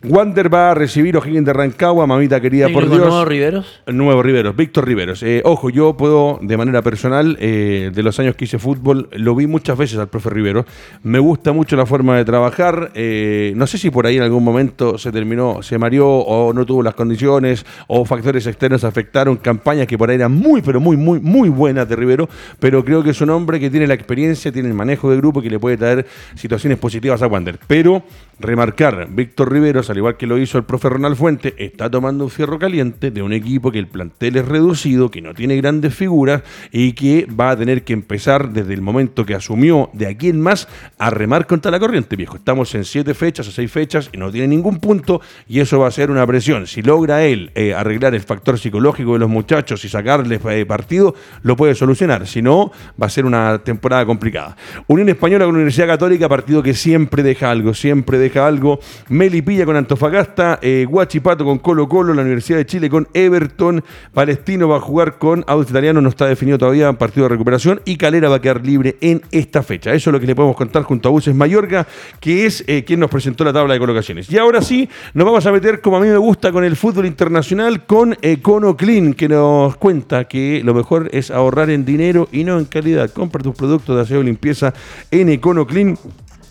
Wander 0.05 0.53
va 0.53 0.71
a 0.71 0.75
recibir 0.75 1.17
O'Higgins 1.17 1.47
de 1.47 1.53
Rancagua, 1.53 2.07
mamita 2.07 2.41
querida 2.41 2.69
por 2.69 2.89
Dios. 2.89 3.01
¿Nuevo 3.01 3.25
Riveros? 3.25 3.83
Nuevo 3.87 4.23
Riveros, 4.23 4.57
Víctor 4.57 4.87
Riveros. 4.87 5.23
Eh, 5.23 5.43
ojo, 5.45 5.71
yo 5.71 5.97
puedo, 5.97 6.39
de 6.43 6.57
manera 6.57 6.83
personal, 6.83 7.37
eh, 7.41 7.91
de 7.93 8.03
los 8.03 8.19
años 8.19 8.37
que 8.37 8.45
hice 8.45 8.59
fútbol, 8.59 9.09
lo 9.13 9.35
vi 9.35 9.47
muchas 9.47 9.77
veces 9.77 9.99
al 9.99 10.09
profe 10.09 10.31
Rivero. 10.31 10.65
Me 11.03 11.19
gusta 11.19 11.53
mucho 11.53 11.77
la 11.77 11.87
forma 11.87 12.17
de 12.17 12.25
trabajar. 12.25 12.93
no 12.95 13.67
sé 13.67 13.79
si 13.79 13.91
por 13.91 14.07
ahí 14.07 14.17
en 14.17 14.23
algún 14.23 14.45
momento 14.45 14.99
se 14.99 15.11
terminó, 15.13 15.63
se 15.63 15.79
mareó 15.79 16.09
o 16.09 16.53
no 16.53 16.65
tuvo 16.67 16.83
las 16.83 16.95
condiciones 16.95 17.65
o 17.89 18.05
factores 18.05 18.47
externos 18.47 18.85
afectaron 18.85 19.37
campañas 19.37 19.87
que 19.87 19.99
por 19.99 20.11
ahí 20.11 20.17
eran 20.17 20.33
muy, 20.33 20.63
pero 20.63 20.81
muy, 20.81 20.97
muy, 20.97 21.21
muy 21.21 21.49
buenas 21.49 21.89
de 21.89 21.97
Rivero. 21.97 22.29
Pero 22.59 22.85
creo 22.85 23.03
que 23.03 23.11
es 23.11 23.21
un 23.21 23.31
hombre 23.31 23.59
que 23.61 23.71
tiene 23.71 23.87
la 23.87 23.95
experiencia, 23.95 24.53
tiene 24.53 24.69
el 24.69 24.75
manejo 24.75 25.11
de 25.11 25.17
grupo 25.17 25.43
que 25.43 25.51
le 25.51 25.59
puede 25.59 25.77
traer 25.77 26.07
situaciones 26.35 26.52
positivas 26.79 27.23
a 27.23 27.27
Wander. 27.27 27.59
Pero 27.67 28.03
Remarcar, 28.43 29.07
Víctor 29.09 29.53
Riveros, 29.53 29.89
al 29.89 29.99
igual 29.99 30.17
que 30.17 30.27
lo 30.27 30.37
hizo 30.37 30.59
el 30.59 30.65
profe 30.65 30.89
Ronald 30.89 31.17
Fuente, 31.17 31.55
está 31.59 31.89
tomando 31.89 32.25
un 32.25 32.31
fierro 32.31 32.59
caliente 32.59 33.13
de 33.13 33.23
un 33.23 33.33
equipo 33.33 33.71
que 33.71 33.79
el 33.79 33.87
plantel 33.87 34.37
es 34.37 34.49
reducido, 34.49 35.11
que 35.11 35.23
no 35.23 35.33
tiene 35.33 35.57
grandes 35.57 35.95
figuras 35.95 36.43
y 36.73 36.93
que 36.93 37.27
va 37.27 37.51
a 37.51 37.57
tener 37.57 37.85
que 37.85 37.93
empezar 37.93 38.53
desde 38.53 38.75
el 38.75 38.83
momento 38.83 39.25
que 39.25 39.35
asumió 39.35 39.91
de 39.93 40.09
aquí 40.09 40.29
en 40.29 40.41
más 40.41 40.67
a 40.99 41.11
remar 41.11 41.47
contra 41.47 41.71
la 41.71 41.79
corriente, 41.79 42.17
viejo. 42.17 42.37
Estamos 42.37 42.75
en 42.75 42.85
siete 42.85 43.15
fechas 43.15 43.47
o 43.47 43.53
seis 43.53 43.71
fechas 43.71 44.11
y 44.13 44.19
no 44.19 44.33
tiene 44.33 44.49
ningún 44.49 44.81
punto 44.81 45.21
y 45.47 45.61
eso 45.61 45.79
va 45.79 45.87
a 45.87 45.93
ser 45.93 46.11
una 46.11 46.27
presión. 46.27 46.67
Si 46.67 46.83
logra 46.83 47.25
él 47.25 47.53
eh, 47.55 47.75
arreglar 47.75 48.15
el 48.15 48.23
factor 48.23 48.59
psicológico 48.59 49.13
de 49.13 49.21
los 49.21 49.31
muchachos 49.31 49.85
y 49.85 49.89
sacarles 49.89 50.41
eh, 50.47 50.67
partido, 50.67 51.15
lo 51.43 51.55
puede 51.55 51.77
solucionar. 51.77 52.27
Si 52.27 52.43
no, 52.43 52.73
va 53.01 53.07
a 53.07 53.11
ser 53.11 53.25
una 53.25 53.59
temporada 53.59 54.05
complicada. 54.05 54.57
Unión 54.89 55.09
Española 55.09 55.45
con 55.45 55.55
Universidad 55.55 55.87
Católica, 55.87 56.29
partido 56.43 56.61
que 56.61 56.75
siempre 56.75 57.23
deja 57.23 57.53
algo, 57.53 57.73
siempre 57.73 58.19
deja 58.19 58.49
algo. 58.49 58.81
Melipilla 59.09 59.65
con 59.65 59.77
Antofagasta, 59.77 60.59
eh, 60.61 60.85
Guachipato 60.89 61.45
con 61.45 61.61
Colo 61.61 61.89
Colo, 61.89 62.13
la 62.15 62.23
Universidad 62.23 62.59
de 62.59 62.67
Chile 62.67 62.91
con 62.91 63.07
Everton, 63.15 63.85
Palestino 64.13 64.67
va 64.67 64.79
a 64.79 64.81
jugar 64.81 65.19
con 65.19 65.45
Auto 65.47 65.71
Italiano, 65.71 66.01
no 66.01 66.09
está 66.09 66.27
definido 66.27 66.59
todavía, 66.59 66.93
partido 66.95 67.27
de 67.27 67.29
recuperación, 67.29 67.81
y 67.85 67.97
Calera 67.97 68.29
va 68.29 68.37
a 68.37 68.41
quedar 68.41 68.67
libre 68.67 68.97
en 69.01 69.23
esta 69.31 69.63
fecha. 69.63 69.93
Eso 69.93 70.11
es 70.11 70.13
lo 70.15 70.19
que 70.19 70.27
le 70.27 70.35
podemos 70.35 70.57
contar 70.57 70.83
junto 70.83 71.09
a 71.09 71.13
Buses 71.13 71.33
Mayorga, 71.33 71.87
que 72.19 72.45
es 72.45 72.65
quien 72.85 72.99
nos 72.99 73.09
presentó 73.09 73.45
la 73.45 73.53
tabla 73.53 73.75
de 73.75 73.79
colocaciones. 73.79 74.29
Y 74.29 74.37
ahora 74.37 74.63
sí, 74.63 74.89
nos 75.15 75.25
vamos 75.25 75.47
a 75.47 75.53
meter, 75.53 75.81
como 75.81 75.99
a 75.99 76.01
mí 76.01 76.09
me 76.09 76.17
gusta, 76.17 76.51
con 76.51 76.65
el 76.65 76.75
fútbol 76.75 77.07
internacional, 77.07 77.87
con 77.87 78.17
Econo 78.21 78.77
Clean, 78.77 79.15
que 79.15 79.29
nos 79.29 79.77
cuenta 79.77 80.25
que 80.25 80.61
lo 80.65 80.75
mejor 80.75 81.09
es 81.13 81.31
ahorrar 81.31 81.71
en 81.71 81.85
dinero 81.85 82.29
y 82.33 82.43
no 82.43 82.59
en 82.59 82.65
calidad. 82.65 83.11
Compra 83.11 83.41
tus 83.45 83.55
productos 83.55 83.95
de 83.95 84.03
aseo 84.03 84.23
y 84.23 84.25
limpieza 84.25 84.75
en 85.13 85.29
Econo 85.29 85.69
Clean 85.69 85.97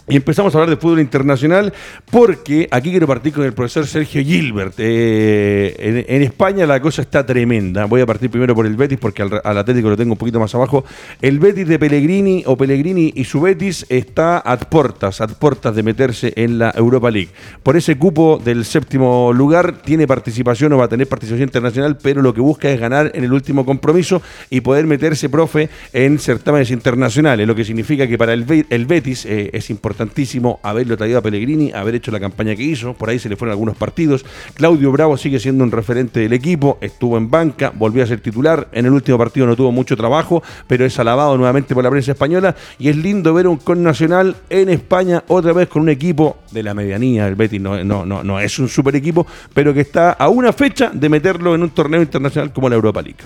y 0.08 0.16
empezamos 0.16 0.54
a 0.54 0.58
hablar 0.58 0.70
de 0.70 0.82
fútbol 0.82 1.00
internacional 1.00 1.72
porque 2.10 2.68
aquí 2.72 2.90
quiero 2.90 3.06
partir 3.06 3.34
con 3.34 3.44
el 3.44 3.54
profesor 3.54 3.86
Sergio 3.86 4.24
Gilbert. 4.24 4.74
Eh, 4.78 6.06
en, 6.08 6.22
España 6.24 6.66
la 6.66 6.80
cosa 6.82 7.04
está 7.04 7.26
tremenda. 7.26 7.86
Voy 7.86 8.02
a 8.02 8.06
partir 8.06 8.30
primero 8.30 8.56
por 8.56 8.66
el 8.66 8.76
Betis 8.76 8.98
porque 9.00 9.22
al, 9.22 9.58
Atlético 9.58 9.90
lo 9.90 9.98
tengo 9.98 10.14
un 10.14 10.18
poquito 10.18 10.40
más 10.40 10.54
abajo. 10.56 10.84
El 11.22 11.40
Betis 11.40 11.68
de 11.68 11.78
Pellegrini 11.78 12.44
o 12.48 12.58
Pellegrini 12.58 13.14
y 13.16 13.26
su 13.26 13.42
Betis 13.42 13.86
está 13.90 14.40
a 14.40 14.58
puertas, 14.58 15.22
a 15.22 15.28
puertas 15.28 15.76
de 15.76 15.84
meterse 15.84 16.34
en 16.36 16.58
la 16.58 16.74
Europa 16.76 17.12
League. 17.12 17.30
Por 17.62 17.78
ese 17.78 17.98
cupo 17.98 18.42
del 18.44 18.66
séptimo 18.66 19.32
lugar 19.32 19.84
tiene 19.84 20.08
participación 20.08 20.74
o 20.74 20.78
va 20.78 20.86
a 20.86 20.90
tener 20.90 21.08
participación 21.08 21.48
internacional, 21.48 21.98
pero 22.02 22.24
lo 22.24 22.34
que 22.34 22.42
busca 22.42 22.72
es 22.72 22.80
ganar 22.80 23.12
en 23.14 23.24
el 23.24 23.32
último 23.32 23.66
compromiso 23.66 24.22
y 24.50 24.62
poder 24.62 24.88
meterse, 24.88 25.30
profe, 25.30 25.70
en 25.94 26.18
certámenes 26.18 26.72
internacionales, 26.72 27.48
lo 27.48 27.56
que 27.56 27.64
significa 27.64 28.08
que 28.08 28.18
para 28.18 28.34
el, 28.34 28.66
el 28.70 28.86
Betis 28.88 29.26
eh, 29.26 29.52
es 29.54 29.70
importante 29.70 29.90
importantísimo 29.91 30.60
haberlo 30.63 30.97
traído 30.97 31.19
a 31.19 31.21
Pellegrini, 31.21 31.71
haber 31.73 31.95
hecho 31.95 32.12
la 32.12 32.19
campaña 32.19 32.56
que 32.56 32.63
hizo, 32.63 32.93
por 32.93 33.10
ahí 33.10 33.19
se 33.19 33.30
le 33.30 33.36
fueron 33.36 33.51
algunos 33.51 33.75
partidos. 33.75 34.25
Claudio 34.54 34.91
Bravo 34.91 35.17
sigue 35.17 35.39
siendo 35.39 35.63
un 35.63 35.71
referente 35.71 36.21
del 36.21 36.34
equipo, 36.34 36.77
estuvo 36.82 37.17
en 37.17 37.30
banca, 37.30 37.71
volvió 37.75 38.04
a 38.04 38.08
ser 38.08 38.21
titular, 38.21 38.69
en 38.71 38.86
el 38.86 38.93
último 38.93 39.17
partido 39.17 39.45
no 39.45 39.56
tuvo 39.56 39.71
mucho 39.71 39.97
trabajo, 39.97 40.41
pero 40.67 40.86
es 40.86 40.97
alabado 40.97 41.38
nuevamente 41.38 41.75
por 41.75 41.84
la 41.84 41.89
prensa 41.89 42.12
española 42.13 42.56
y 42.80 42.89
es 42.89 42.95
lindo 42.95 43.34
ver 43.34 43.47
un 43.47 43.58
con 43.58 43.84
nacional 43.84 44.38
en 44.49 44.69
España 44.69 45.23
otra 45.27 45.54
vez 45.54 45.67
con 45.67 45.84
un 45.84 45.89
equipo 45.89 46.38
de 46.51 46.63
la 46.63 46.73
medianía, 46.73 47.27
el 47.27 47.36
Betis 47.36 47.60
no, 47.60 47.84
no, 47.84 48.39
es 48.39 48.58
un 48.60 48.69
super 48.69 48.95
equipo, 48.95 49.27
pero 49.54 49.73
que 49.73 49.82
está 49.82 50.12
a 50.13 50.30
una 50.30 50.54
fecha 50.54 50.89
de 50.93 51.10
meterlo 51.10 51.54
en 51.54 51.63
un 51.63 51.69
torneo 51.71 52.01
internacional 52.01 52.54
como 52.54 52.69
la 52.69 52.75
Europa 52.75 53.01
League. 53.01 53.19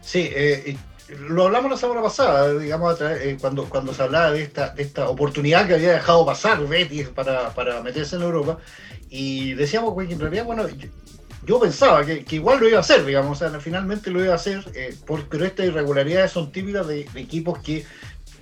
Sí, 0.00 0.28
eh, 0.34 0.76
lo 1.08 1.46
hablamos 1.46 1.70
la 1.70 1.76
semana 1.76 2.02
pasada, 2.02 2.58
digamos, 2.58 3.00
eh, 3.00 3.36
cuando, 3.40 3.68
cuando 3.68 3.94
se 3.94 4.02
hablaba 4.02 4.30
de 4.30 4.42
esta, 4.42 4.70
de 4.70 4.82
esta 4.82 5.08
oportunidad 5.08 5.66
que 5.66 5.74
había 5.74 5.92
dejado 5.92 6.26
pasar 6.26 6.66
Betis 6.66 7.08
para, 7.08 7.54
para 7.54 7.82
meterse 7.82 8.16
en 8.16 8.22
Europa, 8.22 8.58
y 9.08 9.54
decíamos 9.54 9.94
que 9.96 10.12
en 10.12 10.20
realidad, 10.20 10.44
bueno, 10.44 10.66
yo, 11.46 11.60
pensaba 11.60 12.04
que, 12.04 12.24
igual 12.30 12.60
lo 12.60 12.68
iba 12.68 12.78
a 12.78 12.80
hacer, 12.80 13.04
digamos, 13.06 13.40
o 13.40 13.48
sea, 13.48 13.60
finalmente 13.60 14.10
lo 14.10 14.22
iba 14.22 14.32
a 14.32 14.36
hacer, 14.36 14.64
eh, 14.74 14.94
pero 15.30 15.44
estas 15.44 15.66
irregularidades 15.66 16.32
son 16.32 16.52
típicas 16.52 16.86
de, 16.86 17.08
equipos 17.14 17.58
que, 17.60 17.86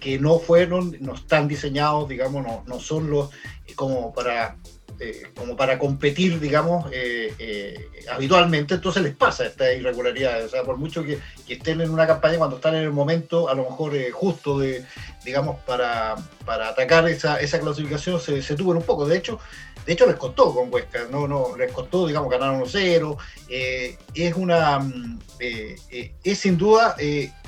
que 0.00 0.18
no 0.18 0.40
fueron, 0.40 0.96
no 1.00 1.14
están 1.14 1.46
diseñados, 1.46 2.08
digamos, 2.08 2.44
no, 2.44 2.64
no 2.66 2.80
son 2.80 3.10
los 3.10 3.30
como 3.76 4.12
para 4.12 4.56
eh, 4.98 5.26
como 5.36 5.56
para 5.56 5.78
competir, 5.78 6.40
digamos, 6.40 6.86
eh, 6.90 7.34
eh, 7.38 7.90
habitualmente, 8.10 8.74
entonces 8.74 9.02
les 9.02 9.14
pasa 9.14 9.44
esta 9.44 9.70
irregularidad. 9.72 10.44
O 10.44 10.48
sea, 10.48 10.62
por 10.62 10.78
mucho 10.78 11.04
que, 11.04 11.18
estén 11.48 11.82
en 11.82 11.90
una 11.90 12.06
campaña, 12.06 12.38
cuando 12.38 12.56
están 12.56 12.76
en 12.76 12.82
el 12.82 12.92
momento, 12.92 13.48
a 13.48 13.54
lo 13.54 13.64
mejor 13.64 13.92
justo 14.12 14.58
de, 14.58 14.84
digamos, 15.24 15.60
para, 15.66 16.16
para 16.46 16.68
atacar 16.68 17.06
esa, 17.08 17.38
esa 17.40 17.60
clasificación, 17.60 18.18
se, 18.20 18.40
se 18.40 18.54
tuvo 18.54 18.72
un 18.72 18.82
poco. 18.82 19.06
De 19.06 19.18
hecho, 19.18 19.38
de 19.84 19.92
hecho 19.92 20.06
les 20.06 20.16
costó 20.16 20.54
con 20.54 20.72
Huesca, 20.72 21.06
no, 21.10 21.28
no, 21.28 21.56
les 21.56 21.70
costó, 21.72 22.06
digamos, 22.06 22.30
ganar 22.30 22.54
1-0. 22.54 23.16
es 23.48 24.34
una, 24.34 24.78
mm, 24.78 25.18
es 25.38 26.38
sin 26.38 26.56
duda 26.56 26.96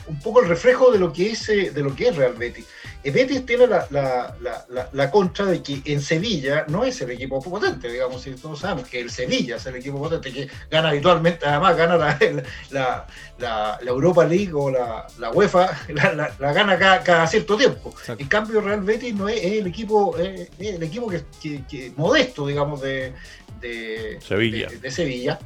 un 0.07 0.21
poco 0.21 0.41
el 0.41 0.49
reflejo 0.49 0.91
de 0.91 0.99
lo 0.99 1.13
que 1.13 1.31
es, 1.31 1.47
de 1.47 1.83
lo 1.83 1.95
que 1.97 2.09
es 2.09 2.17
Real 2.17 2.35
Betis. 2.35 2.67
Betis 3.05 3.47
tiene 3.47 3.67
la, 3.67 3.87
la, 3.91 4.37
la, 4.41 4.89
la, 4.93 5.11
contra 5.11 5.45
de 5.47 5.63
que 5.63 5.81
en 5.85 6.01
Sevilla 6.01 6.65
no 6.69 6.85
es 6.85 7.01
el 7.01 7.11
equipo 7.11 7.41
potente, 7.41 7.91
digamos, 7.91 8.23
si 8.23 8.33
todos 8.33 8.59
sabemos 8.59 8.89
que 8.89 9.01
el 9.01 9.11
Sevilla 9.11 9.57
es 9.57 9.67
el 9.67 9.77
equipo 9.77 9.99
potente 9.99 10.33
que 10.33 10.49
gana 10.71 10.91
habitualmente, 10.91 11.47
además 11.47 11.77
gana 11.77 11.97
la, 12.71 13.07
Europa 13.87 14.25
League 14.25 14.53
o 14.53 14.71
la, 14.71 15.07
UEFA, 15.33 15.71
la, 16.39 16.53
gana 16.53 16.79
cada, 16.79 17.27
cierto 17.27 17.57
tiempo. 17.57 17.95
En 18.07 18.27
cambio, 18.27 18.61
Real 18.61 18.83
Betis 18.83 19.15
no 19.15 19.29
es, 19.29 19.43
el 19.45 19.67
equipo, 19.67 20.17
el 20.19 20.83
equipo 20.83 21.09
que, 21.41 21.93
modesto, 21.97 22.47
digamos, 22.47 22.81
de, 22.81 23.15
Sevilla. 24.21 24.69
de 24.69 24.91
Sevilla. 24.91 25.39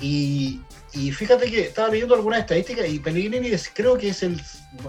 Y, 0.00 0.60
y 0.98 1.12
fíjate 1.12 1.48
que 1.48 1.60
estaba 1.60 1.88
leyendo 1.88 2.14
algunas 2.14 2.40
estadísticas 2.40 2.88
y 2.88 2.98
Pellegrini 2.98 3.50
creo 3.72 3.96
que 3.96 4.08
es 4.08 4.22
el, 4.24 4.40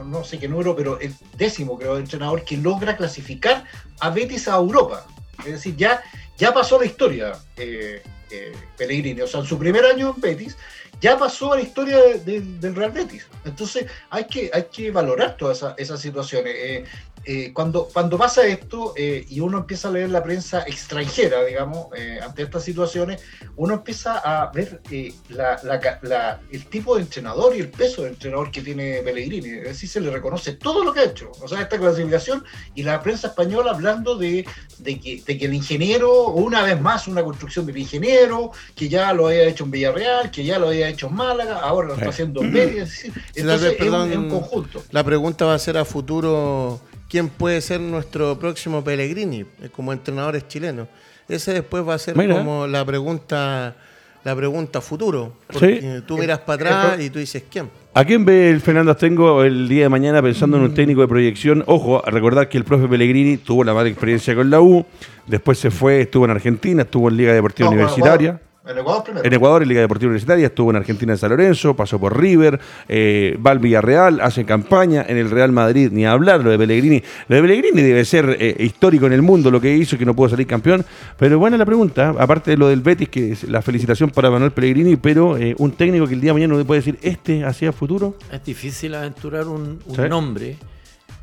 no 0.05 0.23
sé 0.23 0.39
qué 0.39 0.47
número, 0.47 0.75
pero 0.75 0.99
el 0.99 1.13
décimo, 1.37 1.77
creo, 1.77 1.97
entrenador 1.97 2.43
que 2.43 2.57
logra 2.57 2.97
clasificar 2.97 3.63
a 3.99 4.09
Betis 4.09 4.47
a 4.47 4.55
Europa. 4.55 5.05
Es 5.39 5.53
decir, 5.53 5.75
ya, 5.75 6.01
ya 6.37 6.51
pasó 6.51 6.79
la 6.79 6.85
historia 6.85 7.33
eh, 7.57 8.01
eh, 8.31 8.53
Pellegrini. 8.75 9.21
O 9.21 9.27
sea, 9.27 9.41
en 9.41 9.45
su 9.45 9.59
primer 9.59 9.85
año 9.85 10.13
en 10.15 10.21
Betis 10.21 10.57
ya 10.99 11.17
pasó 11.17 11.53
a 11.53 11.57
la 11.57 11.61
historia 11.61 11.99
del 12.25 12.75
Real 12.75 12.91
Betis. 12.91 13.27
Entonces 13.45 13.85
hay 14.09 14.25
que, 14.25 14.49
hay 14.51 14.63
que 14.71 14.91
valorar 14.91 15.37
todas 15.37 15.63
esas 15.77 16.01
situaciones. 16.01 16.53
Eh, 16.57 16.85
eh, 17.25 17.51
cuando, 17.53 17.89
cuando 17.91 18.17
pasa 18.17 18.47
esto 18.47 18.93
eh, 18.95 19.25
y 19.27 19.39
uno 19.39 19.60
empieza 19.60 19.89
a 19.89 19.91
leer 19.91 20.10
la 20.10 20.23
prensa 20.23 20.63
extranjera, 20.65 21.43
digamos, 21.43 21.88
eh, 21.95 22.19
ante 22.23 22.43
estas 22.43 22.63
situaciones, 22.63 23.21
uno 23.55 23.75
empieza 23.75 24.17
a 24.17 24.51
ver 24.51 24.82
el 24.86 26.65
tipo 26.69 26.95
de 26.95 27.01
entrenador 27.01 27.55
y 27.55 27.60
el 27.60 27.69
peso 27.69 28.03
de 28.03 28.10
entrenador 28.10 28.51
que 28.51 28.62
tiene 28.62 29.01
Pellegrini. 29.03 29.49
Es 29.49 29.63
decir, 29.63 29.89
se 29.89 30.01
le 30.01 30.10
reconoce 30.10 30.53
todo 30.53 30.84
lo 30.84 30.93
que 30.93 31.01
ha 31.01 31.05
hecho. 31.05 31.32
O 31.41 31.47
sea, 31.47 31.62
esta 31.62 31.77
clasificación 31.77 32.43
y 32.73 32.84
la 32.84 33.01
prensa 33.01 33.27
española 33.27 33.71
hablando 33.71 34.15
de, 34.17 34.45
que, 34.84 35.21
que, 35.23 35.45
el 35.45 35.53
ingeniero, 35.53 36.27
una 36.29 36.63
vez 36.63 36.79
más, 36.79 37.08
una 37.08 37.23
construcción 37.23 37.65
del 37.65 37.77
ingeniero, 37.77 38.51
que 38.75 38.88
ya 38.88 39.13
lo 39.13 39.27
había 39.27 39.43
hecho 39.43 39.65
en 39.65 39.71
Villarreal, 39.71 40.32
que 40.32 40.43
ya 40.45 40.58
lo 40.58 40.67
había 40.67 40.88
hecho 40.88 41.08
en 41.08 41.15
Málaga, 41.15 41.60
ahora 41.60 41.89
lo 41.89 41.93
está 41.95 42.10
haciendo 42.10 42.41
en. 42.41 42.55
Entonces, 42.55 43.75
es 43.79 43.89
un 43.91 44.29
conjunto. 44.29 44.84
La 44.91 45.03
pregunta 45.03 45.45
va 45.45 45.55
a 45.55 45.60
ser 45.60 45.77
a 45.77 45.86
futuro 45.86 46.79
quién 47.09 47.27
puede 47.27 47.59
ser 47.61 47.81
nuestro 47.81 48.37
próximo 48.39 48.83
Pellegrini 48.83 49.41
eh, 49.41 49.69
como 49.71 49.91
entrenadores 49.91 50.47
chilenos. 50.47 50.87
Ese 51.27 51.53
después 51.53 51.87
va 51.87 51.95
a 51.95 51.99
ser 51.99 52.15
como 52.15 52.67
la 52.67 52.85
pregunta 52.85 53.75
la 54.23 54.35
pregunta 54.35 54.81
futuro. 54.81 55.33
Porque 55.47 56.01
tú 56.05 56.17
miras 56.17 56.39
para 56.39 56.87
atrás 56.87 57.01
y 57.01 57.09
tú 57.09 57.19
dices 57.19 57.43
quién. 57.49 57.69
¿A 57.93 58.03
quién 58.05 58.25
ve 58.25 58.49
el 58.49 58.61
Fernando 58.61 58.91
Astengo 58.91 59.43
el 59.43 59.67
día 59.67 59.83
de 59.83 59.89
mañana 59.89 60.21
pensando 60.21 60.57
en 60.57 60.63
un 60.63 60.73
técnico 60.73 61.01
de 61.01 61.07
proyección? 61.07 61.63
Ojo, 61.67 62.05
a 62.05 62.09
recordar 62.11 62.49
que 62.49 62.57
el 62.57 62.63
profe 62.63 62.87
Pellegrini 62.87 63.37
tuvo 63.37 63.63
la 63.63 63.73
mala 63.73 63.89
experiencia 63.89 64.35
con 64.35 64.49
la 64.49 64.61
U, 64.61 64.85
después 65.25 65.57
se 65.57 65.71
fue, 65.71 66.01
estuvo 66.01 66.25
en 66.25 66.31
Argentina, 66.31 66.83
estuvo 66.83 67.09
en 67.09 67.17
Liga 67.17 67.33
Deportiva 67.33 67.69
Universitaria. 67.69 68.39
En 68.69 68.77
Ecuador 68.77 69.03
primero. 69.03 69.25
En 69.25 69.34
Ecuador, 69.34 69.63
en 69.63 69.69
Liga 69.69 69.82
Deportiva 69.82 70.10
Universitaria, 70.10 70.45
estuvo 70.45 70.69
en 70.69 70.75
Argentina 70.75 71.13
en 71.13 71.17
San 71.17 71.32
Lorenzo, 71.32 71.75
pasó 71.75 71.99
por 71.99 72.19
River, 72.19 72.60
eh, 72.88 73.36
va 73.43 73.49
al 73.51 73.58
Villarreal, 73.58 74.21
hace 74.21 74.45
campaña 74.45 75.03
en 75.08 75.17
el 75.17 75.32
Real 75.32 75.51
Madrid, 75.51 75.89
ni 75.91 76.05
hablar 76.05 76.43
lo 76.43 76.51
de 76.51 76.58
Pellegrini. 76.60 77.01
Lo 77.27 77.36
de 77.36 77.41
Pellegrini 77.41 77.82
debe 77.82 78.05
ser 78.05 78.38
eh, 78.39 78.55
histórico 78.60 79.08
en 79.08 79.13
el 79.13 79.23
mundo, 79.23 79.49
lo 79.49 79.60
que 79.60 79.75
hizo, 79.75 79.97
que 79.97 80.05
no 80.05 80.15
pudo 80.15 80.29
salir 80.29 80.45
campeón. 80.45 80.86
Pero 81.17 81.39
buena 81.39 81.58
la 81.58 81.65
pregunta, 81.65 82.13
aparte 82.19 82.51
de 82.51 82.58
lo 82.58 82.67
del 82.67 82.82
Betis, 82.82 83.10
que 83.10 83.32
es 83.32 83.43
la 83.45 83.63
felicitación 83.63 84.12
para 84.12 84.29
Manuel 84.29 84.51
Pellegrini, 84.51 84.97
pero 84.97 85.36
eh, 85.36 85.55
un 85.58 85.71
técnico 85.71 86.05
que 86.05 86.13
el 86.13 86.21
día 86.21 86.29
de 86.29 86.34
mañana 86.34 86.55
no 86.55 86.63
puede 86.63 86.82
decir, 86.82 86.99
este 87.01 87.43
hacia 87.43 87.71
futuro. 87.71 88.17
Es 88.32 88.43
difícil 88.43 88.93
aventurar 88.93 89.47
un, 89.47 89.79
nombre, 90.08 90.58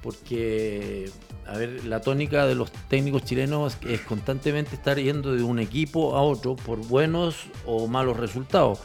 porque 0.02 1.08
a 1.48 1.56
ver, 1.56 1.84
la 1.84 2.00
tónica 2.00 2.46
de 2.46 2.54
los 2.54 2.70
técnicos 2.88 3.24
chilenos 3.24 3.78
es 3.86 4.00
constantemente 4.00 4.74
estar 4.74 4.98
yendo 4.98 5.34
de 5.34 5.42
un 5.42 5.58
equipo 5.58 6.16
a 6.16 6.22
otro 6.22 6.56
por 6.56 6.78
buenos 6.86 7.46
o 7.64 7.86
malos 7.86 8.16
resultados. 8.16 8.80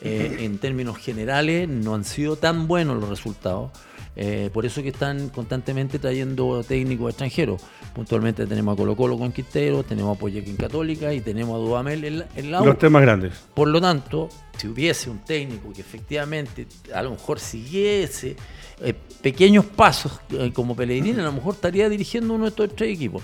Eh, 0.00 0.38
en 0.40 0.58
términos 0.58 0.98
generales 0.98 1.68
no 1.68 1.94
han 1.94 2.04
sido 2.04 2.36
tan 2.36 2.68
buenos 2.68 3.00
los 3.00 3.08
resultados. 3.08 3.70
Eh, 4.16 4.50
por 4.52 4.64
eso 4.64 4.80
que 4.82 4.90
están 4.90 5.28
constantemente 5.28 5.98
trayendo 5.98 6.62
técnicos 6.62 7.10
extranjeros. 7.10 7.62
Puntualmente 7.94 8.46
tenemos 8.46 8.74
a 8.74 8.76
Colo 8.76 8.94
Colo 8.94 9.18
con 9.18 9.32
Quintero, 9.32 9.82
tenemos 9.82 10.16
a 10.16 10.20
Poyequín 10.20 10.56
Católica 10.56 11.12
y 11.12 11.20
tenemos 11.20 11.56
a 11.56 11.58
Dudamel 11.58 12.04
en, 12.04 12.24
en 12.36 12.50
la. 12.50 12.60
Los 12.60 12.78
temas 12.78 13.02
grandes. 13.02 13.32
Por 13.54 13.68
lo 13.68 13.80
tanto, 13.80 14.28
si 14.56 14.68
hubiese 14.68 15.10
un 15.10 15.18
técnico 15.24 15.72
que 15.72 15.80
efectivamente 15.80 16.66
a 16.94 17.02
lo 17.02 17.10
mejor 17.12 17.40
siguiese 17.40 18.36
eh, 18.80 18.94
pequeños 19.22 19.64
pasos 19.64 20.12
eh, 20.30 20.50
como 20.52 20.74
Pellegrini, 20.76 21.20
a 21.20 21.24
lo 21.24 21.32
mejor 21.32 21.54
estaría 21.54 21.88
dirigiendo 21.88 22.34
uno 22.34 22.44
de 22.44 22.50
estos 22.50 22.74
tres 22.74 22.94
equipos. 22.94 23.22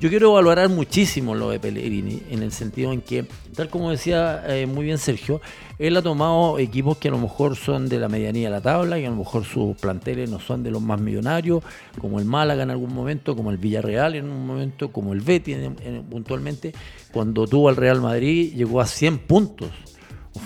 Yo 0.00 0.08
quiero 0.08 0.32
valorar 0.32 0.68
muchísimo 0.68 1.34
lo 1.34 1.50
de 1.50 1.60
Pellegrini, 1.60 2.22
en 2.30 2.42
el 2.42 2.50
sentido 2.50 2.92
en 2.92 3.02
que, 3.02 3.24
tal 3.54 3.68
como 3.68 3.90
decía 3.90 4.42
eh, 4.48 4.66
muy 4.66 4.84
bien 4.84 4.98
Sergio, 4.98 5.40
él 5.78 5.96
ha 5.96 6.02
tomado 6.02 6.58
equipos 6.58 6.96
que 6.96 7.06
a 7.08 7.10
lo 7.12 7.18
mejor 7.18 7.54
son 7.56 7.88
de 7.88 8.00
la 8.00 8.08
medianía 8.08 8.48
de 8.48 8.50
la 8.50 8.60
tabla, 8.60 8.98
y 8.98 9.04
a 9.04 9.10
lo 9.10 9.16
mejor 9.16 9.44
sus 9.44 9.76
planteles 9.76 10.28
no 10.28 10.40
son 10.40 10.64
de 10.64 10.72
los 10.72 10.82
más 10.82 11.00
millonarios, 11.00 11.62
como 12.00 12.18
el 12.18 12.24
Málaga 12.24 12.64
en 12.64 12.70
algún 12.70 12.92
momento, 12.92 13.36
como 13.36 13.50
el 13.50 13.58
Villarreal 13.58 14.16
en 14.16 14.28
un 14.28 14.44
momento, 14.44 14.90
como 14.90 15.12
el 15.12 15.20
Betis 15.20 15.56
en- 15.56 15.76
en- 15.84 16.02
puntualmente. 16.04 16.72
Cuando 17.12 17.46
tuvo 17.46 17.68
al 17.68 17.76
Real 17.76 18.00
Madrid 18.00 18.54
llegó 18.56 18.80
a 18.80 18.86
100 18.86 19.18
puntos. 19.18 19.70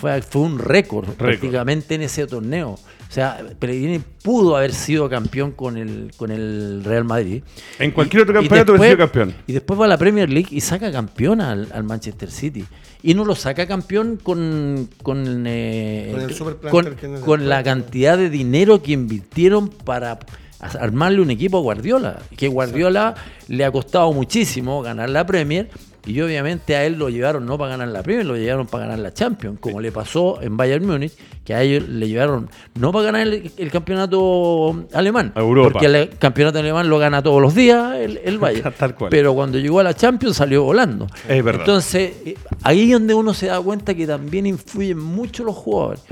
Fue, 0.00 0.20
fue 0.22 0.42
un 0.42 0.58
récord, 0.58 1.08
prácticamente 1.10 1.94
en 1.94 2.02
ese 2.02 2.26
torneo. 2.26 2.70
O 2.70 3.12
sea, 3.12 3.38
Pellegrini 3.58 4.00
pudo 4.22 4.56
haber 4.56 4.74
sido 4.74 5.08
campeón 5.08 5.52
con 5.52 5.76
el, 5.76 6.10
con 6.16 6.32
el 6.32 6.82
Real 6.84 7.04
Madrid. 7.04 7.42
En 7.78 7.92
cualquier 7.92 8.22
otro 8.24 8.34
Y- 8.34 8.44
y 8.44 8.48
campeonato 8.48 8.72
hubiera 8.72 8.84
sido 8.96 8.96
después- 9.06 9.24
campeón. 9.28 9.42
Y 9.46 9.52
después 9.52 9.80
va 9.80 9.84
a 9.84 9.88
la 9.88 9.96
Premier 9.96 10.28
League 10.28 10.48
y 10.50 10.60
saca 10.60 10.90
campeón 10.90 11.40
al, 11.40 11.68
al 11.72 11.84
Manchester 11.84 12.30
City. 12.30 12.64
Y 13.02 13.14
no 13.14 13.24
lo 13.24 13.36
saca 13.36 13.66
campeón 13.68 14.18
con, 14.20 14.88
con, 15.04 15.44
eh, 15.46 16.08
Con 16.12 16.20
el 16.22 16.70
con- 16.70 16.96
que 16.96 17.20
con 17.20 17.48
la 17.48 17.62
cantidad 17.62 18.18
de 18.18 18.28
dinero 18.28 18.82
que 18.82 18.92
invirtieron 18.92 19.68
para 19.68 20.18
armarle 20.58 21.20
un 21.20 21.30
equipo 21.30 21.58
a 21.58 21.60
Guardiola. 21.60 22.18
Que 22.36 22.48
Guardiola 22.48 23.14
le 23.46 23.64
ha 23.64 23.70
costado 23.70 24.12
muchísimo 24.12 24.82
ganar 24.82 25.10
la 25.10 25.24
Premier. 25.24 25.70
Y 26.06 26.20
obviamente 26.20 26.76
a 26.76 26.84
él 26.84 26.94
lo 26.94 27.08
llevaron 27.08 27.44
no 27.44 27.58
para 27.58 27.72
ganar 27.72 27.88
la 27.88 28.02
Premier, 28.02 28.24
lo 28.24 28.36
llevaron 28.36 28.66
para 28.66 28.84
ganar 28.84 29.00
la 29.00 29.12
Champions, 29.12 29.58
como 29.60 29.80
le 29.80 29.90
pasó 29.90 30.40
en 30.40 30.56
Bayern 30.56 30.86
Múnich, 30.86 31.12
que 31.44 31.52
a 31.52 31.62
ellos 31.62 31.88
le 31.88 32.08
llevaron 32.08 32.48
no 32.74 32.92
para 32.92 33.06
ganar 33.06 33.22
el, 33.22 33.50
el 33.56 33.70
campeonato 33.72 34.86
alemán, 34.92 35.32
Europa. 35.34 35.72
porque 35.72 35.86
el 35.86 36.10
campeonato 36.10 36.60
alemán 36.60 36.88
lo 36.88 36.98
gana 36.98 37.22
todos 37.22 37.42
los 37.42 37.54
días 37.54 37.96
el, 37.96 38.20
el 38.24 38.38
Bayern. 38.40 38.72
Tal 38.78 38.94
cual. 38.94 39.10
Pero 39.10 39.34
cuando 39.34 39.58
llegó 39.58 39.80
a 39.80 39.82
la 39.82 39.94
Champions 39.94 40.36
salió 40.36 40.62
volando. 40.62 41.08
Es 41.28 41.42
verdad. 41.42 41.62
Entonces, 41.62 42.12
eh, 42.24 42.36
ahí 42.62 42.84
es 42.84 42.92
donde 42.92 43.12
uno 43.14 43.34
se 43.34 43.46
da 43.46 43.60
cuenta 43.60 43.94
que 43.94 44.06
también 44.06 44.46
influyen 44.46 44.98
mucho 44.98 45.42
los 45.42 45.56
jugadores. 45.56 46.02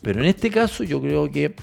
Pero 0.00 0.20
en 0.20 0.26
este 0.26 0.50
caso 0.50 0.82
yo 0.82 1.00
creo 1.00 1.30
que 1.30 1.54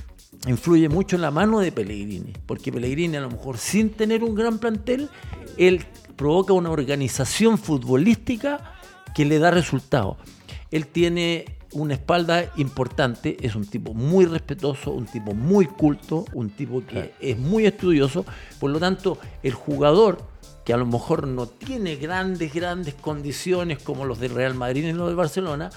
influye 0.47 0.87
mucho 0.87 1.15
en 1.15 1.21
la 1.23 1.31
mano 1.31 1.59
de 1.59 1.71
Pellegrini, 1.71 2.33
porque 2.45 2.71
Pellegrini 2.71 3.17
a 3.17 3.21
lo 3.21 3.29
mejor 3.29 3.57
sin 3.57 3.89
tener 3.89 4.23
un 4.23 4.35
gran 4.35 4.59
plantel, 4.59 5.09
él 5.57 5.81
provoca 6.19 6.51
una 6.51 6.69
organización 6.69 7.57
futbolística 7.57 8.73
que 9.15 9.23
le 9.23 9.39
da 9.39 9.51
resultados. 9.51 10.17
Él 10.69 10.85
tiene 10.87 11.45
una 11.71 11.93
espalda 11.93 12.51
importante, 12.57 13.37
es 13.39 13.55
un 13.55 13.65
tipo 13.65 13.93
muy 13.93 14.25
respetuoso, 14.25 14.91
un 14.91 15.05
tipo 15.05 15.33
muy 15.33 15.65
culto, 15.65 16.25
un 16.33 16.49
tipo 16.49 16.85
que 16.85 17.13
es 17.21 17.37
muy 17.37 17.65
estudioso, 17.65 18.25
por 18.59 18.69
lo 18.69 18.79
tanto 18.79 19.17
el 19.43 19.53
jugador 19.53 20.17
que 20.65 20.73
a 20.73 20.77
lo 20.77 20.85
mejor 20.85 21.25
no 21.25 21.47
tiene 21.47 21.95
grandes, 21.95 22.53
grandes 22.53 22.95
condiciones 22.95 23.81
como 23.81 24.03
los 24.03 24.19
del 24.19 24.35
Real 24.35 24.55
Madrid 24.55 24.83
y 24.83 24.91
los 24.91 25.07
del 25.07 25.15
Barcelona, 25.15 25.69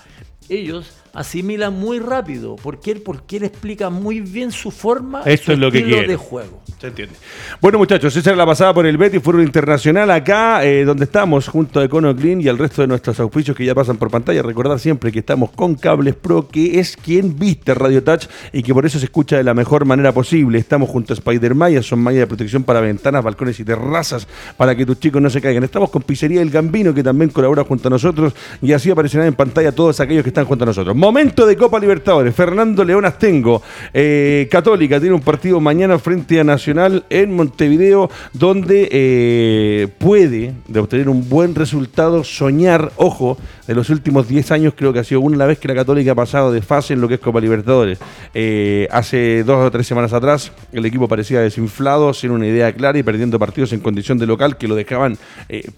ellos 0.49 0.91
asimilan 1.15 1.73
muy 1.79 1.99
rápido. 1.99 2.57
¿Por 2.57 2.81
qué? 2.81 2.97
Porque 2.97 3.37
él 3.39 3.45
explica 3.45 3.91
muy 3.91 4.21
bien 4.21 4.51
su 4.53 4.71
forma, 4.71 5.23
Eso 5.25 5.45
su 5.45 5.53
es 5.53 5.59
lo 5.59 5.71
que 5.71 5.79
estilo 5.79 5.97
quiere. 5.99 6.13
de 6.13 6.17
juego. 6.17 6.63
Se 6.81 6.89
entiende. 6.89 7.15
Bueno, 7.61 7.79
muchachos, 7.79 8.17
esa 8.17 8.31
era 8.31 8.37
la 8.37 8.47
pasada 8.47 8.75
por 8.75 8.87
el 8.87 8.97
Betis 8.97 9.23
Fútbol 9.23 9.43
Internacional 9.43 10.11
acá, 10.11 10.65
eh, 10.65 10.85
donde 10.85 11.05
estamos, 11.05 11.47
junto 11.49 11.81
a 11.81 11.85
Econo 11.85 12.15
Clean 12.17 12.41
y 12.41 12.49
al 12.49 12.59
resto 12.59 12.83
de 12.83 12.89
nuestros 12.89 13.21
auspicios 13.21 13.57
que 13.57 13.65
ya 13.65 13.75
pasan 13.75 13.97
por 13.99 14.11
pantalla. 14.11 14.43
Recordar 14.43 14.79
siempre 14.81 15.13
que 15.13 15.21
estamos 15.21 15.51
con 15.51 15.75
Cables 15.77 16.15
Pro, 16.17 16.49
que 16.49 16.81
es 16.81 16.97
quien 16.97 17.39
viste 17.39 17.75
Radio 17.75 18.03
Touch 18.03 18.27
y 18.53 18.63
que 18.63 18.75
por 18.75 18.85
eso 18.87 18.99
se 18.99 19.05
escucha 19.05 19.37
de 19.37 19.45
la 19.45 19.55
mejor 19.55 19.85
manera 19.85 20.13
posible. 20.13 20.59
Estamos 20.59 20.89
junto 20.89 21.13
a 21.13 21.17
Spider 21.17 21.55
Maya, 21.55 21.83
son 21.83 22.01
mallas 22.01 22.21
de 22.21 22.27
protección 22.27 22.65
para 22.65 22.81
ventanas, 22.81 23.23
balcones 23.23 23.61
y 23.61 23.65
terrazas 23.65 24.27
para 24.57 24.75
que 24.75 24.85
tus 24.85 24.99
chicos 24.99 25.23
no 25.23 25.31
se 25.31 25.41
caigan. 25.41 25.63
Estamos 25.65 25.91
con 25.91 26.03
Pizzería 26.03 26.43
El 26.43 26.51
Gambino, 26.51 26.93
que 26.93 27.03
también 27.03 27.31
colabora 27.31 27.65
junto 27.65 27.89
a 27.89 27.91
nosotros 27.91 28.33
y 28.61 28.73
así 28.73 28.91
aparecerán 28.91 29.29
en 29.29 29.35
pantalla 29.35 29.73
todos 29.73 30.01
aquellos 30.01 30.23
que 30.25 30.31
están 30.31 30.47
junto 30.47 30.65
a 30.65 30.67
nosotros. 30.67 30.97
Momento 31.03 31.47
de 31.47 31.57
Copa 31.57 31.81
Libertadores. 31.81 32.33
Fernando 32.33 32.85
León 32.85 33.05
Astengo, 33.05 33.61
eh, 33.93 34.47
Católica, 34.49 35.01
tiene 35.01 35.17
un 35.17 35.21
partido 35.21 35.61
mañana 35.61 35.99
frente 35.99 36.39
a 36.39 36.45
Nacional 36.45 37.05
en 37.11 37.35
Montevideo, 37.35 38.09
donde 38.33 38.89
eh, 38.93 39.89
puede, 39.99 40.55
de 40.69 40.79
obtener 40.79 41.09
un 41.09 41.29
buen 41.29 41.57
resultado, 41.57 42.23
soñar, 42.23 42.93
ojo, 42.95 43.37
de 43.67 43.75
los 43.75 43.91
últimos 43.91 44.29
10 44.29 44.53
años 44.53 44.75
creo 44.77 44.93
que 44.93 45.01
ha 45.01 45.05
sido 45.05 45.23
una 45.23 45.45
vez 45.45 45.59
que 45.59 45.67
la 45.67 45.75
Católica 45.75 46.13
ha 46.13 46.15
pasado 46.15 46.53
de 46.53 46.63
fase 46.63 46.95
en 46.95 47.01
lo 47.01 47.09
que 47.09 47.15
es 47.15 47.21
Copa 47.21 47.41
Libertadores. 47.41 47.99
Eh, 48.33 48.87
hace 48.93 49.43
dos 49.43 49.67
o 49.67 49.71
tres 49.73 49.89
semanas 49.89 50.13
atrás 50.13 50.53
el 50.73 50.87
equipo 50.87 51.09
parecía 51.09 51.41
desinflado, 51.41 52.15
sin 52.15 52.31
una 52.31 52.47
idea 52.47 52.73
clara 52.73 52.97
y 52.97 53.03
perdiendo 53.03 53.41
partidos 53.41 53.73
en 53.73 53.81
condición 53.81 54.19
de 54.19 54.27
local 54.27 54.57
que 54.57 54.69
lo 54.69 54.77
dejaban 54.77 55.19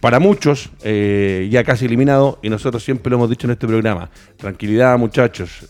para 0.00 0.20
muchos 0.20 0.68
ya 0.82 1.64
casi 1.64 1.86
eliminado 1.86 2.38
y 2.42 2.50
nosotros 2.50 2.84
siempre 2.84 3.08
lo 3.10 3.16
hemos 3.16 3.30
dicho 3.30 3.46
en 3.46 3.52
este 3.52 3.66
programa. 3.66 4.10
Tranquilidad 4.36 4.98
muchachos, 4.98 5.13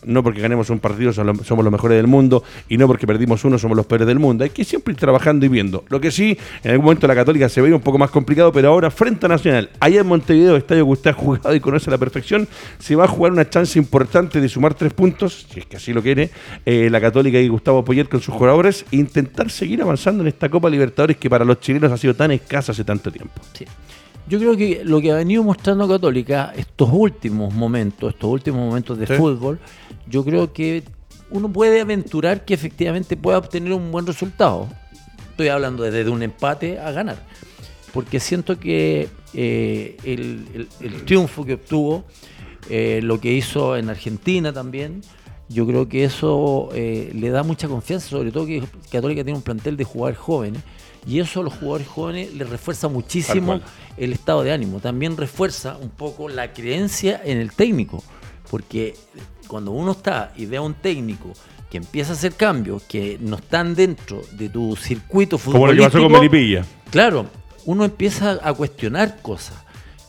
no 0.05 0.23
porque 0.23 0.41
ganemos 0.41 0.69
un 0.69 0.79
partido 0.79 1.13
somos 1.13 1.37
los- 1.37 1.47
somos 1.47 1.63
los 1.63 1.71
mejores 1.71 1.97
del 1.97 2.07
mundo 2.07 2.43
y 2.69 2.77
no 2.77 2.87
porque 2.87 3.05
perdimos 3.07 3.43
uno 3.45 3.57
somos 3.59 3.77
los 3.77 3.85
peores 3.85 4.07
del 4.07 4.19
mundo. 4.19 4.43
Hay 4.43 4.49
que 4.49 4.63
siempre 4.63 4.93
ir 4.93 4.99
trabajando 4.99 5.45
y 5.45 5.49
viendo. 5.49 5.83
Lo 5.89 6.01
que 6.01 6.11
sí, 6.11 6.37
en 6.63 6.71
algún 6.71 6.85
momento 6.85 7.07
la 7.07 7.15
Católica 7.15 7.47
se 7.49 7.61
veía 7.61 7.75
un 7.75 7.81
poco 7.81 7.97
más 7.97 8.09
complicado, 8.09 8.51
pero 8.51 8.69
ahora 8.69 8.89
frente 8.91 9.25
a 9.25 9.29
Nacional, 9.29 9.69
allá 9.79 10.01
en 10.01 10.07
Montevideo, 10.07 10.55
estadio 10.55 10.85
que 10.85 10.91
usted 10.91 11.09
ha 11.11 11.13
jugado 11.13 11.53
y 11.55 11.59
conoce 11.59 11.89
a 11.89 11.91
la 11.91 11.97
perfección, 11.97 12.47
se 12.79 12.95
va 12.95 13.05
a 13.05 13.07
jugar 13.07 13.31
una 13.31 13.49
chance 13.49 13.77
importante 13.79 14.41
de 14.41 14.49
sumar 14.49 14.73
tres 14.73 14.93
puntos, 14.93 15.45
si 15.51 15.59
es 15.59 15.65
que 15.65 15.77
así 15.77 15.93
lo 15.93 16.01
quiere, 16.01 16.29
eh, 16.65 16.89
la 16.89 16.99
Católica 16.99 17.39
y 17.39 17.47
Gustavo 17.47 17.83
Poyet 17.85 18.05
con 18.09 18.21
sus 18.21 18.33
jugadores, 18.33 18.85
e 18.91 18.95
intentar 18.97 19.49
seguir 19.51 19.81
avanzando 19.81 20.21
en 20.23 20.27
esta 20.27 20.49
Copa 20.49 20.69
Libertadores 20.69 21.17
que 21.17 21.29
para 21.29 21.45
los 21.45 21.59
chilenos 21.59 21.91
ha 21.91 21.97
sido 21.97 22.13
tan 22.15 22.31
escasa 22.31 22.71
hace 22.71 22.83
tanto 22.83 23.11
tiempo. 23.11 23.41
Sí. 23.53 23.65
Yo 24.27 24.39
creo 24.39 24.57
que 24.57 24.81
lo 24.83 24.99
que 25.01 25.11
ha 25.11 25.15
venido 25.15 25.43
mostrando 25.43 25.87
Católica 25.87 26.51
estos 26.55 26.89
últimos 26.91 27.53
momentos, 27.53 28.13
estos 28.13 28.29
últimos 28.31 28.59
momentos 28.65 28.97
de 28.97 29.05
Sí. 29.07 29.13
fútbol, 29.13 29.59
yo 30.07 30.23
creo 30.25 30.51
que 30.51 30.83
uno 31.29 31.51
puede 31.51 31.81
aventurar 31.81 32.43
que 32.45 32.53
efectivamente 32.55 33.17
pueda 33.17 33.37
obtener 33.37 33.71
un 33.73 33.91
buen 33.91 34.07
resultado. 34.07 34.67
Estoy 35.31 35.49
hablando 35.49 35.83
desde 35.83 36.09
un 36.09 36.23
empate 36.23 36.79
a 36.79 36.91
ganar. 36.91 37.17
Porque 37.93 38.19
siento 38.19 38.59
que 38.59 39.09
eh, 39.33 39.97
el, 40.03 40.45
el- 40.53 40.67
el 40.81 41.05
triunfo 41.05 41.45
que 41.45 41.53
obtuvo, 41.53 42.03
eh, 42.69 42.99
lo 43.03 43.19
que 43.21 43.31
hizo 43.31 43.77
en 43.77 43.89
Argentina 43.89 44.51
también, 44.51 45.01
yo 45.49 45.67
creo 45.67 45.87
que 45.87 46.03
eso 46.03 46.69
eh, 46.73 47.11
le 47.13 47.29
da 47.29 47.43
mucha 47.43 47.67
confianza, 47.67 48.09
sobre 48.09 48.31
todo 48.31 48.45
que 48.47 48.63
Católica 48.91 49.23
tiene 49.23 49.37
un 49.37 49.43
plantel 49.43 49.77
de 49.77 49.83
jugadores 49.83 50.17
jóvenes. 50.17 50.61
Y 51.07 51.19
eso 51.19 51.41
a 51.41 51.43
los 51.43 51.53
jugadores 51.53 51.87
jóvenes 51.87 52.33
les 52.33 52.49
refuerza 52.49 52.87
muchísimo. 52.87 53.59
El 53.97 54.13
estado 54.13 54.43
de 54.43 54.51
ánimo. 54.51 54.79
También 54.79 55.17
refuerza 55.17 55.77
un 55.77 55.89
poco 55.89 56.29
la 56.29 56.53
creencia 56.53 57.21
en 57.23 57.37
el 57.37 57.51
técnico. 57.51 58.03
Porque 58.49 58.95
cuando 59.47 59.71
uno 59.71 59.91
está 59.91 60.33
y 60.35 60.45
ve 60.45 60.57
a 60.57 60.61
un 60.61 60.73
técnico 60.73 61.33
que 61.69 61.77
empieza 61.77 62.11
a 62.11 62.15
hacer 62.15 62.33
cambios 62.33 62.83
que 62.83 63.17
no 63.19 63.37
están 63.37 63.75
dentro 63.75 64.21
de 64.33 64.49
tu 64.49 64.75
circuito 64.75 65.37
Como 65.37 65.67
lo 65.67 65.73
que 65.73 65.77
futbolístico, 65.77 65.91
pasó 65.91 66.03
con 66.03 66.11
Melipilla. 66.11 66.65
Claro, 66.91 67.25
uno 67.65 67.85
empieza 67.85 68.39
a 68.41 68.53
cuestionar 68.53 69.21
cosas, 69.21 69.57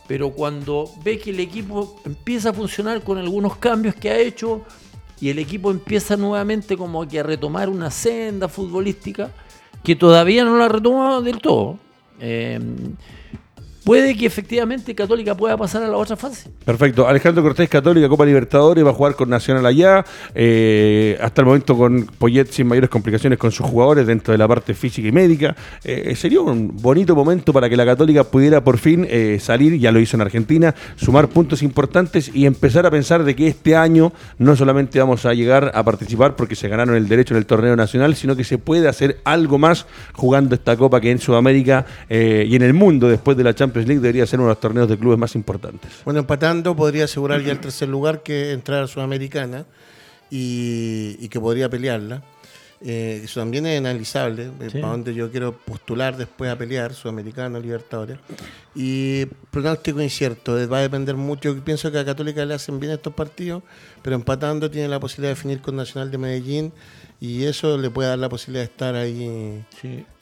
pero 0.07 0.31
cuando 0.31 0.90
ve 1.03 1.18
que 1.18 1.31
el 1.31 1.40
equipo 1.40 2.01
empieza 2.05 2.51
a 2.51 2.53
funcionar 2.53 3.03
con 3.03 3.18
algunos 3.18 3.57
cambios 3.57 3.94
que 3.94 4.11
ha 4.11 4.18
hecho 4.18 4.62
y 5.20 5.31
el 5.31 5.38
equipo 5.38 5.70
empieza 5.70 6.16
nuevamente 6.16 6.77
como 6.77 7.07
que 7.09 7.20
a 7.20 7.22
retomar 7.22 7.68
una 7.68 7.90
senda 7.90 8.49
futbolística 8.49 9.31
que 9.83 9.96
todavía 9.96 10.44
no 10.44 10.59
la 10.59 10.66
ha 10.66 10.68
retomado 10.68 11.22
del 11.22 11.38
todo, 11.38 11.79
eh, 12.20 12.61
puede 13.87 14.16
que 14.16 14.27
efectivamente 14.27 14.96
Católica 14.96 15.37
pueda 15.37 15.57
pasar 15.57 15.81
a 15.85 15.87
la 15.87 15.96
otra 15.96 16.16
fase. 16.16 16.51
Perfecto. 16.64 17.07
Alejandro 17.07 17.40
Cortés, 17.44 17.68
Católica, 17.68 18.09
Copa 18.09 18.27
Libertadores, 18.27 18.85
va 18.85 18.90
a 18.90 18.92
jugar 18.92 19.14
con 19.14 19.31
Nacional 19.31 19.64
allá. 19.64 20.05
eh, 20.35 21.16
hasta 21.20 21.42
el 21.42 21.46
momento 21.46 21.77
con 21.77 22.05
Poyet 22.18 22.49
sin 22.51 22.66
mayores 22.66 22.90
complicaciones 22.90 23.38
con 23.38 23.53
sus 23.53 23.64
jugadores 23.64 24.05
dentro 24.09 24.33
de 24.33 24.38
la 24.38 24.49
parte 24.49 24.75
física 24.75 25.07
y 25.07 25.12
médica. 25.12 25.55
Eh, 25.85 26.16
sería 26.16 26.40
un 26.40 26.77
bonito 26.77 27.14
momento 27.14 27.53
para 27.53 27.68
que 27.68 27.77
la 27.77 27.87
Católica 27.87 28.25
pudiera 28.25 28.64
por 28.64 28.79
fin 28.79 29.07
eh, 29.09 29.38
salir, 29.40 29.79
ya 29.79 29.92
lo 29.92 30.01
hizo 30.01 30.16
en 30.16 30.22
Argentina, 30.22 30.75
sumar 30.96 31.29
puntos 31.29 31.62
importantes 31.62 32.33
y 32.35 32.44
empezar 32.44 32.87
a 32.87 32.90
pensar 32.90 33.22
de 33.22 33.37
que 33.37 33.46
este 33.46 33.77
año 33.77 34.12
no 34.38 34.57
solamente 34.57 34.99
vamos 34.99 35.25
a 35.27 35.33
llegar 35.33 35.70
a 35.72 35.85
participar 35.85 36.35
porque 36.35 36.57
se 36.57 36.66
ganaron 36.66 36.96
el 36.96 37.07
derecho 37.07 37.35
en 37.35 37.38
el 37.38 37.46
torneo 37.46 37.77
nacional, 37.77 38.16
sino 38.16 38.34
que 38.34 38.43
se 38.43 38.59
puede 38.59 38.89
hacer 38.89 39.18
algo 39.22 39.59
más 39.59 39.87
jugando 40.12 40.57
esta 40.57 40.76
Copa 40.76 41.01
que 41.01 41.12
en 41.12 41.20
Sudamérica 41.20 41.87
eh, 42.09 42.45
y 42.49 42.57
en 42.57 42.62
el 42.62 42.74
mundo 42.74 43.09
después 43.09 43.37
de 43.37 43.45
la 43.45 43.55
Champions 43.55 43.76
League 43.85 44.01
debería 44.01 44.27
ser 44.27 44.39
uno 44.39 44.49
de 44.49 44.55
los 44.55 44.61
torneos 44.61 44.89
de 44.89 44.97
clubes 44.97 45.18
más 45.18 45.35
importantes. 45.35 45.91
Bueno, 46.05 46.20
empatando 46.20 46.74
podría 46.74 47.05
asegurar 47.05 47.43
ya 47.43 47.53
el 47.53 47.61
tercer 47.61 47.89
lugar 47.89 48.22
que 48.22 48.53
entrar 48.53 48.83
a 48.83 48.87
Sudamericana 48.87 49.66
y, 50.31 51.16
y 51.20 51.29
que 51.29 51.39
podría 51.41 51.68
pelearla. 51.68 52.22
eh, 52.81 53.22
eso 53.24 53.41
también 53.41 53.66
es 53.66 53.79
analizable, 53.79 54.51
eh, 54.61 54.70
para 54.72 54.89
donde 54.89 55.14
yo 55.14 55.31
quiero 55.31 55.57
postular 55.57 56.16
después 56.16 56.51
a 56.51 56.57
pelear, 56.57 56.93
Sudamericano, 56.95 57.59
Libertadores. 57.59 58.18
Y 58.74 59.27
pronóstico 59.51 60.01
incierto, 60.01 60.68
va 60.68 60.79
a 60.79 60.83
depender 60.83 61.16
mucho. 61.16 61.55
Yo 61.55 61.64
pienso 61.64 61.91
que 61.91 61.99
a 61.99 62.05
Católica 62.05 62.45
le 62.45 62.55
hacen 62.55 62.79
bien 62.79 62.93
estos 62.93 63.14
partidos, 63.14 63.62
pero 64.03 64.16
empatando 64.16 64.70
tiene 64.70 64.89
la 64.89 65.01
posibilidad 65.01 65.31
de 65.31 65.35
definir 65.37 65.61
con 65.61 65.77
Nacional 65.77 66.11
de 66.11 66.18
Medellín 66.18 66.72
y 67.19 67.45
eso 67.45 67.79
le 67.79 67.91
puede 67.91 68.11
dar 68.11 68.19
la 68.19 68.29
posibilidad 68.29 68.62
de 68.62 68.71
estar 68.71 68.95
ahí 68.95 69.64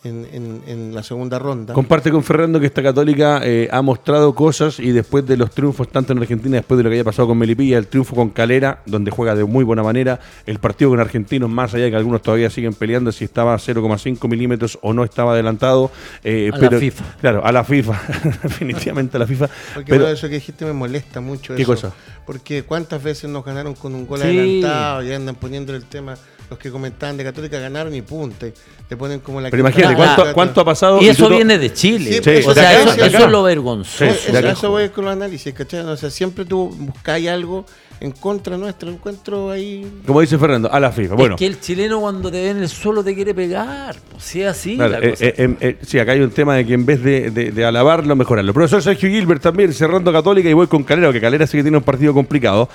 en, 0.05 0.95
la 0.95 1.03
segunda 1.03 1.39
ronda. 1.39 1.75
Comparte 1.75 2.11
con 2.11 2.23
Fernando 2.23 2.61
que 2.61 2.67
esta 2.67 2.83
católica 2.83 3.41
eh, 3.43 3.69
ha 3.73 3.83
mostrado 3.83 4.33
cosas 4.35 4.79
y 4.79 4.93
después 4.93 5.27
de 5.27 5.37
los 5.37 5.51
triunfos 5.51 5.89
tanto 5.89 6.13
en 6.13 6.21
Argentina, 6.21 6.57
después 6.57 6.79
de 6.79 6.85
lo 6.85 6.91
que 6.91 6.95
haya 6.95 7.05
pasado 7.05 7.29
con 7.29 7.39
Melipilla, 7.39 7.79
el 7.79 7.89
triunfo 7.89 8.15
con 8.15 8.31
Calera, 8.31 8.83
donde 8.87 9.11
juega 9.11 9.35
de 9.35 9.45
muy 9.45 9.65
buena 9.65 9.83
manera, 9.83 10.21
el 10.47 10.61
partido 10.61 10.91
con 10.91 11.01
Argentinos, 11.01 11.51
más 11.51 11.75
allá 11.75 11.85
de 11.85 11.91
que 11.91 11.97
algunos 11.97 12.23
todavía 12.23 12.49
siguen 12.49 12.75
peleando 12.75 13.11
si 13.11 13.25
estaba 13.25 13.55
a 13.55 13.59
0,5 13.59 14.29
milímetros 14.29 14.79
o 14.83 14.93
no 14.93 15.03
estaba 15.03 15.33
adelantado. 15.33 15.91
Eh, 16.23 16.51
a 16.53 16.59
la 16.59 16.79
FIFA. 16.79 17.17
Claro, 17.21 17.45
a 17.45 17.51
la 17.51 17.65
FIFA, 17.65 18.03
definitivamente 18.45 19.17
a 19.17 19.21
la 19.21 19.27
FIFA. 19.27 19.49
Porque 19.75 19.91
pero, 19.91 20.09
eso 20.09 20.29
que 20.29 20.35
dijiste 20.35 20.65
me 20.65 20.73
molesta 20.75 21.21
mucho. 21.21 21.57
¿Qué 21.57 21.65
cosa? 21.65 21.93
Porque 22.25 22.63
cuántas 22.63 23.03
veces 23.03 23.29
nos 23.31 23.45
ganaron 23.45 23.75
con 23.75 23.95
un 23.95 24.07
gol 24.07 24.23
adelantado 24.23 25.03
y 25.03 25.13
andan 25.13 25.35
poniendo 25.35 25.75
el 25.75 25.85
tema 25.85 26.17
los 26.51 26.59
que 26.59 26.71
comentaban 26.71 27.17
de 27.17 27.25
Católica 27.25 27.59
ganaron 27.59 27.95
y 27.95 28.03
punto. 28.03 28.47
Le 28.89 28.97
ponen 28.97 29.21
como 29.21 29.41
la 29.41 29.51
Pero 29.51 29.61
imagínate, 29.61 29.95
¿cuánto, 30.35 30.61
ha 30.61 30.65
pasado? 30.65 31.01
Y 31.01 31.09
eso 31.09 31.29
viene 31.29 31.59
de 31.59 31.73
Chile. 31.73 32.21
o 32.47 32.55
sea, 32.55 32.81
eso, 32.81 33.05
es 33.05 33.31
lo 33.31 33.43
vergonzoso. 33.43 34.05
eso, 34.13 34.71
voy 34.71 34.89
con 34.91 35.05
los 35.07 35.13
análisis, 35.13 35.53
¿cachai? 35.55 35.81
O 35.81 35.97
sea, 35.97 36.11
siempre 36.11 36.45
tú 36.45 36.75
buscáis 36.79 37.29
algo 37.29 37.65
en 38.05 38.13
contra 38.13 38.59
nuestro, 38.59 38.91
encuentro 38.91 39.51
ahí. 39.51 40.01
Como 40.07 40.21
dice 40.21 40.37
Fernando, 40.37 40.71
a 40.71 40.79
la 40.79 40.93
FIFA. 40.93 41.15
Bueno. 41.15 41.35
Es 41.35 41.39
que 41.39 41.47
el 41.47 41.61
chileno 41.61 42.01
cuando 42.01 42.31
te 42.31 42.43
ve 42.43 42.51
en 42.51 42.59
el 42.59 42.69
suelo 42.69 43.03
te 43.03 43.15
quiere 43.15 43.35
pegar. 43.35 43.97
Si 44.19 44.43
es 44.43 44.49
así. 44.49 44.77
la 44.77 44.99
eh, 44.99 45.11
cosa. 45.11 45.25
Eh, 45.25 45.57
eh, 45.61 45.77
sí, 45.83 45.99
acá 45.99 46.13
hay 46.13 46.21
un 46.21 46.31
tema 46.31 46.57
de 46.57 46.67
que 46.67 46.75
en 46.75 46.85
vez 46.85 47.03
de, 47.03 47.31
de, 47.31 47.65
alabarlo, 47.65 48.15
mejorarlo. 48.15 48.53
Profesor 48.53 48.83
Sergio 48.83 49.09
Gilbert 49.09 49.43
también, 49.43 49.73
cerrando 49.73 50.13
Católica 50.13 50.49
y 50.49 50.53
voy 50.53 50.67
con 50.67 50.83
Calera, 50.83 51.13
que 51.13 51.21
Calera 51.21 51.47
sí 51.47 51.57
que 51.57 51.63
tiene 51.63 51.79
un 51.79 51.83
partido 51.83 52.13
complicado. 52.13 52.69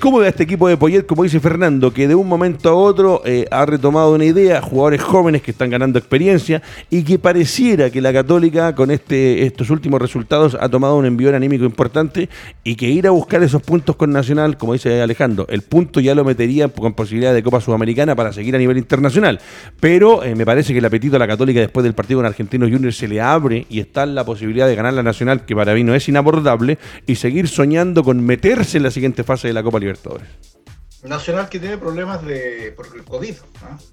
¿Cómo 0.00 0.18
ve 0.18 0.28
este 0.28 0.44
equipo 0.44 0.68
de 0.68 0.76
Poyet, 0.76 1.04
como 1.04 1.22
dice 1.22 1.38
Fernando, 1.38 1.92
que 1.92 2.08
de 2.08 2.14
un 2.14 2.26
momento 2.26 2.70
a 2.70 2.74
otro 2.74 3.22
ha 3.50 3.66
retomado 3.66 4.14
una 4.14 4.24
idea, 4.24 4.62
jugadores 4.62 5.02
jóvenes 5.02 5.42
que 5.42 5.50
están 5.50 5.70
ganando 5.70 5.98
experiencia 5.98 6.62
y 6.88 7.02
que 7.02 7.18
pareciera 7.18 7.90
que 7.90 8.00
la 8.00 8.12
Católica 8.12 8.74
con 8.74 8.90
este, 8.90 9.44
estos 9.44 9.70
últimos 9.70 10.00
resultados 10.00 10.56
ha 10.58 10.68
tomado 10.68 10.96
un 10.96 11.06
envío 11.06 11.34
anímico 11.34 11.64
importante 11.64 12.28
y 12.64 12.74
que 12.76 12.88
ir 12.88 13.06
a 13.06 13.10
buscar 13.10 13.42
esos 13.42 13.62
puntos 13.62 13.96
con 13.96 14.10
Nacional 14.12 14.56
como 14.62 14.74
dice 14.74 15.02
Alejandro, 15.02 15.44
el 15.48 15.62
punto 15.62 15.98
ya 15.98 16.14
lo 16.14 16.24
metería 16.24 16.68
con 16.68 16.92
posibilidad 16.94 17.34
de 17.34 17.42
Copa 17.42 17.60
Sudamericana 17.60 18.14
para 18.14 18.32
seguir 18.32 18.54
a 18.54 18.58
nivel 18.58 18.78
internacional. 18.78 19.40
Pero 19.80 20.22
eh, 20.22 20.36
me 20.36 20.46
parece 20.46 20.72
que 20.72 20.78
el 20.78 20.84
apetito 20.84 21.16
a 21.16 21.18
la 21.18 21.26
Católica 21.26 21.58
después 21.58 21.82
del 21.82 21.94
partido 21.94 22.20
con 22.20 22.26
Argentinos 22.26 22.70
Juniors 22.70 22.96
se 22.96 23.08
le 23.08 23.20
abre 23.20 23.66
y 23.68 23.80
está 23.80 24.06
la 24.06 24.24
posibilidad 24.24 24.68
de 24.68 24.76
ganar 24.76 24.92
la 24.92 25.02
Nacional, 25.02 25.44
que 25.44 25.56
para 25.56 25.74
mí 25.74 25.82
no 25.82 25.96
es 25.96 26.08
inabordable, 26.08 26.78
y 27.08 27.16
seguir 27.16 27.48
soñando 27.48 28.04
con 28.04 28.24
meterse 28.24 28.76
en 28.76 28.84
la 28.84 28.92
siguiente 28.92 29.24
fase 29.24 29.48
de 29.48 29.54
la 29.54 29.64
Copa 29.64 29.80
Libertadores. 29.80 30.51
Nacional 31.02 31.48
que 31.48 31.58
tiene 31.58 31.78
problemas 31.78 32.24
de 32.24 32.72
por 32.76 32.86
el 32.94 33.04
COVID, 33.04 33.34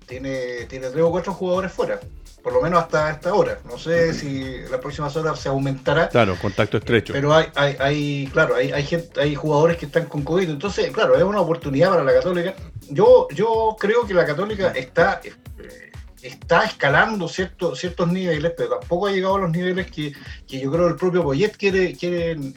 tiene, 0.05 0.65
tiene 0.65 0.89
tres 0.89 1.03
o 1.03 1.11
cuatro 1.11 1.33
jugadores 1.33 1.71
fuera 1.71 1.99
por 2.41 2.53
lo 2.53 2.61
menos 2.61 2.83
hasta 2.83 3.11
esta 3.11 3.33
hora. 3.33 3.59
No 3.65 3.77
sé 3.77 4.13
si 4.13 4.59
las 4.69 4.79
próximas 4.79 5.15
horas 5.15 5.39
se 5.39 5.49
aumentará. 5.49 6.09
Claro, 6.09 6.37
contacto 6.41 6.77
estrecho. 6.77 7.13
Pero 7.13 7.33
hay, 7.33 7.47
hay, 7.55 7.75
hay 7.79 8.29
claro, 8.31 8.55
hay, 8.55 8.71
hay, 8.71 8.83
gente, 8.83 9.19
hay 9.19 9.35
jugadores 9.35 9.77
que 9.77 9.85
están 9.85 10.05
con 10.05 10.23
COVID. 10.23 10.49
Entonces, 10.49 10.91
claro, 10.91 11.15
es 11.15 11.23
una 11.23 11.41
oportunidad 11.41 11.89
para 11.89 12.03
la 12.03 12.13
Católica. 12.13 12.53
Yo, 12.89 13.27
yo 13.33 13.75
creo 13.79 14.05
que 14.07 14.13
la 14.13 14.25
Católica 14.25 14.71
está, 14.71 15.21
eh, 15.23 15.91
está 16.21 16.63
escalando 16.63 17.27
ciertos 17.27 17.79
ciertos 17.79 18.07
niveles, 18.11 18.53
pero 18.55 18.79
tampoco 18.79 19.07
ha 19.07 19.11
llegado 19.11 19.35
a 19.35 19.39
los 19.39 19.51
niveles 19.51 19.91
que, 19.91 20.13
que 20.47 20.59
yo 20.59 20.71
creo 20.71 20.87
el 20.87 20.95
propio 20.95 21.23
Boyet 21.23 21.57
quiere, 21.57 21.93
quiere 21.95 22.31
en, 22.31 22.55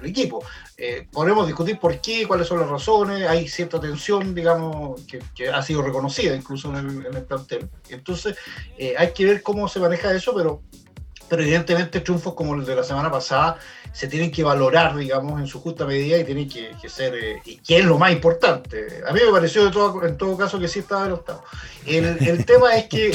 el 0.00 0.06
equipo. 0.06 0.44
Eh, 0.80 1.08
podemos 1.10 1.44
discutir 1.44 1.76
por 1.80 2.00
qué, 2.00 2.24
cuáles 2.28 2.46
son 2.46 2.60
las 2.60 2.68
razones, 2.68 3.28
hay 3.28 3.48
cierta 3.48 3.80
tensión, 3.80 4.32
digamos, 4.32 5.00
que, 5.34 5.48
ha 5.48 5.60
sido 5.60 5.82
reconocida 5.82 6.36
incluso 6.36 6.70
en 6.70 6.76
el, 6.76 7.06
en 7.06 7.14
el 7.16 7.24
plantel. 7.24 7.68
Entonces, 7.88 8.36
eh, 8.78 8.94
hay 8.96 9.12
que 9.12 9.24
ver 9.24 9.42
cómo 9.42 9.66
se 9.66 9.80
maneja 9.80 10.14
eso, 10.14 10.32
pero 10.36 10.62
pero 11.28 11.42
evidentemente 11.42 12.00
triunfos 12.00 12.34
como 12.34 12.54
el 12.54 12.64
de 12.64 12.74
la 12.74 12.82
semana 12.82 13.10
pasada 13.10 13.58
se 13.92 14.06
tienen 14.06 14.30
que 14.30 14.44
valorar, 14.44 14.96
digamos, 14.96 15.40
en 15.40 15.46
su 15.46 15.60
justa 15.60 15.84
medida 15.84 16.18
y 16.18 16.24
tienen 16.24 16.48
que, 16.48 16.88
ser, 16.88 17.14
eh, 17.14 17.40
y 17.44 17.56
que 17.56 17.78
es 17.78 17.84
lo 17.84 17.98
más 17.98 18.12
importante. 18.12 19.02
A 19.08 19.12
mí 19.12 19.20
me 19.24 19.32
pareció 19.32 19.64
de 19.64 19.70
todo, 19.70 20.04
en 20.06 20.16
todo 20.16 20.36
caso 20.36 20.58
que 20.58 20.68
sí 20.68 20.80
estaba 20.80 21.04
derrotado. 21.04 21.42
El, 21.86 22.04
el 22.04 22.44
tema 22.46 22.76
es 22.76 22.88
que 22.88 23.10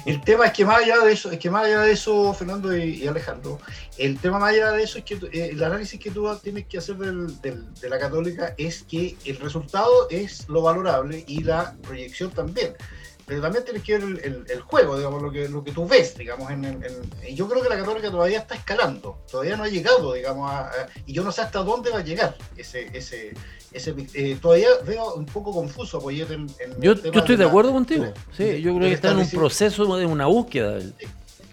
el 0.06 0.20
tema 0.22 0.46
es 0.46 0.52
que 0.52 0.64
más 0.64 0.82
allá 0.82 0.98
de 1.00 1.12
eso, 1.12 1.30
es 1.30 1.38
que 1.38 1.50
más 1.50 1.64
allá 1.64 1.80
de 1.82 1.92
eso, 1.92 2.34
Fernando 2.34 2.76
y, 2.76 3.06
Alejandro, 3.06 3.58
el 3.96 4.18
tema 4.18 4.38
más 4.38 4.52
allá 4.52 4.72
de 4.72 4.82
eso 4.82 4.98
es 4.98 5.04
que 5.04 5.14
eh, 5.14 5.50
el 5.52 5.62
análisis 5.62 5.98
que 5.98 6.10
tú 6.10 6.28
tienes 6.42 6.66
que 6.66 6.78
hacer 6.78 6.96
del, 6.96 7.40
de 7.40 7.88
la 7.88 7.98
católica 7.98 8.54
es 8.58 8.82
que 8.82 9.16
el 9.24 9.36
resultado 9.38 10.08
es 10.10 10.48
lo 10.48 10.62
valorable 10.62 11.24
y 11.26 11.42
la 11.42 11.76
proyección 11.82 12.30
también 12.30 12.74
pero 13.28 13.42
también 13.42 13.62
tienes 13.62 13.82
que 13.82 13.98
ver 13.98 14.46
el, 14.48 14.60
juego, 14.62 14.96
digamos, 14.96 15.22
lo 15.22 15.30
que, 15.30 15.48
lo 15.48 15.62
que 15.62 15.70
tú 15.70 15.86
ves, 15.86 16.16
digamos, 16.16 16.50
en, 16.50 16.80
y 17.28 17.34
yo 17.34 17.46
creo 17.46 17.62
que 17.62 17.68
la 17.68 17.76
Católica 17.76 18.10
todavía 18.10 18.38
está 18.38 18.54
escalando, 18.54 19.18
todavía 19.30 19.54
no 19.56 19.64
ha 19.64 19.68
llegado, 19.68 20.14
digamos, 20.14 20.50
y 21.04 21.12
yo 21.12 21.22
no 21.22 21.30
sé 21.30 21.42
hasta 21.42 21.62
dónde 21.62 21.90
va 21.90 21.98
a 21.98 22.02
llegar 22.02 22.34
ese, 22.56 22.88
ese, 22.96 23.34
ese 23.72 23.94
eh, 24.14 24.38
todavía 24.40 24.68
veo 24.86 25.12
un 25.12 25.26
poco 25.26 25.52
confuso 25.52 25.98
apoyar 25.98 26.32
en, 26.32 26.48
yo, 26.80 26.94
yo 26.94 27.20
estoy 27.20 27.36
de, 27.36 27.44
acuerdo 27.44 27.72
contigo, 27.72 28.06
sí, 28.34 28.62
yo 28.62 28.74
creo 28.74 28.88
que 28.88 28.94
está 28.94 29.10
en 29.10 29.18
un 29.18 29.30
proceso 29.30 29.96
de 29.96 30.06
una 30.06 30.26
búsqueda. 30.26 30.78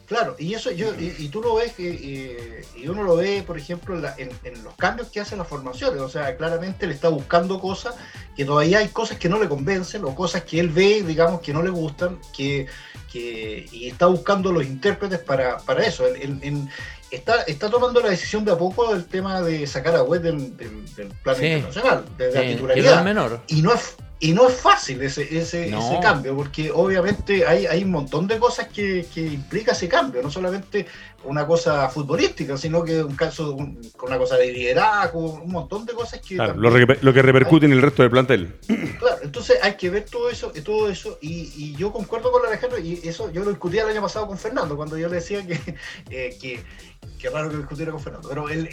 Claro, 0.05 0.35
y 0.37 0.53
eso 0.53 0.69
yo 0.71 0.93
y, 0.99 1.29
tú 1.29 1.41
lo 1.41 1.55
ves 1.55 1.73
que 1.73 2.63
y 2.75 2.87
uno 2.87 3.03
lo 3.03 3.15
ve, 3.15 3.43
por 3.45 3.57
ejemplo, 3.57 3.99
en, 4.17 4.63
los 4.63 4.75
cambios 4.75 5.09
que 5.09 5.19
hacen 5.19 5.39
las 5.39 5.47
formaciones. 5.47 5.99
O 5.99 6.09
sea, 6.09 6.37
claramente 6.37 6.85
le 6.85 6.93
está 6.93 7.09
buscando 7.09 7.59
cosas 7.59 7.95
que 8.35 8.45
todavía 8.45 8.79
hay 8.79 8.89
cosas 8.89 9.17
que 9.17 9.29
no 9.29 9.39
le 9.39 9.49
convencen 9.49 10.05
o 10.05 10.13
cosas 10.13 10.43
que 10.43 10.59
él 10.59 10.69
ve, 10.69 11.01
digamos, 11.01 11.41
que 11.41 11.53
no 11.53 11.63
le 11.63 11.71
gustan, 11.71 12.19
que, 12.35 12.67
que 13.11 13.65
y 13.71 13.87
está 13.87 14.05
buscando 14.05 14.51
los 14.51 14.63
intérpretes 14.63 15.19
para, 15.19 15.57
para 15.57 15.83
eso. 15.83 16.05
está, 17.09 17.41
está 17.43 17.69
tomando 17.71 17.99
la 17.99 18.09
decisión 18.09 18.45
de 18.45 18.51
a 18.51 18.57
poco 18.57 18.93
del 18.93 19.05
tema 19.05 19.41
de 19.41 19.65
sacar 19.65 19.95
a 19.95 20.03
web 20.03 20.21
del, 20.21 20.55
del, 20.55 21.07
plan 21.23 21.43
internacional, 21.43 22.05
de 22.15 22.31
la 22.31 22.41
titularidad. 22.41 23.03
menor. 23.03 23.41
Y 23.47 23.63
no 23.63 23.73
es 23.73 23.95
y 24.20 24.32
no 24.32 24.47
es 24.47 24.55
fácil 24.55 25.01
ese, 25.01 25.24
ese, 25.24 25.68
ese, 25.68 25.99
cambio, 26.01 26.36
porque 26.36 26.72
obviamente 26.72 27.45
hay, 27.45 27.66
hay 27.66 27.84
un 27.84 27.91
montón 27.91 28.28
de 28.28 28.39
cosas 28.39 28.70
que, 28.70 29.05
que, 29.13 29.22
implica 29.22 29.74
ese 29.74 29.89
cambio, 29.89 30.22
no 30.22 30.32
solamente 30.32 30.86
una 31.26 31.45
cosa 31.45 31.89
futbolística, 31.89 32.55
sino 32.55 32.84
que 32.84 33.03
un 33.03 33.16
caso 33.16 33.57
con 33.57 34.07
una 34.07 34.18
cosa 34.18 34.38
de 34.38 34.53
liderazgo, 34.53 35.41
un 35.41 35.51
montón 35.51 35.86
de 35.86 35.93
cosas 35.93 36.22
que... 36.22 36.36
Claro, 36.36 36.53
lo, 36.55 36.70
lo, 36.70 37.13
que 37.13 37.22
repercute 37.22 37.66
en 37.66 37.74
el 37.74 37.82
resto 37.82 38.03
del 38.03 38.11
plantel. 38.11 38.55
Claro, 38.99 39.18
entonces 39.22 39.57
hay 39.61 39.76
que 39.76 39.89
ver 39.89 40.05
todo 40.05 40.30
eso, 40.30 40.53
todo 40.63 40.89
eso 40.89 41.18
y, 41.22 41.51
y 41.55 41.76
yo 41.76 41.91
concuerdo 41.91 42.32
con 42.32 42.45
Alejandro, 42.45 42.80
y 42.80 43.01
eso 43.03 43.32
yo 43.34 43.43
lo 43.43 43.49
discutía 43.49 43.84
el 43.84 43.89
año 43.89 44.01
pasado 44.01 44.28
con 44.28 44.38
Fernando, 44.38 44.78
cuando 44.78 44.97
yo 44.97 45.09
le 45.09 45.16
decía 45.16 45.45
que, 45.45 45.59
eh, 46.09 46.38
que 46.39 46.63
qué 47.26 47.32
raro 47.32 47.49
que 47.49 47.57
discutiera 47.57 47.91
con 47.91 47.99
Fernando, 47.99 48.30
pero 48.30 48.49
el, 48.49 48.69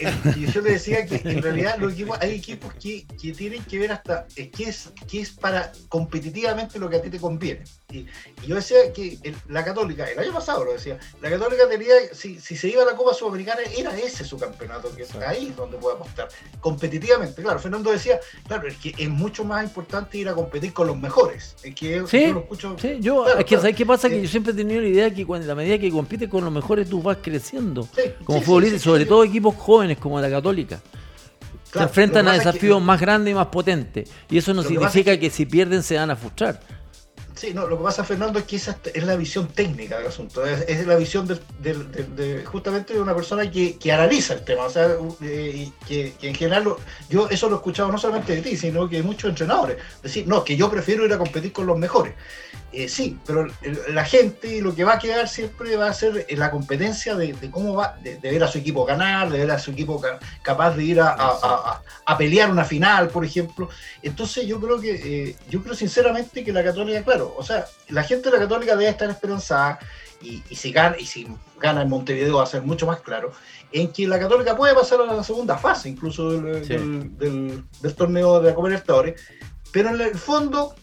yo 0.53 0.61
le 0.61 0.73
decía 0.73 1.07
que 1.07 1.23
en 1.25 1.43
realidad 1.43 1.79
los 1.79 1.95
equipos, 1.95 2.19
hay 2.21 2.33
equipos 2.33 2.75
que, 2.75 3.07
que 3.07 3.33
tienen 3.33 3.65
que 3.65 3.79
ver 3.79 3.93
hasta 3.93 4.27
qué 4.35 4.65
es, 4.65 4.93
qué 5.09 5.23
es 5.23 5.31
para 5.31 5.73
competitivamente 5.89 6.79
lo 6.79 6.91
que 6.91 6.97
a 6.97 7.03
ti 7.03 7.09
te 7.09 7.19
conviene. 7.19 7.65
Y, 7.93 8.07
yo 8.47 8.57
decía 8.57 8.93
que 8.93 9.19
la 9.49 9.65
Católica, 9.65 10.05
el 10.11 10.19
año 10.19 10.33
pasado 10.33 10.65
lo 10.65 10.73
decía, 10.73 10.99
la 11.21 11.31
Católica 11.31 11.69
tenía, 11.69 11.95
si, 12.13 12.41
si, 12.41 12.57
se 12.57 12.69
iba 12.69 12.83
a 12.83 12.87
la 12.87 12.97
Copa 12.97 13.15
Sudamericana, 13.15 13.61
era 13.77 13.97
ese 13.99 14.25
su 14.25 14.39
campeonato, 14.39 14.95
que 14.95 15.03
es 15.03 15.15
ahí 15.17 15.53
donde 15.57 15.77
puede 15.79 15.97
apostar. 15.97 16.29
Competitivamente, 16.61 17.43
claro, 17.43 17.59
Fernando 17.59 17.91
decía, 17.91 18.21
claro, 18.47 18.69
es 18.69 18.77
que 18.77 18.95
es 18.97 19.09
mucho 19.09 19.45
más 19.45 19.63
importante 19.65 20.19
ir 20.19 20.29
a 20.29 20.35
competir 20.35 20.73
con 20.73 20.87
los 20.87 20.99
mejores. 20.99 21.55
Es 21.63 21.75
que 21.75 22.05
sí, 22.07 22.27
yo 22.27 22.33
lo 22.33 22.41
escucho. 22.41 22.77
Sí, 22.81 22.99
yo, 23.01 23.27
es 23.27 23.45
que, 23.45 23.57
¿sabes 23.57 23.77
qué 23.77 23.87
pasa? 23.87 24.09
que 24.09 24.21
yo 24.21 24.29
siempre 24.29 24.53
he 24.53 24.57
tenido 24.57 24.81
la 24.81 24.89
idea 24.89 25.15
que 25.15 25.27
cuando, 25.27 25.51
a 25.51 25.55
medida 25.55 25.79
que 25.79 25.91
compites 25.91 26.29
con 26.29 26.45
los 26.45 26.53
mejores, 26.53 26.89
tú 26.89 27.03
vas 27.03 27.19
creciendo. 27.23 27.89
como 28.25 28.41
futbolista, 28.41 28.79
sobre 28.79 29.07
todo 29.07 29.25
equipos 29.25 29.55
jóvenes 29.57 29.99
como 29.99 30.21
la 30.21 30.31
Católica 30.31 30.81
se 31.73 31.83
enfrentan 31.83 32.29
a 32.29 32.35
desafíos 32.35 32.83
más 32.83 33.01
grandes 33.01 33.33
y 33.33 33.35
más 33.35 33.47
potentes. 33.47 34.11
Y 34.31 34.39
eso 34.39 34.53
no 34.53 34.63
significa 34.63 35.19
que, 35.19 35.31
si 35.31 35.47
pierden 35.47 35.83
se 35.83 35.97
van 35.97 36.11
a 36.11 36.17
frustrar. 36.17 36.61
Sí, 37.35 37.55
no, 37.55 37.67
lo 37.67 37.79
que 37.79 37.85
pasa, 37.85 38.05
Fernando, 38.05 38.39
es 38.39 38.45
que 38.45 38.57
esa 38.57 38.79
es 38.93 39.05
la 39.05 39.17
visión 39.17 39.49
técnica 39.49 39.99
del 39.99 40.09
asunto. 40.09 40.45
Es, 40.45 40.87
la 40.87 40.97
visión 40.97 41.27
de, 41.27 42.45
justamente 42.45 42.95
de 42.95 43.01
una 43.01 43.15
persona 43.15 43.51
que, 43.51 43.79
analiza 43.93 44.35
el 44.35 44.45
tema. 44.45 44.65
O 44.65 44.71
sea, 44.71 44.97
eh, 45.23 45.71
que, 45.87 46.15
en 46.23 46.35
general, 46.35 46.65
yo 47.09 47.29
eso 47.31 47.49
lo 47.49 47.57
he 47.57 47.59
escuchado 47.59 47.91
no 47.91 47.99
solamente 47.99 48.37
de 48.37 48.43
ti, 48.43 48.57
sino 48.57 48.89
que 48.89 48.97
de 48.97 49.03
muchos 49.03 49.31
entrenadores. 49.31 49.79
Decir, 50.03 50.27
no, 50.27 50.45
que 50.45 50.57
yo 50.57 50.71
prefiero 50.71 51.05
ir 51.07 51.13
a 51.13 51.19
competir 51.19 51.53
con 51.53 51.67
los 51.67 51.79
mejores. 51.79 52.15
Eh, 52.73 52.89
sí, 52.89 53.19
pero 53.27 53.49
la 53.91 54.05
gente 54.05 54.63
lo 54.63 54.75
que 54.75 54.85
va 54.85 54.95
a 54.95 54.99
quedar 54.99 55.29
siempre 55.29 55.77
va 55.77 55.89
a 55.89 55.93
ser 55.95 56.27
la 56.31 56.51
competencia 56.51 57.15
de, 57.15 57.35
cómo 57.51 57.75
va, 57.75 57.99
de, 58.03 58.17
ver 58.19 58.43
a 58.43 58.49
su 58.49 58.59
equipo 58.59 58.87
ganar, 58.87 59.29
de 59.31 59.41
ver 59.41 59.51
a 59.51 59.59
su 59.59 59.73
equipo 59.73 60.01
capaz 60.41 60.75
de 60.75 60.85
ir 60.85 61.01
a, 61.01 61.83
pelear 62.17 62.51
una 62.51 62.65
final, 62.65 63.09
por 63.09 63.27
ejemplo. 63.27 63.69
Entonces 64.03 64.47
yo 64.47 64.59
creo 64.59 64.81
que, 64.81 64.95
eh, 64.95 65.37
yo 65.51 65.63
creo 65.63 65.75
sinceramente 65.75 66.43
que 66.43 66.53
la 66.53 66.65
Católica, 66.65 67.03
claro, 67.03 67.22
claro, 67.23 67.35
o 67.39 67.43
sea, 67.43 67.67
la 67.89 68.03
gente 68.03 68.31
de 68.31 68.37
la 68.37 68.43
Católica 68.43 68.77
debe 68.77 68.91
estar 68.91 69.09
esperanzada 69.11 69.79
y, 70.21 70.43
y, 70.49 70.57
si 70.57 70.73
gana, 70.73 70.97
y 70.99 71.07
si 71.07 71.27
gana 71.61 71.83
en 71.83 71.89
Montevideo 71.89 72.37
va 72.37 72.45
a 72.45 72.47
ser 72.47 72.63
mucho 72.63 72.87
más 72.87 73.01
claro, 73.01 73.33
en 73.73 73.89
que 73.93 74.07
la 74.07 74.19
Católica 74.19 74.57
puede 74.57 74.75
pasar 74.75 75.01
a 75.01 75.07
la 75.07 75.25
segunda 75.25 75.57
fase, 75.59 75.89
incluso 75.89 76.31
del, 76.31 76.65
Sí. 76.65 76.75
del, 76.75 77.19
del- 77.19 77.65
del 77.81 77.95
torneo 77.95 78.41
de 78.41 78.51
la 78.51 78.55
Copa 78.55 78.69
Libertadores, 78.69 79.21
pero 79.73 79.91
en 79.91 80.01
el 80.01 80.15
fondo 80.17 80.75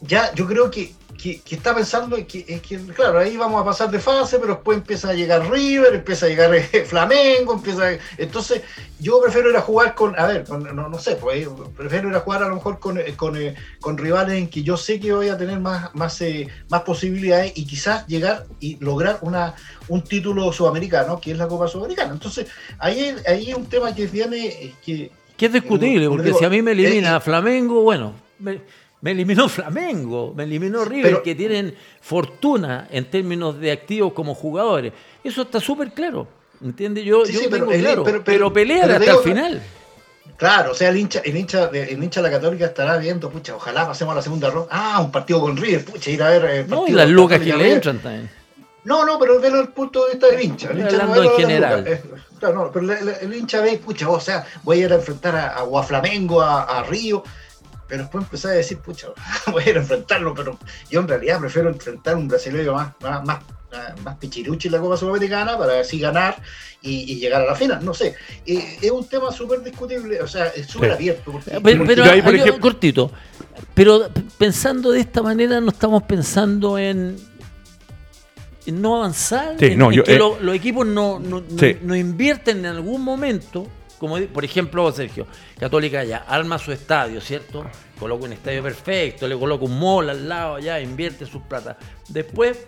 ya 0.00 0.32
yo 0.34 0.46
creo 0.46 0.70
que, 0.70 0.94
que, 1.14 1.40
que 1.40 1.54
está 1.56 1.74
pensando 1.74 2.16
en 2.16 2.26
que, 2.26 2.44
en 2.48 2.60
que, 2.60 2.78
claro, 2.92 3.18
ahí 3.18 3.36
vamos 3.36 3.60
a 3.60 3.64
pasar 3.64 3.90
de 3.90 3.98
fase, 3.98 4.38
pero 4.38 4.54
después 4.54 4.78
empieza 4.78 5.10
a 5.10 5.14
llegar 5.14 5.50
River, 5.50 5.94
empieza 5.94 6.26
a 6.26 6.28
llegar 6.28 6.54
eh, 6.54 6.62
Flamengo, 6.86 7.54
empieza 7.54 7.86
a- 7.88 7.98
entonces 8.18 8.62
yo 9.00 9.20
prefiero 9.22 9.50
ir 9.50 9.56
a 9.56 9.60
jugar 9.60 9.94
con, 9.94 10.18
a 10.18 10.26
ver, 10.26 10.44
con- 10.44 10.62
no, 10.74 10.88
no 10.88 10.98
sé, 10.98 11.16
pues 11.16 11.46
prefiero 11.76 12.08
ir 12.08 12.14
a 12.16 12.20
jugar 12.20 12.42
a 12.42 12.48
lo 12.48 12.56
mejor 12.56 12.78
con, 12.78 12.98
eh, 12.98 13.14
con, 13.16 13.36
eh, 13.40 13.54
con 13.80 13.96
rivales 13.98 14.36
en 14.36 14.48
que 14.48 14.62
yo 14.62 14.76
sé 14.76 15.00
que 15.00 15.12
voy 15.12 15.28
a 15.28 15.38
tener 15.38 15.58
más, 15.60 15.94
más, 15.94 16.20
eh, 16.20 16.48
más 16.68 16.82
posibilidades 16.82 17.52
y 17.56 17.66
quizás 17.66 18.06
llegar 18.06 18.46
y 18.60 18.76
lograr 18.78 19.18
una, 19.22 19.54
un 19.88 20.02
título 20.02 20.52
sudamericano, 20.52 21.20
que 21.20 21.32
es 21.32 21.38
la 21.38 21.48
Copa 21.48 21.68
Sudamericana. 21.68 22.12
Entonces, 22.12 22.46
ahí, 22.78 23.14
ahí 23.26 23.50
es 23.50 23.56
un 23.56 23.66
tema 23.66 23.94
que 23.94 24.06
viene, 24.06 24.46
eh, 24.46 24.74
que, 24.84 25.10
Que 25.36 25.46
es 25.46 25.52
discutible, 25.52 26.08
porque 26.08 26.24
digo, 26.26 26.38
si 26.38 26.44
a 26.44 26.50
mí 26.50 26.62
me 26.62 26.72
elimina 26.72 27.20
Flamengo, 27.20 27.82
bueno, 27.82 28.14
me, 28.38 28.60
me 29.04 29.10
eliminó 29.10 29.48
Flamengo, 29.50 30.32
me 30.34 30.44
eliminó 30.44 30.82
River, 30.84 31.02
Pero- 31.10 31.22
que 31.22 31.34
tienen 31.34 31.74
fortuna 32.00 32.88
en 32.90 33.04
términos 33.10 33.60
de 33.60 33.70
activos 33.70 34.14
como 34.14 34.34
jugadores. 34.34 34.92
Eso 35.22 35.42
está 35.42 35.60
súper 35.60 35.92
claro. 35.92 36.26
¿Entiendes? 36.64 37.04
Yo, 37.04 37.26
Sí, 37.26 37.34
yo 37.34 37.40
sí, 37.40 37.48
tengo 37.50 37.70
el- 37.70 37.80
claro, 37.82 38.02
pero- 38.04 38.24
pero, 38.24 38.24
pero- 38.24 38.52
pelean 38.52 38.80
pero 38.82 38.92
hasta 38.94 39.04
digo- 39.04 39.18
el 39.18 39.24
final. 39.24 39.62
Claro, 40.38 40.72
o 40.72 40.74
sea, 40.74 40.88
el 40.88 40.96
hincha, 40.96 41.20
el 41.22 41.36
hincha, 41.36 41.68
el 41.72 42.02
hincha 42.02 42.22
de 42.22 42.28
la 42.30 42.34
Católica 42.36 42.64
estará 42.64 42.96
viendo, 42.96 43.28
pucha, 43.30 43.54
ojalá 43.54 43.86
pasemos 43.86 44.12
a 44.12 44.16
la 44.16 44.22
segunda 44.22 44.48
ronda. 44.50 44.68
Ah, 44.72 45.00
un 45.00 45.12
partido 45.12 45.40
con 45.40 45.56
River, 45.56 45.84
pucha, 45.84 46.10
ir 46.10 46.22
a 46.22 46.30
ver. 46.30 46.44
eh, 46.46 46.64
No, 46.66 46.76
y 46.76 46.78
partido 46.80 46.96
las 46.96 47.08
lucas 47.10 47.40
que 47.40 47.54
le 47.56 47.72
entran 47.72 47.98
también. 47.98 48.30
No, 48.84 49.04
no, 49.04 49.18
pero 49.18 49.38
desde 49.38 49.60
el 49.60 49.68
punto 49.68 50.04
de 50.06 50.12
vista 50.12 50.26
del 50.28 50.42
hincha. 50.42 50.70
El 50.70 50.78
hincha 50.80 50.90
en 50.90 50.98
las 50.98 51.36
general. 51.36 51.86
eh, 51.86 52.02
claro, 52.38 52.54
no, 52.54 52.72
pero 52.72 52.92
el 53.20 53.34
hincha 53.34 53.60
ve, 53.60 53.78
pucha, 53.78 54.08
o 54.08 54.18
sea, 54.20 54.46
voy 54.62 54.80
a 54.80 54.84
ir 54.86 54.92
a 54.92 54.96
enfrentar 54.96 55.36
a, 55.36 55.48
a, 55.56 55.64
o 55.64 55.78
a 55.78 55.82
Flamengo, 55.82 56.40
a, 56.42 56.62
a 56.64 56.82
Río, 56.84 57.22
pero 57.94 58.02
después 58.04 58.24
empezar 58.24 58.50
a 58.50 58.54
decir, 58.54 58.78
pucha, 58.78 59.06
voy 59.52 59.62
a 59.62 59.70
ir 59.70 59.76
a 59.76 59.80
enfrentarlo, 59.80 60.34
pero 60.34 60.58
yo 60.90 61.00
en 61.00 61.06
realidad 61.08 61.38
prefiero 61.38 61.68
enfrentar 61.68 62.16
un 62.16 62.26
brasileño 62.26 62.74
más, 62.74 62.92
más, 63.00 63.24
más, 63.24 63.38
más 64.02 64.16
pichiruchi 64.16 64.66
en 64.68 64.72
la 64.72 64.80
Copa 64.80 64.96
Sudamericana 64.96 65.56
para 65.56 65.78
así 65.80 66.00
ganar 66.00 66.36
y, 66.82 67.12
y 67.12 67.20
llegar 67.20 67.42
a 67.42 67.46
la 67.46 67.54
final. 67.54 67.84
No 67.84 67.94
sé, 67.94 68.14
Eh, 68.44 68.78
es 68.82 68.90
un 68.90 69.08
tema 69.08 69.30
súper 69.30 69.62
discutible, 69.62 70.20
o 70.20 70.26
sea, 70.26 70.46
es 70.48 70.66
súper 70.66 70.90
Sí. 70.90 70.94
abierto. 70.96 71.30
porque- 71.32 71.50
Pero, 71.52 71.60
porque 71.62 71.84
pero 71.86 72.04
yo 72.04 72.10
ahí, 72.10 72.20
por 72.22 72.34
aquí, 72.34 72.42
ejemplo- 72.42 72.60
cortito. 72.60 73.10
Pero 73.74 74.08
pensando 74.38 74.90
de 74.90 75.00
esta 75.00 75.22
manera, 75.22 75.60
no 75.60 75.70
estamos 75.70 76.02
pensando 76.02 76.76
en, 76.78 77.16
en 78.66 78.82
no 78.82 78.96
avanzar. 78.96 79.56
Sí, 79.58 79.66
en, 79.66 79.78
no, 79.78 79.90
en 79.90 79.96
yo, 79.98 80.04
que 80.04 80.14
eh, 80.14 80.18
lo- 80.18 80.38
los 80.40 80.54
equipos 80.56 80.84
no, 80.86 81.18
no, 81.20 81.40
no- 81.40 81.58
Sí. 81.58 81.76
no 81.82 81.94
invierten 81.94 82.58
en 82.58 82.66
algún 82.66 83.02
momento. 83.02 83.66
Por 84.06 84.44
ejemplo, 84.44 84.90
Sergio, 84.92 85.26
Católica 85.58 86.04
ya 86.04 86.24
arma 86.28 86.58
su 86.58 86.72
estadio, 86.72 87.20
¿cierto? 87.20 87.64
Coloca 87.98 88.24
un 88.24 88.32
estadio 88.32 88.62
perfecto, 88.62 89.26
le 89.26 89.38
coloca 89.38 89.64
un 89.64 89.78
mall 89.78 90.10
al 90.10 90.28
lado, 90.28 90.58
ya 90.58 90.80
invierte 90.80 91.26
sus 91.26 91.42
plata. 91.42 91.76
Después, 92.08 92.66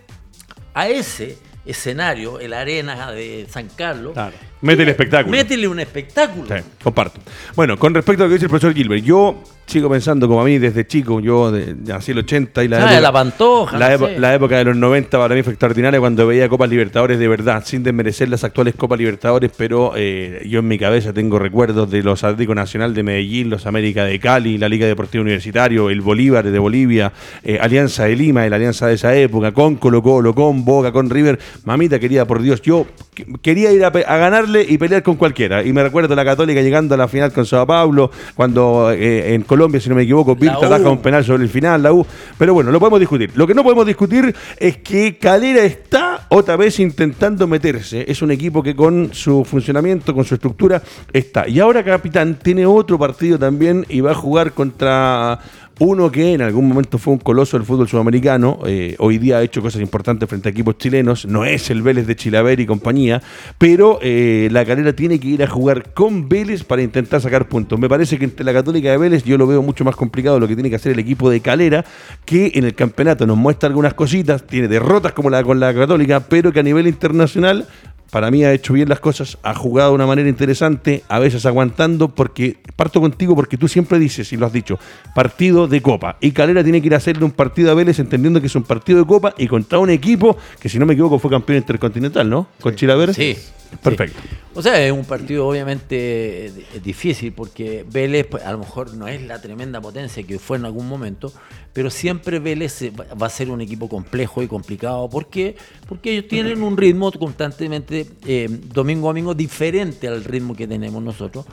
a 0.75 0.89
ese 0.89 1.39
escenario, 1.65 2.39
el 2.41 2.53
Arena 2.53 3.13
de 3.13 3.47
San 3.51 3.69
Carlos. 3.69 4.17
Mete 4.63 4.83
el 4.85 4.89
espectáculo. 4.89 5.37
métele 5.37 5.69
un 5.69 5.79
espectáculo. 5.81 6.47
Sí, 6.49 6.63
comparto. 6.83 7.21
Bueno, 7.55 7.79
con 7.79 7.93
respecto 7.95 8.23
a 8.23 8.27
lo 8.27 8.31
que 8.31 8.35
dice 8.35 8.47
el 8.47 8.51
profesor 8.51 8.75
Gilbert, 8.75 9.05
yo 9.05 9.43
sigo 9.67 9.91
pensando 9.91 10.29
como 10.29 10.41
a 10.41 10.45
mí 10.45 10.59
desde 10.59 10.87
chico, 10.87 11.19
yo 11.21 11.53
nací 11.85 12.13
el 12.13 12.19
80 12.19 12.63
y 12.65 12.69
la, 12.69 12.89
Ah, 12.89 13.01
la 13.01 13.13
Pantoja, 13.13 13.77
la, 13.77 13.99
no 13.99 14.07
sé. 14.07 14.19
la 14.21 14.33
época 14.35 14.57
de 14.59 14.65
los 14.65 14.77
90 14.77 15.19
para 15.19 15.35
mí 15.35 15.43
fue 15.43 15.53
extraordinaria 15.55 15.99
cuando 15.99 16.25
veía 16.27 16.49
Copas 16.49 16.71
Libertadores 16.71 17.19
de 17.19 17.27
verdad, 17.29 17.65
sin 17.67 17.83
desmerecer 17.83 18.29
las 18.29 18.45
actuales 18.45 18.77
Copas 18.77 18.99
Libertadores, 18.99 19.51
pero 19.57 19.93
eh, 19.97 20.47
yo 20.49 20.61
en 20.61 20.69
mi 20.69 20.79
cabeza 20.79 21.13
tengo 21.13 21.39
recuerdos 21.41 21.91
de 21.91 22.03
los 22.05 22.23
Atlético 22.25 22.55
Nacional 22.55 22.95
de 22.95 23.03
Medellín, 23.03 23.51
los 23.51 23.67
América 23.67 24.05
de 24.05 24.19
Cali, 24.21 24.57
la 24.57 24.69
Liga 24.69 24.87
Deportiva 24.87 25.23
Universitario, 25.23 25.91
el 25.91 26.01
Bolívar 26.01 26.45
de 26.49 26.59
Bolivia, 26.61 27.13
eh, 27.43 27.59
Alianza 27.61 28.05
de 28.05 28.15
Lima, 28.17 28.47
la 28.49 28.57
Alianza 28.57 28.87
de 28.87 28.95
esa 28.95 29.15
época, 29.17 29.53
con 29.53 29.77
Colo 29.77 30.01
Colo, 30.03 30.33
con 30.35 30.65
Boca, 30.65 30.93
con 30.93 31.11
River. 31.11 31.39
Mamita 31.65 31.99
querida, 31.99 32.25
por 32.25 32.41
Dios, 32.41 32.63
yo 32.63 32.87
que- 33.15 33.27
quería 33.43 33.73
ir 33.73 33.85
a, 33.85 33.89
a 33.89 34.19
ganarle 34.47 34.67
y 34.69 34.79
pelear 34.79 35.03
con 35.03 35.17
cualquiera. 35.17 35.63
Y 35.65 35.73
me 35.73 35.83
recuerdo 35.83 36.15
la 36.15 36.25
Católica 36.25 36.61
llegando 36.63 36.95
a 36.95 36.99
la 36.99 37.09
final 37.09 37.33
con 37.33 37.45
Sao 37.45 37.67
Paulo, 37.67 38.11
cuando 38.35 38.91
eh, 38.91 39.35
en 39.35 39.43
Colombia, 39.43 39.81
si 39.81 39.89
no 39.89 39.95
me 39.95 40.03
equivoco, 40.03 40.35
Virta 40.37 40.61
U. 40.61 40.65
ataja 40.65 40.91
un 40.91 40.99
penal 40.99 41.25
sobre 41.25 41.43
el 41.43 41.49
final, 41.49 41.83
la 41.83 41.93
U. 41.93 42.07
Pero 42.39 42.55
bueno, 42.55 42.71
lo 42.71 42.79
podemos 42.79 43.01
discutir. 43.01 43.31
Lo 43.35 43.47
que 43.47 43.55
no 43.55 43.63
podemos 43.63 43.87
discutir 43.87 44.35
es 44.59 44.79
que 44.79 45.19
Calera 45.19 45.65
está 45.65 46.27
otra 46.29 46.57
vez 46.57 46.79
intentando 46.81 47.47
meterse. 47.47 48.05
Es 48.09 48.23
un 48.23 48.31
equipo 48.31 48.63
que 48.63 48.75
con 48.75 49.11
su 49.13 49.45
funcionamiento, 49.45 50.15
con 50.15 50.25
su 50.25 50.35
estructura, 50.35 50.83
está. 51.13 51.49
Y 51.49 51.61
ahora 51.61 51.85
Capitán 51.85 52.39
tiene 52.43 52.67
otro 52.67 52.99
partido 52.99 53.39
también 53.39 53.85
y 53.89 54.01
va 54.01 54.13
a 54.13 54.15
jugar 54.15 54.53
contra 54.53 55.39
uno 55.79 56.11
que 56.11 56.33
en 56.33 56.41
algún 56.41 56.69
momento 56.69 56.97
fue 56.97 57.13
un 57.13 57.19
coloso 57.19 57.59
del 57.59 57.67
fútbol 57.67 57.87
sudamericano, 57.87 58.61
eh, 58.67 58.97
hoy 58.99 59.19
día 59.19 59.39
ha 59.39 59.43
hecho 59.43 59.61
cosas 59.61 59.83
importantes 59.83 60.27
frente 60.27 60.49
a 60.49 60.53
equipos 60.53 60.79
chilenos, 60.79 61.27
no 61.27 61.45
es 61.45 61.69
el 61.69 61.83
Vélez 61.83 62.07
de 62.07 62.17
Chilaver 62.17 62.61
y 62.61 62.67
compañía, 62.67 63.23
pero 63.59 63.99
eh, 64.01 64.49
la 64.51 64.65
Calera 64.65 64.95
tiene 64.95 65.21
que 65.21 65.29
ir 65.29 65.43
a 65.43 65.47
jugar 65.47 65.93
con 65.93 66.31
Vélez 66.31 66.65
para 66.65 66.83
intentar 66.83 67.21
sacar 67.21 67.47
puntos. 67.47 67.79
Me 67.79 67.91
parece 67.91 68.19
que 68.19 68.25
entre 68.25 68.45
la 68.45 68.55
Católica 68.55 68.91
de 68.91 68.97
Vélez 68.97 69.25
yo 69.25 69.37
lo 69.37 69.47
veo 69.47 69.61
mucho 69.61 69.85
más 69.85 69.97
complicado 69.97 70.41
lo 70.41 70.49
que 70.49 70.55
tiene 70.55 70.71
que 70.71 70.77
hacer 70.77 70.93
el 70.93 70.99
equipo 70.99 71.29
de 71.29 71.41
Calera, 71.41 71.85
que 72.25 72.53
en 72.55 72.65
el 72.65 72.75
campeonato 72.75 73.27
nos 73.27 73.37
muestra 73.37 73.69
algunas 73.69 73.93
cositas, 73.93 74.47
tiene 74.47 74.69
derrotas 74.69 75.13
como 75.13 75.29
la 75.29 75.45
con 75.45 75.61
la 75.61 75.75
Católica, 75.75 76.21
pero 76.21 76.53
que 76.53 76.61
a 76.61 76.63
nivel 76.63 76.87
internacional 76.87 77.67
para 78.11 78.31
mí 78.31 78.45
ha 78.45 78.53
hecho 78.53 78.73
bien 78.73 78.89
las 78.89 79.01
cosas, 79.01 79.39
ha 79.43 79.55
jugado 79.55 79.91
de 79.91 79.97
una 79.97 80.07
manera 80.07 80.29
interesante, 80.29 81.03
a 81.09 81.19
veces 81.19 81.47
aguantando, 81.47 82.09
porque 82.09 82.59
parto 82.77 83.01
contigo 83.01 83.35
porque 83.35 83.57
tú 83.57 83.69
siempre 83.69 83.99
dices, 83.99 84.33
y 84.33 84.37
lo 84.37 84.47
has 84.47 84.53
dicho, 84.53 84.79
partido 85.15 85.67
de 85.67 85.83
copa. 85.83 86.17
Y 86.21 86.33
Calera 86.33 86.63
tiene 86.63 86.81
que 86.81 86.87
ir 86.87 86.95
a 86.95 86.99
hacerle 86.99 87.25
un 87.25 87.33
partido 87.33 87.71
a 87.71 87.75
Vélez 87.75 87.99
entendiendo 87.99 88.41
que 88.41 88.47
es 88.47 88.55
un 88.55 88.65
partido 88.65 88.99
de 88.99 89.07
copa 89.07 89.35
y 89.37 89.47
contra 89.49 89.79
un 89.79 89.91
equipo 89.91 90.37
que, 90.61 90.69
si 90.69 90.79
no 90.79 90.87
me 90.87 90.95
equivoco, 90.95 91.19
fue 91.19 91.31
campeón 91.31 91.59
intercontinental, 91.59 92.29
¿no? 92.29 92.49
Con 92.61 92.75
Chilaver. 92.75 93.15
Sí. 93.15 93.37
Perfecto. 93.83 94.21
O 94.55 94.63
sea, 94.63 94.85
es 94.85 94.93
un 94.93 95.05
partido 95.05 95.47
obviamente 95.47 96.47
eh, 96.47 96.53
difícil 96.83 97.33
porque 97.33 97.85
Vélez 97.89 98.27
pues, 98.27 98.45
a 98.45 98.53
lo 98.53 98.59
mejor 98.59 98.95
no 98.95 99.07
es 99.07 99.23
la 99.23 99.41
tremenda 99.41 99.81
potencia 99.81 100.23
que 100.23 100.39
fue 100.39 100.57
en 100.57 100.65
algún 100.65 100.89
momento, 100.89 101.33
pero 101.73 101.91
siempre 101.91 102.39
Vélez 102.39 102.91
va 103.21 103.27
a 103.27 103.31
ser 103.31 103.51
un 103.51 103.61
equipo 103.61 103.89
complejo 103.89 104.43
y 104.43 104.49
complicado. 104.49 105.11
¿Por 105.11 105.29
qué? 105.29 105.57
Porque 105.89 106.13
ellos 106.13 106.29
tienen 106.29 106.63
un 106.63 106.77
ritmo 106.77 107.13
constantemente, 107.13 108.07
eh, 108.27 108.49
domingo 108.49 109.09
a 109.09 109.11
domingo, 109.11 109.35
diferente 109.35 110.09
al 110.09 110.25
ritmo 110.25 110.55
que 110.57 110.67
tenemos 110.67 111.03
nosotros. 111.03 111.45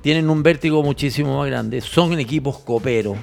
Tienen 0.00 0.30
un 0.30 0.42
vértigo 0.42 0.82
muchísimo 0.82 1.38
más 1.38 1.48
grande. 1.48 1.80
Son 1.80 2.18
equipos 2.18 2.58
coperos. 2.58 3.18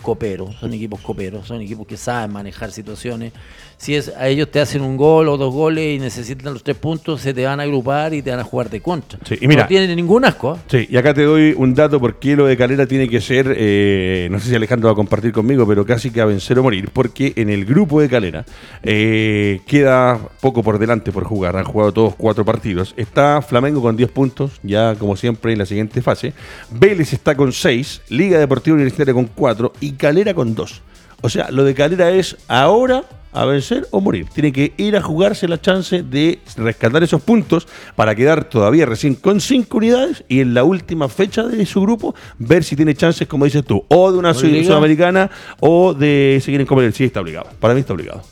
Coperos, 0.00 0.56
son 0.56 0.72
equipos 0.72 0.98
coperos, 1.02 1.46
son 1.46 1.60
equipos 1.60 1.86
que 1.86 1.98
saben 1.98 2.32
manejar 2.32 2.72
situaciones. 2.72 3.34
Si 3.76 3.94
es 3.94 4.08
a 4.16 4.28
ellos 4.28 4.50
te 4.50 4.60
hacen 4.60 4.82
un 4.82 4.96
gol 4.96 5.28
o 5.28 5.36
dos 5.36 5.52
goles 5.52 5.96
y 5.96 5.98
necesitan 5.98 6.52
los 6.54 6.62
tres 6.62 6.76
puntos, 6.76 7.20
se 7.20 7.34
te 7.34 7.44
van 7.44 7.60
a 7.60 7.64
agrupar 7.64 8.14
y 8.14 8.22
te 8.22 8.30
van 8.30 8.40
a 8.40 8.44
jugar 8.44 8.70
de 8.70 8.80
contra. 8.80 9.18
Sí, 9.26 9.36
y 9.40 9.46
mira- 9.48 9.62
no 9.62 9.68
tienen 9.68 9.94
ningún 9.96 10.24
asco. 10.24 10.54
¿eh? 10.54 10.58
Sí, 10.70 10.86
y 10.90 10.96
acá 10.96 11.12
te 11.12 11.22
doy 11.24 11.54
un 11.56 11.74
dato 11.74 12.00
porque 12.00 12.34
lo 12.36 12.46
de 12.46 12.56
Calera 12.56 12.86
tiene 12.86 13.08
que 13.08 13.20
ser, 13.20 13.54
eh, 13.56 14.28
no 14.30 14.38
sé 14.40 14.48
si 14.50 14.54
Alejandro 14.54 14.88
va 14.88 14.92
a 14.92 14.96
compartir 14.96 15.32
conmigo, 15.32 15.66
pero 15.66 15.84
casi 15.84 16.10
que 16.10 16.20
a 16.20 16.24
vencer 16.24 16.58
o 16.58 16.62
morir, 16.62 16.88
porque 16.92 17.32
en 17.36 17.50
el 17.50 17.64
grupo 17.64 18.00
de 18.00 18.08
Calera 18.08 18.44
eh, 18.82 19.60
queda 19.66 20.18
poco 20.40 20.62
por 20.62 20.78
delante 20.78 21.12
por 21.12 21.24
jugar, 21.24 21.56
han 21.56 21.64
jugado 21.64 21.92
todos 21.92 22.14
cuatro 22.14 22.44
partidos. 22.44 22.94
Está 22.96 23.42
Flamengo 23.42 23.82
con 23.82 23.96
10 23.96 24.10
puntos, 24.10 24.52
ya 24.62 24.94
como 24.94 25.16
siempre 25.16 25.52
en 25.52 25.58
la 25.58 25.66
siguiente 25.66 26.00
fase. 26.02 26.32
Vélez 26.70 27.12
está 27.12 27.34
con 27.34 27.52
6, 27.52 28.02
Liga 28.08 28.38
Deportiva 28.38 28.74
Universitaria 28.74 29.12
con 29.14 29.26
4 29.26 29.72
y 29.80 29.92
Calera 29.92 30.32
con 30.34 30.54
2. 30.54 30.82
O 31.22 31.28
sea, 31.28 31.50
lo 31.50 31.64
de 31.64 31.74
Calera 31.74 32.10
es 32.10 32.36
ahora 32.48 33.02
a 33.34 33.44
vencer 33.44 33.86
o 33.90 34.00
morir. 34.00 34.26
Tiene 34.32 34.52
que 34.52 34.72
ir 34.76 34.96
a 34.96 35.02
jugarse 35.02 35.46
la 35.48 35.60
chance 35.60 36.02
de 36.02 36.38
rescatar 36.56 37.02
esos 37.02 37.20
puntos 37.20 37.66
para 37.96 38.14
quedar 38.14 38.44
todavía 38.48 38.86
recién 38.86 39.14
con 39.16 39.40
cinco 39.40 39.78
unidades 39.78 40.24
y 40.28 40.40
en 40.40 40.54
la 40.54 40.64
última 40.64 41.08
fecha 41.08 41.42
de 41.42 41.66
su 41.66 41.80
grupo 41.82 42.14
ver 42.38 42.64
si 42.64 42.76
tiene 42.76 42.94
chances, 42.94 43.26
como 43.28 43.44
dices 43.44 43.64
tú, 43.64 43.84
o 43.88 44.12
de 44.12 44.18
una 44.18 44.32
sud- 44.34 44.44
Obliga. 44.48 44.66
sudamericana 44.68 45.30
o 45.60 45.92
de 45.94 46.40
seguir 46.42 46.60
en 46.60 46.66
Copa 46.66 46.82
del 46.82 46.94
Sí, 46.94 47.04
está 47.04 47.20
obligado. 47.20 47.48
Para 47.60 47.74
mí 47.74 47.80
está 47.80 47.92
obligado. 47.92 48.22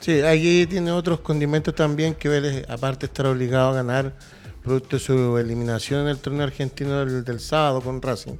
Sí, 0.00 0.20
aquí 0.20 0.66
tiene 0.66 0.90
otros 0.92 1.20
condimentos 1.20 1.74
también 1.74 2.14
que 2.14 2.28
Vélez, 2.28 2.64
aparte 2.68 3.06
de 3.06 3.06
estar 3.06 3.26
obligado 3.26 3.70
a 3.70 3.74
ganar, 3.74 4.12
producto 4.62 4.96
de 4.96 5.00
su 5.00 5.38
eliminación 5.38 6.02
en 6.02 6.08
el 6.08 6.18
torneo 6.18 6.42
argentino 6.44 7.04
del, 7.04 7.24
del 7.24 7.40
sábado 7.40 7.80
con 7.80 8.02
Racing. 8.02 8.34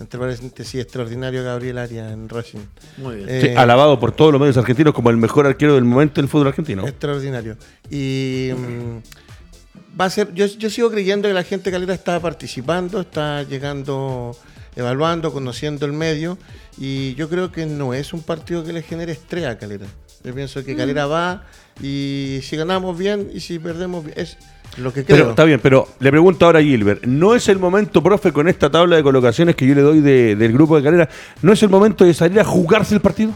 Entre 0.00 0.18
paréntesis, 0.18 0.80
extraordinario 0.80 1.44
Gabriel 1.44 1.78
Arias 1.78 2.12
en 2.12 2.28
Racing. 2.28 2.60
Muy 2.98 3.16
bien. 3.16 3.28
Eh, 3.28 3.40
Sí, 3.42 3.48
alabado 3.56 3.98
por 4.00 4.12
todos 4.12 4.32
los 4.32 4.40
medios 4.40 4.56
argentinos 4.56 4.92
como 4.92 5.10
el 5.10 5.16
mejor 5.16 5.46
arquero 5.46 5.74
del 5.74 5.84
momento 5.84 6.20
del 6.20 6.28
fútbol 6.28 6.48
argentino. 6.48 6.86
Extraordinario. 6.86 7.56
Y 7.90 8.50
va 9.98 10.06
a 10.06 10.10
ser, 10.10 10.32
yo, 10.34 10.46
yo 10.46 10.70
sigo 10.70 10.90
creyendo 10.90 11.28
que 11.28 11.34
la 11.34 11.44
gente 11.44 11.70
Calera 11.70 11.94
está 11.94 12.20
participando, 12.20 13.00
está 13.00 13.42
llegando, 13.42 14.36
evaluando, 14.76 15.32
conociendo 15.32 15.86
el 15.86 15.92
medio, 15.92 16.38
y 16.78 17.14
yo 17.14 17.28
creo 17.28 17.52
que 17.52 17.66
no 17.66 17.94
es 17.94 18.12
un 18.12 18.22
partido 18.22 18.64
que 18.64 18.72
le 18.72 18.82
genere 18.82 19.12
estrés 19.12 19.46
a 19.46 19.58
Calera. 19.58 19.86
Yo 20.24 20.34
pienso 20.34 20.64
que 20.64 20.74
Calera 20.74 21.06
va 21.06 21.44
y 21.82 22.40
si 22.42 22.56
ganamos 22.56 22.96
bien 22.96 23.30
y 23.32 23.40
si 23.40 23.58
perdemos 23.58 24.04
bien, 24.04 24.18
es 24.18 24.38
lo 24.78 24.92
que 24.92 25.04
creo. 25.04 25.16
Pero 25.18 25.30
está 25.30 25.44
bien, 25.44 25.60
pero 25.62 25.88
le 26.00 26.10
pregunto 26.10 26.46
ahora 26.46 26.58
a 26.58 26.62
Gilbert, 26.62 27.04
¿no 27.04 27.34
es 27.34 27.48
el 27.48 27.58
momento, 27.58 28.02
profe, 28.02 28.32
con 28.32 28.48
esta 28.48 28.70
tabla 28.70 28.96
de 28.96 29.02
colocaciones 29.02 29.54
que 29.56 29.66
yo 29.66 29.74
le 29.74 29.82
doy 29.82 30.00
de- 30.00 30.36
del 30.36 30.52
grupo 30.52 30.76
de 30.76 30.82
Calera, 30.82 31.08
¿no 31.42 31.52
es 31.52 31.62
el 31.62 31.68
momento 31.68 32.04
de 32.04 32.12
salir 32.14 32.40
a 32.40 32.44
jugarse 32.44 32.94
el 32.94 33.00
partido? 33.00 33.32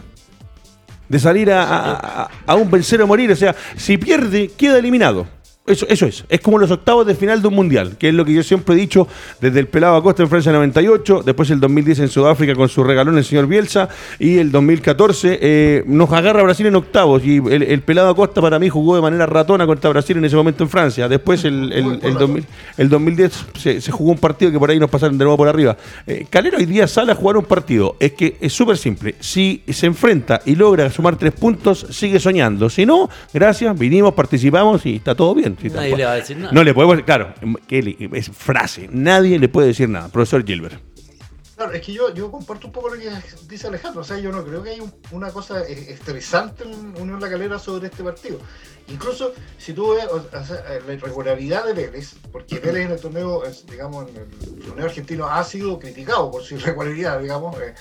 De 1.09 1.19
salir 1.19 1.51
a, 1.51 1.63
a- 1.63 2.23
a- 2.25 2.31
a 2.47 2.55
un 2.55 2.71
vencer 2.71 3.01
o 3.01 3.07
morir. 3.07 3.31
O 3.33 3.37
sea, 3.37 3.55
si 3.77 3.97
pierde, 3.97 4.51
queda 4.57 4.79
eliminado. 4.79 5.27
Eso, 5.69 5.87
eso 5.89 6.07
es. 6.07 6.25
Es 6.29 6.41
como 6.41 6.59
los 6.59 6.71
octavos 6.71 7.07
de 7.07 7.15
final 7.15 7.43
de 7.43 7.49
un 7.49 7.55
mundial, 7.55 7.97
que 7.99 8.09
es 8.09 8.15
lo 8.15 8.25
que 8.25 8.33
yo 8.33 8.43
siempre 8.43 8.75
he 8.75 8.79
dicho 8.79 9.07
desde 9.41 9.61
el 9.61 9.69
pelado 9.69 9.97
Acosta 9.97 10.23
en 10.23 10.29
Francia 10.29 10.53
98, 10.53 11.23
después 11.25 11.51
el 11.51 11.61
2010 11.61 12.01
en 12.01 12.09
Sudáfrica 12.09 12.55
con 12.55 12.69
su 12.69 12.83
regalón 12.85 13.17
el 13.19 13.25
señor 13.25 13.47
Bielsa, 13.47 13.89
y 14.19 14.39
el 14.39 14.51
2014 14.51 15.39
eh, 15.41 15.85
nos 15.87 16.13
agarra 16.13 16.43
Brasil 16.43 16.67
en 16.67 16.77
octavos. 16.77 17.25
Y 17.25 17.37
el, 17.37 17.63
el 17.63 17.81
pelado 17.83 18.09
Acosta 18.09 18.41
para 18.41 18.59
mí 18.59 18.69
jugó 18.69 18.97
de 18.97 19.03
manera 19.03 19.27
ratona 19.27 19.67
contra 19.67 19.91
Brasil 19.91 20.17
en 20.17 20.25
ese 20.25 20.37
momento 20.37 20.65
en 20.65 20.71
Francia. 20.71 21.09
Después 21.09 21.45
el, 21.45 21.73
el, 21.73 22.01
el 22.03 22.15
2000 22.15 22.45
el 22.77 22.89
2010 22.89 23.47
se, 23.59 23.81
se 23.81 23.93
jugó 23.93 24.13
un 24.13 24.19
partido 24.19 24.53
que 24.53 24.59
por 24.59 24.71
ahí 24.71 24.79
nos 24.79 24.91
pasaron 24.91 25.19
de 25.19 25.25
nuevo 25.25 25.37
por 25.37 25.49
arriba. 25.49 25.77
Eh, 26.07 26.27
Calera 26.31 26.59
hoy 26.59 26.67
día 26.67 26.87
sale 26.87 27.13
a 27.13 27.15
jugar 27.15 27.37
un 27.37 27.45
partido. 27.45 27.97
Es 27.99 28.13
que 28.13 28.37
es 28.41 28.53
súper 28.53 28.79
simple. 28.79 29.17
Si 29.21 29.63
se 29.69 29.87
enfrenta 29.87 30.41
y 30.45 30.55
logra 30.55 30.91
sumar 30.91 31.17
tres 31.17 31.33
puntos, 31.33 31.87
sigue 31.91 32.21
soñando. 32.21 32.71
Si 32.71 32.87
no, 32.87 33.09
gracias, 33.33 33.77
vinimos, 33.79 34.15
participamos 34.15 34.87
y 34.87 34.97
está 34.97 35.15
todo 35.15 35.35
bien. 35.35 35.57
Si 35.61 35.69
Nadie 35.69 35.73
tampoco- 35.91 35.97
le 35.97 36.05
va 36.05 36.13
a 36.13 36.17
decir 36.17 36.37
nada. 36.37 36.53
No 36.53 36.63
le 36.65 36.75
podemos, 36.75 37.03
claro, 37.05 37.35
le- 37.69 37.97
es 38.13 38.31
frase. 38.31 38.89
Nadie 38.91 39.39
le 39.39 39.49
puede 39.49 39.69
decir 39.69 39.89
nada. 39.89 40.09
Profesor 40.09 40.45
Gilbert. 40.45 40.81
Claro, 41.57 41.73
es 41.73 41.83
que 41.85 41.93
yo, 41.93 42.15
yo 42.15 42.31
comparto 42.31 42.69
un 42.69 42.73
poco 42.73 42.91
lo 42.91 43.01
que 43.01 43.11
dice 43.49 43.67
Alejandro. 43.67 44.03
O 44.03 44.05
sea, 44.05 44.17
yo 44.21 44.31
no 44.31 44.45
creo 44.45 44.63
que 44.63 44.71
haya 44.71 44.83
un- 44.83 44.95
una 45.11 45.31
cosa 45.33 45.63
eh, 45.67 45.87
estresante 45.91 46.63
en 46.63 46.95
Unión 47.03 47.21
La 47.21 47.29
Calera 47.29 47.59
sobre 47.59 47.89
este 47.89 48.05
partido. 48.05 48.39
Incluso 48.87 49.33
si 49.59 49.73
tú 49.73 49.95
ves 49.95 50.07
o 50.07 50.21
sea, 50.45 50.63
la 50.87 50.93
irregularidad 50.95 51.67
de 51.67 51.73
Vélez, 51.73 52.15
porque 52.31 52.61
Vélez 52.61 52.87
en 52.87 52.93
el 52.93 53.01
torneo, 53.01 53.43
digamos, 53.69 54.09
en 54.09 54.17
el 54.19 54.65
torneo 54.67 54.85
argentino 54.87 55.27
ha 55.29 55.43
sido 55.43 55.81
criticado 55.81 56.31
por 56.31 56.43
su 56.45 56.55
irregularidad, 56.55 57.19
digamos. 57.21 57.57
eh, 57.61 57.75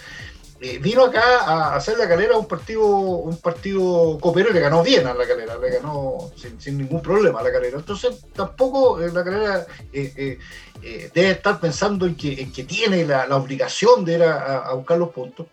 eh, 0.60 0.80
vino 0.80 1.04
acá 1.04 1.42
a 1.42 1.76
hacer 1.76 1.98
la 1.98 2.08
calera 2.08 2.38
un 2.38 2.48
partido 2.48 2.86
un 2.86 3.38
partido 3.38 4.18
copero 4.20 4.50
y 4.50 4.54
le 4.54 4.60
ganó 4.60 4.82
bien 4.84 5.06
a 5.06 5.14
la 5.14 5.28
calera, 5.28 5.58
le 5.58 5.70
ganó 5.70 6.32
sin, 6.36 6.78
ningún 6.78 7.02
problema 7.02 7.40
a 7.40 7.44
la 7.44 7.52
calera. 7.52 7.78
Entonces 7.78 8.26
tampoco 8.34 9.02
eh, 9.02 9.12
la 9.12 9.24
calera 9.24 9.68
eh, 9.94 10.14
eh, 10.16 10.40
eh, 10.82 11.12
debe 11.14 11.32
estar 11.32 11.60
pensando 11.60 12.06
en 12.06 12.16
que, 12.16 12.42
en 12.42 12.52
que 12.52 12.64
tiene 12.64 13.06
la, 13.06 13.28
obligación 13.36 14.04
de 14.04 14.14
ir 14.14 14.24
a 14.24 14.74
buscar 14.74 14.98
los 14.98 15.10
puntos. 15.10 15.48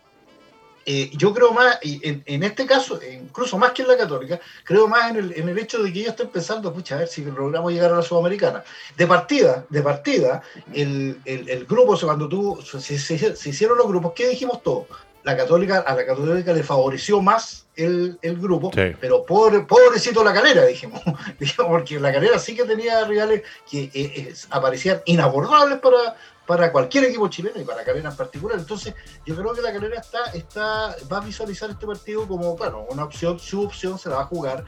Eh, 0.86 1.10
yo 1.14 1.32
creo 1.32 1.52
más, 1.52 1.78
y 1.82 2.00
en, 2.06 2.22
en 2.26 2.42
este 2.42 2.66
caso, 2.66 2.98
incluso 3.02 3.56
más 3.58 3.72
que 3.72 3.82
en 3.82 3.88
la 3.88 3.96
católica, 3.96 4.38
creo 4.64 4.86
más 4.86 5.10
en 5.10 5.16
el, 5.16 5.32
en 5.36 5.48
el 5.48 5.58
hecho 5.58 5.82
de 5.82 5.92
que 5.92 6.00
ellos 6.00 6.10
estén 6.10 6.28
pensando, 6.28 6.72
pucha, 6.72 6.96
a 6.96 6.98
ver 6.98 7.08
si 7.08 7.24
logramos 7.24 7.72
llegar 7.72 7.92
a 7.92 7.96
la 7.96 8.02
Sudamericana. 8.02 8.62
De 8.96 9.06
partida, 9.06 9.64
de 9.70 9.82
partida, 9.82 10.42
el, 10.72 11.18
el, 11.24 11.48
el 11.48 11.64
grupo, 11.66 11.92
o 11.92 11.96
sea, 11.96 12.08
cuando 12.08 12.28
tú, 12.28 12.60
se, 12.62 12.80
se- 12.98 13.36
se 13.36 13.48
hicieron 13.48 13.78
los 13.78 13.88
grupos, 13.88 14.12
¿qué 14.14 14.28
dijimos 14.28 14.62
todos? 14.62 14.86
La 15.22 15.34
católica, 15.36 15.78
a 15.78 15.94
la 15.94 16.04
católica 16.04 16.52
le 16.52 16.62
favoreció 16.62 17.22
más 17.22 17.64
el, 17.76 18.18
el 18.20 18.36
grupo, 18.38 18.70
Sí. 18.74 18.94
pero 19.00 19.24
pobre, 19.24 19.60
pobrecito 19.60 20.22
la 20.22 20.34
calera, 20.34 20.66
dijimos. 20.66 21.00
Dijimos, 21.40 21.70
porque 21.70 21.98
la 21.98 22.12
calera 22.12 22.38
sí 22.38 22.54
que 22.54 22.64
tenía 22.64 23.04
rivales 23.06 23.42
que 23.70 23.84
eh, 23.84 23.90
eh, 23.94 24.34
aparecían 24.50 25.00
inabordables 25.06 25.78
para, 25.78 26.14
para 26.46 26.70
cualquier 26.70 27.04
equipo 27.04 27.28
chileno 27.28 27.60
y 27.60 27.64
para 27.64 27.84
Calera 27.84 28.10
en 28.10 28.16
particular. 28.16 28.58
Entonces, 28.58 28.94
yo 29.24 29.34
creo 29.34 29.52
que 29.54 29.62
la 29.62 29.72
Calera 29.72 30.00
está, 30.00 30.24
está, 30.32 30.96
va 31.10 31.18
a 31.18 31.20
visualizar 31.20 31.70
este 31.70 31.86
partido 31.86 32.26
como, 32.26 32.56
bueno, 32.56 32.86
una 32.90 33.04
opción, 33.04 33.38
su 33.38 33.62
opción 33.62 33.98
se 33.98 34.08
la 34.08 34.16
va 34.16 34.22
a 34.22 34.26
jugar, 34.26 34.64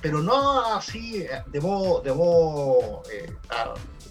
pero 0.00 0.20
no 0.20 0.74
así 0.74 1.18
eh, 1.18 1.42
de 1.46 1.60
modo, 1.60 2.00
de 2.00 2.12
modo 2.12 3.02
eh, 3.12 3.32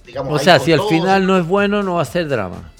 digamos. 0.05 0.33
O 0.33 0.43
sea, 0.43 0.59
si 0.59 0.71
al 0.71 0.81
final 0.83 1.25
no 1.27 1.37
es 1.37 1.45
bueno, 1.45 1.83
no 1.83 1.95
va 1.95 2.03
a 2.03 2.05
ser 2.05 2.27
drama. 2.27 2.71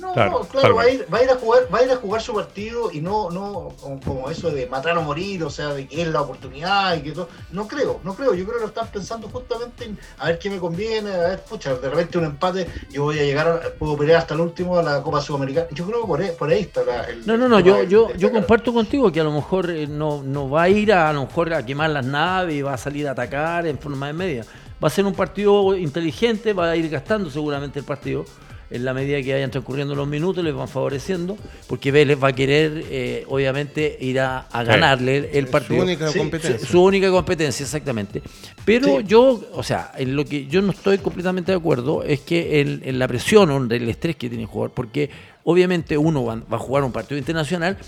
No, 0.00 0.12
Claro, 0.12 0.76
va 0.76 0.82
a, 0.82 0.90
ir, 0.90 1.06
va 1.12 1.18
a 1.18 1.22
ir 1.24 1.30
a 1.30 1.34
jugar, 1.36 1.62
va 1.72 1.78
a 1.78 1.82
ir 1.84 1.90
a 1.90 1.96
jugar 1.96 2.22
su 2.22 2.34
partido 2.34 2.90
y 2.92 3.00
no, 3.00 3.30
no 3.30 3.72
como, 3.80 4.00
como 4.00 4.30
eso 4.30 4.50
de 4.50 4.66
matar 4.66 4.96
o 4.98 5.02
morir, 5.02 5.42
o 5.44 5.50
sea, 5.50 5.68
de 5.74 5.86
que 5.86 6.02
es 6.02 6.08
la 6.08 6.20
oportunidad 6.22 6.96
y 6.96 7.00
que 7.02 7.12
todo. 7.12 7.28
No 7.52 7.66
creo, 7.66 8.00
no 8.04 8.14
creo. 8.14 8.34
Yo 8.34 8.44
creo 8.44 8.56
que 8.56 8.62
lo 8.62 8.68
están 8.68 8.86
pensando 8.88 9.28
justamente 9.28 9.84
en 9.84 9.98
a 10.18 10.26
ver 10.26 10.38
qué 10.38 10.50
me 10.50 10.58
conviene, 10.58 11.12
a 11.12 11.18
ver, 11.18 11.40
pucha, 11.42 11.74
de 11.74 11.90
repente 11.90 12.18
un 12.18 12.24
empate, 12.24 12.66
yo 12.90 13.04
voy 13.04 13.18
a 13.18 13.22
llegar, 13.24 13.48
a- 13.48 13.78
puedo 13.78 13.96
pelear 13.96 14.18
hasta 14.20 14.34
el 14.34 14.40
último 14.40 14.78
a 14.78 14.82
la 14.82 15.02
Copa 15.02 15.20
Sudamericana. 15.20 15.66
Yo 15.72 15.86
creo 15.86 16.02
que 16.02 16.06
por 16.06 16.20
ahí, 16.20 16.30
por 16.38 16.50
ahí 16.50 16.60
está 16.62 16.84
la, 16.84 17.04
el 17.04 17.26
No, 17.26 17.36
no, 17.36 17.48
no, 17.48 17.60
yo, 17.60 17.76
de- 17.76 17.88
yo, 17.88 18.08
de 18.08 18.18
yo 18.18 18.30
comparto 18.32 18.72
contigo 18.72 19.10
que 19.12 19.20
a 19.20 19.24
lo 19.24 19.32
mejor 19.32 19.70
eh, 19.70 19.86
no, 19.86 20.22
no 20.22 20.48
va 20.48 20.62
a 20.62 20.68
ir 20.68 20.92
a, 20.92 21.08
a 21.10 21.12
lo 21.12 21.26
mejor 21.26 21.52
a 21.52 21.64
quemar 21.66 21.90
las 21.90 22.04
naves 22.06 22.54
y 22.54 22.62
va 22.62 22.74
a 22.74 22.78
salir 22.78 23.08
a 23.08 23.12
atacar 23.12 23.66
en 23.66 23.78
forma 23.78 24.06
de 24.06 24.12
media. 24.12 24.44
Va 24.82 24.86
a 24.88 24.90
ser 24.90 25.04
un 25.06 25.14
partido 25.14 25.76
inteligente, 25.76 26.52
va 26.52 26.70
a 26.70 26.76
ir 26.76 26.88
gastando 26.88 27.28
seguramente 27.30 27.80
el 27.80 27.84
partido. 27.84 28.24
En 28.70 28.84
la 28.84 28.92
medida 28.92 29.22
que 29.22 29.32
vayan 29.32 29.50
transcurriendo 29.50 29.94
los 29.94 30.06
minutos, 30.06 30.44
les 30.44 30.54
van 30.54 30.68
favoreciendo, 30.68 31.38
porque 31.68 31.90
Vélez 31.90 32.22
va 32.22 32.28
a 32.28 32.32
querer, 32.34 32.84
eh, 32.90 33.24
obviamente, 33.28 33.96
ir 34.00 34.20
a, 34.20 34.40
a 34.40 34.62
ganarle 34.62 35.30
el, 35.32 35.46
partido. 35.46 35.78
Su 35.80 35.84
única 35.86 36.08
Sí, 36.08 36.18
competencia. 36.18 36.68
Su 36.68 36.82
única 36.82 37.10
competencia, 37.10 37.64
exactamente. 37.64 38.22
Pero 38.66 38.98
Sí. 38.98 39.04
yo, 39.06 39.42
o 39.54 39.62
sea, 39.62 39.92
en 39.96 40.14
lo 40.14 40.24
que 40.26 40.46
yo 40.46 40.60
no 40.60 40.72
estoy 40.72 40.98
completamente 40.98 41.50
de 41.52 41.56
acuerdo 41.58 42.02
es 42.02 42.20
que 42.20 42.60
en, 42.60 42.82
en 42.84 42.98
la 42.98 43.08
presión 43.08 43.50
o 43.50 43.56
en 43.56 43.72
el 43.72 43.88
estrés 43.88 44.16
que 44.16 44.28
tiene 44.28 44.42
el 44.44 44.48
jugador, 44.48 44.72
porque 44.74 45.08
obviamente 45.44 45.96
uno 45.96 46.24
va, 46.24 46.34
va 46.36 46.56
a 46.56 46.60
jugar 46.60 46.84
un 46.84 46.92
partido 46.92 47.16
internacional, 47.18 47.78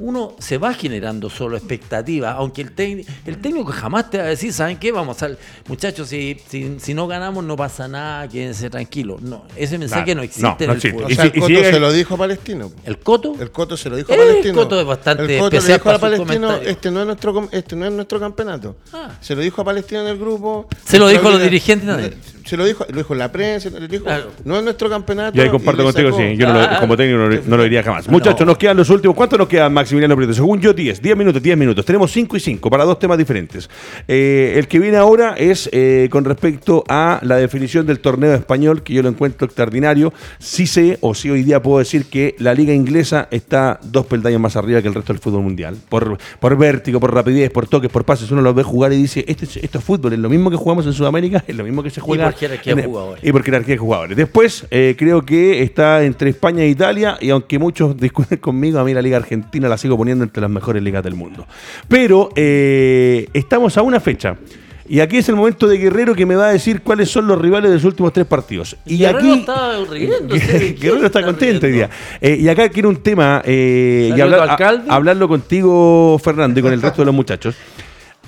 uno 0.00 0.34
se 0.38 0.58
va 0.58 0.74
generando 0.74 1.30
solo 1.30 1.56
expectativa, 1.56 2.32
aunque 2.32 2.62
el, 2.62 2.72
técnico 2.72 3.10
el 3.26 3.38
técnico 3.38 3.70
jamás 3.70 4.10
te 4.10 4.18
va 4.18 4.24
a 4.24 4.26
decir, 4.28 4.52
¿saben 4.52 4.78
qué? 4.78 4.90
Vamos 4.92 5.22
al 5.22 5.38
muchachos, 5.68 6.08
si, 6.08 6.36
si, 6.48 6.76
si 6.80 6.94
no 6.94 7.06
ganamos 7.06 7.44
no 7.44 7.54
pasa 7.56 7.86
nada, 7.86 8.26
quédense 8.28 8.68
tranquilos. 8.70 9.20
No, 9.22 9.44
ese 9.56 9.78
mensaje 9.78 10.04
Claro. 10.04 10.16
no 10.18 10.22
existe 10.24 10.48
No, 10.48 10.56
en 10.58 10.70
el 10.70 10.76
existe. 10.76 10.90
fútbol. 10.96 11.04
O 11.04 11.10
Y 11.10 11.14
sea, 11.14 11.24
el 11.24 11.32
si 11.32 11.40
Coto 11.40 11.54
se 11.70 11.80
lo 11.80 11.92
dijo 11.92 12.14
a 12.14 12.18
Palestino. 12.18 12.72
¿El 12.84 12.98
Coto? 12.98 13.36
El 13.38 13.50
Coto 13.50 13.76
se 13.76 13.90
lo 13.90 13.96
dijo 13.96 14.10
a 14.12 14.14
El 14.16 14.20
Palestino. 14.22 14.54
Coto 14.54 14.80
es 14.80 14.86
bastante 14.86 15.22
El 15.22 15.40
Coto 15.40 15.50
le 15.50 15.56
especial 15.58 15.78
dijo 15.78 15.90
a 15.90 15.92
para 15.92 15.98
Palestino, 16.16 16.54
este 16.56 16.90
no 16.90 17.00
es 17.00 17.06
nuestro 17.06 17.34
com- 17.34 17.48
este 17.52 17.76
no 17.76 17.86
es 17.86 17.92
nuestro 17.92 18.18
campeonato. 18.18 18.76
Ah. 18.92 19.10
Se 19.20 19.34
lo 19.36 19.42
dijo 19.42 19.60
a 19.60 19.64
Palestino 19.64 20.00
en 20.00 20.06
el 20.08 20.18
grupo. 20.18 20.66
Se 20.84 20.98
lo 20.98 21.08
dijo 21.08 21.28
a 21.28 21.32
los 21.32 21.42
dirigentes 21.42 21.86
también. 21.86 22.14
Se 22.50 22.56
lo 22.56 22.64
dijo, 22.64 22.84
lo 22.90 22.96
dijo 22.96 23.14
la 23.14 23.30
prensa, 23.30 23.70
le 23.70 23.86
dijo, 23.86 24.02
Claro. 24.04 24.32
no 24.44 24.56
es 24.58 24.64
nuestro 24.64 24.90
campeonato. 24.90 25.36
Yo 25.36 25.44
ahí 25.44 25.48
comparto 25.50 25.82
y 25.82 25.84
contigo, 25.84 26.10
sacó. 26.10 26.20
sí. 26.20 26.36
Yo 26.36 26.48
no 26.48 26.54
lo- 26.60 26.80
como 26.80 26.96
técnico 26.96 27.18
no, 27.20 27.28
lo- 27.28 27.40
no 27.46 27.56
lo 27.56 27.62
diría 27.62 27.84
jamás. 27.84 28.06
No. 28.06 28.12
Muchachos, 28.12 28.44
nos 28.44 28.58
quedan 28.58 28.76
los 28.76 28.90
últimos. 28.90 29.16
¿Cuánto 29.16 29.38
nos 29.38 29.46
queda, 29.46 29.68
Maximiliano 29.68 30.16
Prieto? 30.16 30.34
Según 30.34 30.60
yo, 30.60 30.72
10. 30.72 31.00
10 31.00 31.16
minutos, 31.16 31.40
10 31.40 31.56
minutos. 31.56 31.84
Tenemos 31.84 32.10
5 32.10 32.36
y 32.36 32.40
5 32.40 32.68
para 32.68 32.84
dos 32.84 32.98
temas 32.98 33.16
diferentes. 33.18 33.70
Eh, 34.08 34.54
el 34.56 34.66
que 34.66 34.80
viene 34.80 34.96
ahora 34.96 35.34
es 35.38 35.68
eh, 35.72 36.08
con 36.10 36.24
respecto 36.24 36.82
a 36.88 37.20
la 37.22 37.36
definición 37.36 37.86
del 37.86 38.00
torneo 38.00 38.34
español, 38.34 38.82
que 38.82 38.94
yo 38.94 39.02
lo 39.02 39.08
encuentro 39.10 39.46
extraordinario. 39.46 40.12
Sí 40.40 40.66
sé, 40.66 40.98
o 41.02 41.14
sí 41.14 41.30
hoy 41.30 41.44
día 41.44 41.62
puedo 41.62 41.78
decir 41.78 42.06
que 42.06 42.34
la 42.38 42.52
liga 42.54 42.74
inglesa 42.74 43.28
está 43.30 43.78
dos 43.84 44.06
peldaños 44.06 44.40
más 44.40 44.56
arriba 44.56 44.82
que 44.82 44.88
el 44.88 44.94
resto 44.94 45.12
del 45.12 45.20
fútbol 45.22 45.42
mundial. 45.42 45.76
Por, 45.88 46.18
por 46.40 46.58
vértigo, 46.58 46.98
por 46.98 47.14
rapidez, 47.14 47.50
por 47.50 47.68
toques, 47.68 47.90
por 47.90 48.04
pases. 48.04 48.30
Uno 48.32 48.42
los 48.42 48.54
ve 48.56 48.62
jugar 48.64 48.92
y 48.92 48.96
dice, 48.96 49.24
este, 49.28 49.44
es- 49.44 49.56
esto 49.58 49.78
es 49.78 49.84
fútbol, 49.84 50.12
es 50.14 50.18
lo 50.18 50.28
mismo 50.28 50.50
que 50.50 50.56
jugamos 50.56 50.84
en 50.86 50.92
Sudamérica, 50.92 51.44
es 51.46 51.54
lo 51.54 51.62
mismo 51.62 51.82
que 51.82 51.90
se 51.90 52.00
juega. 52.00 52.24
Jerarquía 52.40 52.74
de 52.74 52.82
jugadores. 52.84 53.22
y 53.24 53.30
por 53.32 53.42
jerarquía 53.44 53.74
de 53.74 53.78
jugadores. 53.78 54.16
Después, 54.16 54.66
eh, 54.70 54.96
creo 54.98 55.22
que 55.22 55.62
está 55.62 56.02
entre 56.04 56.30
España 56.30 56.62
e 56.64 56.68
Italia, 56.68 57.16
y 57.20 57.30
aunque 57.30 57.58
muchos 57.58 57.96
discuten 58.00 58.38
conmigo, 58.38 58.78
a 58.80 58.84
mí 58.84 58.92
la 58.94 59.02
Liga 59.02 59.16
Argentina 59.18 59.68
la 59.68 59.78
sigo 59.78 59.96
poniendo 59.96 60.24
entre 60.24 60.40
las 60.40 60.50
mejores 60.50 60.82
ligas 60.82 61.04
del 61.04 61.14
mundo. 61.14 61.46
Pero 61.88 62.30
eh, 62.36 63.28
estamos 63.34 63.76
a 63.76 63.82
una 63.82 64.00
fecha. 64.00 64.36
Y 64.88 64.98
aquí 64.98 65.18
es 65.18 65.28
el 65.28 65.36
momento 65.36 65.68
de 65.68 65.78
Guerrero 65.78 66.16
que 66.16 66.26
me 66.26 66.34
va 66.34 66.48
a 66.48 66.52
decir 66.52 66.80
cuáles 66.82 67.08
son 67.08 67.28
los 67.28 67.40
rivales 67.40 67.70
de 67.70 67.76
los 67.76 67.84
últimos 67.84 68.12
tres 68.12 68.26
partidos. 68.26 68.76
Y 68.84 68.98
Guerrero 68.98 69.18
aquí. 69.18 69.38
está 69.38 69.84
riéndose. 69.88 70.76
Guerrero 70.80 71.06
está 71.06 71.22
contento 71.24 71.66
hoy 71.66 71.72
día. 71.72 71.88
Eh, 72.20 72.38
y 72.40 72.48
acá 72.48 72.68
quiero 72.70 72.88
un 72.88 72.96
tema 72.96 73.40
eh, 73.44 74.12
y 74.16 74.20
hablar- 74.20 74.50
a- 74.60 74.82
hablarlo 74.92 75.28
contigo, 75.28 76.18
Fernando, 76.18 76.58
y 76.58 76.62
con 76.64 76.72
el 76.72 76.82
resto 76.82 77.02
de 77.02 77.06
los 77.06 77.14
muchachos. 77.14 77.54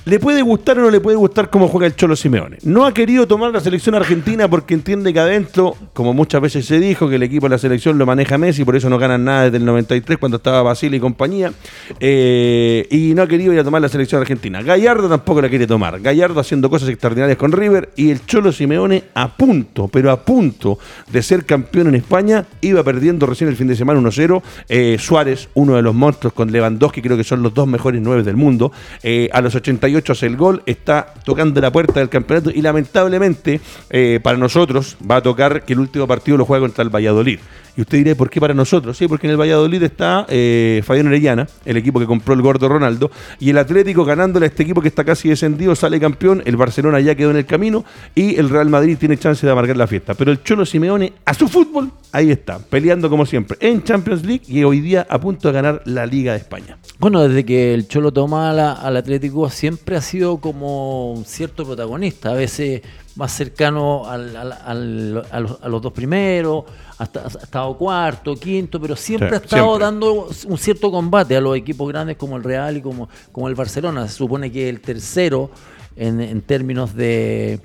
¿Le 0.04 0.18
puede 0.18 0.42
gustar 0.42 0.76
o 0.80 0.82
no 0.82 0.90
le 0.90 0.98
puede 0.98 1.16
gustar 1.16 1.48
cómo 1.48 1.68
juega 1.68 1.86
el 1.86 1.94
Cholo 1.94 2.16
Simeone? 2.16 2.58
No 2.64 2.84
ha 2.84 2.92
querido 2.92 3.28
tomar 3.28 3.52
la 3.52 3.60
selección 3.60 3.94
argentina 3.94 4.48
porque 4.48 4.74
entiende 4.74 5.12
que 5.12 5.20
adentro, 5.20 5.76
como 5.92 6.12
muchas 6.12 6.40
veces 6.40 6.66
se 6.66 6.80
dijo, 6.80 7.08
que 7.08 7.14
el 7.14 7.22
equipo 7.22 7.46
de 7.46 7.50
la 7.50 7.58
selección 7.58 7.98
lo 7.98 8.04
maneja 8.04 8.36
Messi, 8.36 8.64
por 8.64 8.74
eso 8.74 8.90
no 8.90 8.98
ganan 8.98 9.24
nada 9.24 9.44
desde 9.44 9.58
el 9.58 9.64
93 9.64 10.18
cuando 10.18 10.38
estaba 10.38 10.60
Basile 10.62 10.96
y 10.96 11.00
compañía. 11.00 11.52
Eh, 12.00 12.88
y 12.90 13.14
no 13.14 13.22
ha 13.22 13.28
querido 13.28 13.52
ir 13.52 13.60
a 13.60 13.64
tomar 13.64 13.80
la 13.80 13.88
selección 13.88 14.20
argentina. 14.20 14.60
Gallardo 14.60 15.08
tampoco 15.08 15.40
la 15.40 15.48
quiere 15.48 15.68
tomar. 15.68 16.00
Gallardo 16.00 16.40
haciendo 16.40 16.68
cosas 16.68 16.88
extraordinarias 16.88 17.38
con 17.38 17.52
River 17.52 17.90
y 17.94 18.10
el 18.10 18.26
Cholo 18.26 18.50
Simeone 18.50 19.04
a 19.14 19.28
punto, 19.28 19.86
pero 19.86 20.10
a 20.10 20.24
punto 20.24 20.80
de 21.12 21.22
ser 21.22 21.44
campeón 21.44 21.86
en 21.86 21.94
España. 21.94 22.44
Iba 22.60 22.82
perdiendo 22.82 23.24
recién 23.26 23.48
el 23.48 23.56
fin 23.56 23.68
de 23.68 23.76
semana 23.76 24.00
1-0. 24.00 24.42
Eh, 24.68 24.96
Suárez, 24.98 25.48
uno 25.54 25.76
de 25.76 25.82
los 25.82 25.94
monstruos 25.94 26.34
con 26.34 26.50
Lewandowski, 26.50 27.00
creo 27.02 27.16
que 27.16 27.22
son 27.22 27.40
los 27.44 27.54
dos 27.54 27.68
mejores 27.68 28.02
nueve 28.02 28.24
del 28.24 28.34
mundo. 28.34 28.72
Eh, 29.04 29.28
a 29.32 29.40
los 29.40 29.54
88 29.54 29.91
58 29.92 30.12
hace 30.12 30.26
el 30.26 30.36
gol, 30.36 30.62
está 30.66 31.12
tocando 31.24 31.60
la 31.60 31.70
puerta 31.70 32.00
del 32.00 32.08
campeonato 32.08 32.50
y 32.50 32.62
lamentablemente 32.62 33.60
eh, 33.90 34.20
para 34.22 34.38
nosotros 34.38 34.96
va 35.08 35.16
a 35.16 35.22
tocar 35.22 35.64
que 35.64 35.74
el 35.74 35.80
último 35.80 36.06
partido 36.06 36.36
lo 36.36 36.44
juega 36.44 36.64
contra 36.64 36.82
el 36.82 36.90
Valladolid. 36.90 37.38
Y 37.76 37.80
usted 37.80 37.98
dirá, 37.98 38.14
¿por 38.14 38.28
qué 38.28 38.40
para 38.40 38.52
nosotros? 38.52 38.96
Sí, 38.96 39.08
porque 39.08 39.26
en 39.26 39.32
el 39.32 39.40
Valladolid 39.40 39.82
está 39.82 40.26
eh, 40.28 40.82
Fabián 40.84 41.06
Orellana, 41.06 41.46
el 41.64 41.76
equipo 41.76 41.98
que 41.98 42.06
compró 42.06 42.34
el 42.34 42.42
gordo 42.42 42.68
Ronaldo, 42.68 43.10
y 43.40 43.50
el 43.50 43.58
Atlético 43.58 44.04
ganándole 44.04 44.46
a 44.46 44.48
este 44.48 44.62
equipo 44.62 44.82
que 44.82 44.88
está 44.88 45.04
casi 45.04 45.30
descendido, 45.30 45.74
sale 45.74 45.98
campeón, 45.98 46.42
el 46.44 46.56
Barcelona 46.56 47.00
ya 47.00 47.14
quedó 47.14 47.30
en 47.30 47.38
el 47.38 47.46
camino 47.46 47.84
y 48.14 48.36
el 48.36 48.50
Real 48.50 48.68
Madrid 48.68 48.98
tiene 48.98 49.16
chance 49.16 49.46
de 49.46 49.52
amargar 49.52 49.76
la 49.76 49.86
fiesta. 49.86 50.14
Pero 50.14 50.30
el 50.30 50.42
Cholo 50.42 50.66
Simeone, 50.66 51.14
a 51.24 51.32
su 51.32 51.48
fútbol, 51.48 51.90
ahí 52.12 52.30
está, 52.30 52.58
peleando 52.58 53.08
como 53.08 53.24
siempre 53.24 53.56
en 53.60 53.82
Champions 53.82 54.24
League 54.24 54.42
y 54.46 54.64
hoy 54.64 54.80
día 54.80 55.06
a 55.08 55.18
punto 55.18 55.48
de 55.48 55.54
ganar 55.54 55.82
la 55.86 56.04
Liga 56.04 56.32
de 56.32 56.38
España. 56.38 56.76
Bueno, 56.98 57.26
desde 57.26 57.44
que 57.44 57.72
el 57.72 57.88
Cholo 57.88 58.12
toma 58.12 58.50
al 58.50 58.96
Atlético 58.96 59.48
siempre 59.48 59.96
ha 59.96 60.02
sido 60.02 60.38
como 60.38 61.12
un 61.12 61.24
cierto 61.24 61.64
protagonista, 61.64 62.30
a 62.30 62.34
veces 62.34 62.82
más 63.16 63.32
cercano 63.32 64.08
al, 64.08 64.36
a, 64.36 65.40
los, 65.40 65.82
dos 65.82 65.92
primeros, 65.92 66.64
hasta, 66.98 67.24
ha 67.24 67.26
estado 67.26 67.76
cuarto, 67.76 68.34
quinto, 68.36 68.80
pero 68.80 68.96
siempre 68.96 69.30
ha 69.30 69.36
estado 69.36 69.78
dando 69.78 70.28
un 70.46 70.58
cierto 70.58 70.90
combate 70.90 71.36
a 71.36 71.40
los 71.40 71.56
equipos 71.56 71.88
grandes 71.88 72.16
como 72.16 72.36
el 72.36 72.42
Real 72.42 72.76
y 72.76 72.80
como, 72.80 73.08
como 73.30 73.48
el 73.48 73.54
Barcelona. 73.54 74.08
Se 74.08 74.14
supone 74.14 74.50
que 74.50 74.68
el 74.68 74.80
tercero 74.80 75.50
en, 75.96 76.40
términos 76.42 76.94
de, 76.94 77.60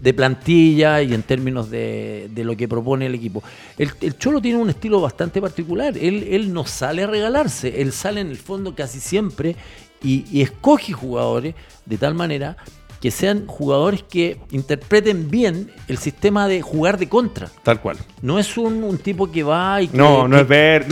de, 0.00 0.14
plantilla 0.14 1.02
y 1.02 1.14
en 1.14 1.22
términos 1.22 1.68
de, 1.68 2.30
lo 2.36 2.56
que 2.56 2.68
propone 2.68 3.06
el 3.06 3.14
equipo. 3.14 3.42
El, 3.76 4.16
Cholo 4.18 4.40
tiene 4.40 4.58
un 4.58 4.70
estilo 4.70 5.00
bastante 5.00 5.40
particular. 5.40 5.96
Él, 5.98 6.28
él 6.30 6.52
no 6.52 6.64
sale 6.64 7.02
a 7.02 7.06
regalarse, 7.08 7.80
él 7.80 7.92
sale 7.92 8.20
en 8.20 8.28
el 8.28 8.36
fondo 8.36 8.74
casi 8.74 9.00
siempre 9.00 9.56
y, 10.00 10.24
y 10.30 10.42
escoge 10.42 10.92
jugadores 10.92 11.56
de 11.84 11.98
tal 11.98 12.14
manera 12.14 12.56
que 13.00 13.10
sean 13.10 13.46
jugadores 13.46 14.02
que 14.02 14.38
interpreten 14.50 15.30
bien 15.30 15.70
el 15.88 15.98
sistema 15.98 16.48
de 16.48 16.62
jugar 16.62 16.98
de 16.98 17.08
contra. 17.08 17.50
Tal 17.62 17.80
cual. 17.80 17.98
No 18.22 18.38
es 18.38 18.56
un, 18.56 18.98
tipo 18.98 19.30
que 19.30 19.42
va 19.42 19.82
y 19.82 19.88
que, 19.88 19.96
no, 19.96 20.26
no 20.26 20.38
es 20.38 20.48
ver, 20.48 20.86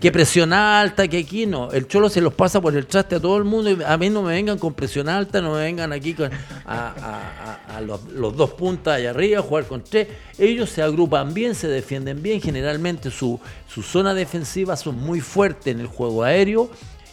que, 0.00 0.10
presión 0.10 0.52
alta, 0.52 1.06
que 1.06 1.18
aquí 1.18 1.46
no. 1.46 1.70
El 1.70 1.86
Cholo 1.86 2.08
se 2.08 2.20
los 2.20 2.32
pasa 2.32 2.60
por 2.60 2.74
el 2.74 2.86
traste 2.86 3.16
a 3.16 3.20
todo 3.20 3.36
el 3.36 3.44
mundo 3.44 3.70
y 3.70 3.78
a 3.84 3.96
mí 3.98 4.08
no 4.08 4.22
me 4.22 4.32
vengan 4.32 4.58
con 4.58 4.72
presión 4.72 5.08
alta, 5.08 5.40
no 5.40 5.52
me 5.52 5.60
vengan 5.60 5.92
aquí 5.92 6.14
con, 6.14 6.30
a, 6.66 7.80
los, 7.82 8.36
dos 8.36 8.50
puntas 8.52 8.96
allá 8.96 9.10
arriba, 9.10 9.40
a 9.40 9.42
jugar 9.42 9.66
con 9.66 9.84
tres. 9.84 10.08
Ellos 10.38 10.70
se 10.70 10.82
agrupan 10.82 11.34
bien, 11.34 11.54
se 11.54 11.68
defienden 11.68 12.22
bien, 12.22 12.40
generalmente 12.40 13.10
su, 13.10 13.38
su 13.68 13.82
zona 13.82 14.14
defensiva 14.14 14.76
son 14.76 14.98
muy 14.98 15.20
fuertes 15.20 15.74
en 15.74 15.80
el 15.80 15.86
juego 15.86 16.22
aéreo. 16.24 16.70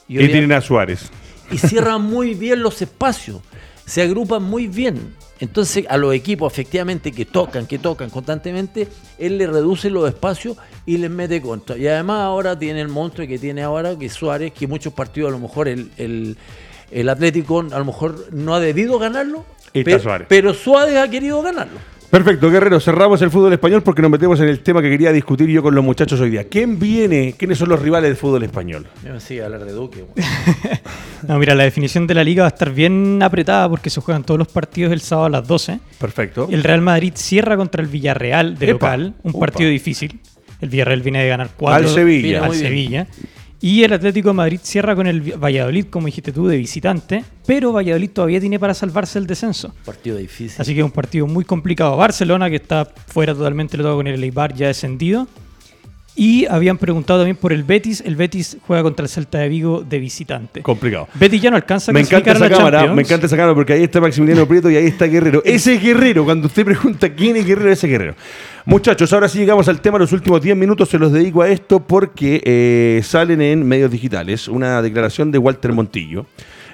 Y, 0.08 0.22
y 0.22 0.28
tienen 0.28 0.54
a 0.54 0.62
Suárez. 0.62 1.12
Y 1.52 1.58
cierran 1.58 2.02
muy 2.02 2.34
bien 2.34 2.64
los 2.64 2.82
espacios 2.82 3.42
se 3.92 4.02
agrupan 4.02 4.42
muy 4.42 4.68
bien. 4.68 5.16
Entonces 5.42 5.86
a 5.90 5.98
los 5.98 6.14
equipos 6.14 6.54
efectivamente 6.54 7.12
que 7.12 7.26
tocan, 7.26 7.68
que 7.68 7.78
tocan 7.78 8.10
constantemente, 8.10 8.88
él 9.20 9.38
le 9.38 9.48
reduce 9.48 9.90
los 9.90 10.08
espacios 10.08 10.56
y 10.86 10.96
les 10.96 11.12
mete 11.12 11.42
contra. 11.42 11.76
Y 11.76 11.88
además 11.88 12.22
ahora 12.22 12.58
tiene 12.58 12.80
el 12.80 12.88
monstruo 12.88 13.28
que 13.28 13.38
tiene 13.38 13.64
ahora, 13.64 14.00
que 14.00 14.06
es 14.06 14.14
Suárez, 14.14 14.54
que 14.54 14.66
muchos 14.66 14.94
partidos 14.94 15.28
a 15.28 15.32
lo 15.32 15.40
mejor 15.40 15.68
el, 15.68 15.92
el, 15.98 17.10
Atlético 17.10 17.60
a 17.70 17.80
lo 17.80 17.84
mejor 17.84 18.28
no 18.32 18.56
ha 18.56 18.62
debido 18.62 18.98
ganarlo, 18.98 19.44
pero 20.30 20.54
Suárez 20.54 20.96
ha 20.96 21.10
querido 21.10 21.42
ganarlo. 21.42 21.80
Perfecto, 22.12 22.52
Guerrero, 22.52 22.82
cerramos 22.82 23.22
el 23.22 23.32
fútbol 23.32 23.54
español 23.54 23.84
porque 23.84 24.02
nos 24.02 24.12
metemos 24.12 24.38
en 24.42 24.50
el 24.50 24.60
tema 24.60 24.82
que 24.82 24.90
quería 24.90 25.14
discutir 25.14 25.48
yo 25.48 25.64
con 25.64 25.74
los 25.74 25.82
muchachos 25.82 26.20
hoy 26.20 26.30
día. 26.30 26.44
¿Quién 26.44 26.78
viene? 26.78 27.36
¿Quiénes 27.38 27.58
son 27.58 27.70
los 27.70 27.82
rivales 27.82 28.10
del 28.10 28.18
fútbol 28.18 28.44
español? 28.44 28.86
Sí, 29.20 29.40
hablar 29.40 29.64
de 29.64 29.72
Duque. 29.72 30.04
no, 31.28 31.40
mira, 31.40 31.56
la 31.56 31.64
definición 31.64 32.08
de 32.08 32.14
la 32.14 32.26
liga 32.26 32.44
va 32.44 32.48
a 32.48 32.52
estar 32.52 32.74
bien 32.74 33.24
apretada 33.24 33.70
porque 33.70 33.90
se 33.90 34.02
juegan 34.02 34.26
todos 34.26 34.38
los 34.38 34.50
partidos 34.50 34.92
el 34.92 35.00
sábado 35.00 35.28
a 35.28 35.30
las 35.30 35.48
12. 35.48 35.80
Perfecto. 36.00 36.50
El 36.52 36.66
Real 36.66 36.82
Madrid 36.82 37.14
cierra 37.16 37.56
contra 37.56 37.82
el 37.82 37.88
Villarreal 37.88 38.58
de 38.58 38.68
local, 38.68 39.14
un 39.24 39.32
partido 39.32 39.70
difícil. 39.70 40.20
El 40.60 40.68
Villarreal 40.68 41.02
viene 41.02 41.24
de 41.24 41.30
ganar 41.30 41.52
4 41.56 41.88
al 41.88 41.96
Sevilla. 41.96 42.44
Al 42.44 42.56
Sevilla. 42.56 43.08
Y 43.64 43.84
el 43.84 43.94
Atlético 43.94 44.30
de 44.30 44.34
Madrid 44.34 44.60
cierra 44.64 44.96
con 44.96 45.06
el 45.06 45.22
Valladolid, 45.22 45.86
como 45.86 46.08
dijiste 46.08 46.32
tú, 46.32 46.48
de 46.48 46.58
visitante, 46.58 47.24
pero 47.46 47.72
Valladolid 47.72 48.10
todavía 48.10 48.40
tiene 48.40 48.58
para 48.58 48.74
salvarse 48.74 49.20
el 49.20 49.28
descenso. 49.28 49.72
Partido 49.86 50.18
difícil. 50.18 50.60
Así 50.60 50.74
que 50.74 50.80
es 50.80 50.86
un 50.86 50.92
partido 50.92 51.28
muy 51.28 51.46
complicado. 51.46 51.96
Barcelona, 51.96 52.50
que 52.50 52.56
está 52.56 52.86
fuera 52.86 53.36
totalmente, 53.36 53.78
lo 53.78 53.84
todo 53.84 53.98
con 53.98 54.08
el 54.08 54.24
Eibar 54.24 54.56
ya 54.56 54.66
descendido. 54.66 55.28
Y 56.16 56.46
habían 56.46 56.78
preguntado 56.78 57.20
también 57.20 57.38
por 57.38 57.54
el 57.54 57.64
Betis. 57.64 58.04
El 58.06 58.18
Betis 58.18 58.58
juega 58.68 58.84
contra 58.84 59.04
el 59.04 59.10
Celta 59.10 59.40
de 59.40 59.48
Vigo 59.48 59.82
de 59.82 59.98
visitante. 59.98 60.62
Complicado. 60.62 61.08
Betis 61.14 61.42
ya 61.42 61.50
no 61.50 61.56
alcanza 61.56 61.92
a 61.92 61.94
me 61.94 62.02
encanta 62.02 62.34
esa 62.34 62.50
cámara, 62.50 62.94
Me 62.94 63.02
encanta 63.02 63.28
esa 63.28 63.38
cámara 63.38 63.56
porque 63.56 63.74
ahí 63.74 63.84
está 63.84 64.02
Maximiliano 64.02 64.46
Prieto 64.46 64.70
y 64.70 64.76
ahí 64.76 64.88
está 64.88 65.06
Guerrero. 65.06 65.42
Ese 65.46 65.78
Guerrero, 65.78 66.26
cuando 66.26 66.48
usted 66.48 66.66
pregunta 66.66 67.14
quién 67.14 67.38
es 67.38 67.46
Guerrero, 67.46 67.72
ese 67.72 67.88
Guerrero. 67.88 68.16
Muchachos, 68.66 69.12
ahora 69.14 69.30
sí 69.30 69.40
llegamos 69.40 69.68
al 69.70 69.80
tema. 69.82 69.98
Los 69.98 70.12
últimos 70.12 70.42
10 70.42 70.56
minutos 70.58 70.90
se 70.90 71.00
los 71.00 71.12
dedico 71.12 71.42
a 71.42 71.50
esto 71.50 71.80
porque 71.80 72.42
eh, 72.44 73.02
salen 73.04 73.42
en 73.42 73.66
medios 73.66 73.90
digitales 73.90 74.48
una 74.48 74.82
declaración 74.82 75.32
de 75.32 75.38
Walter 75.38 75.72
Montillo. 75.72 76.26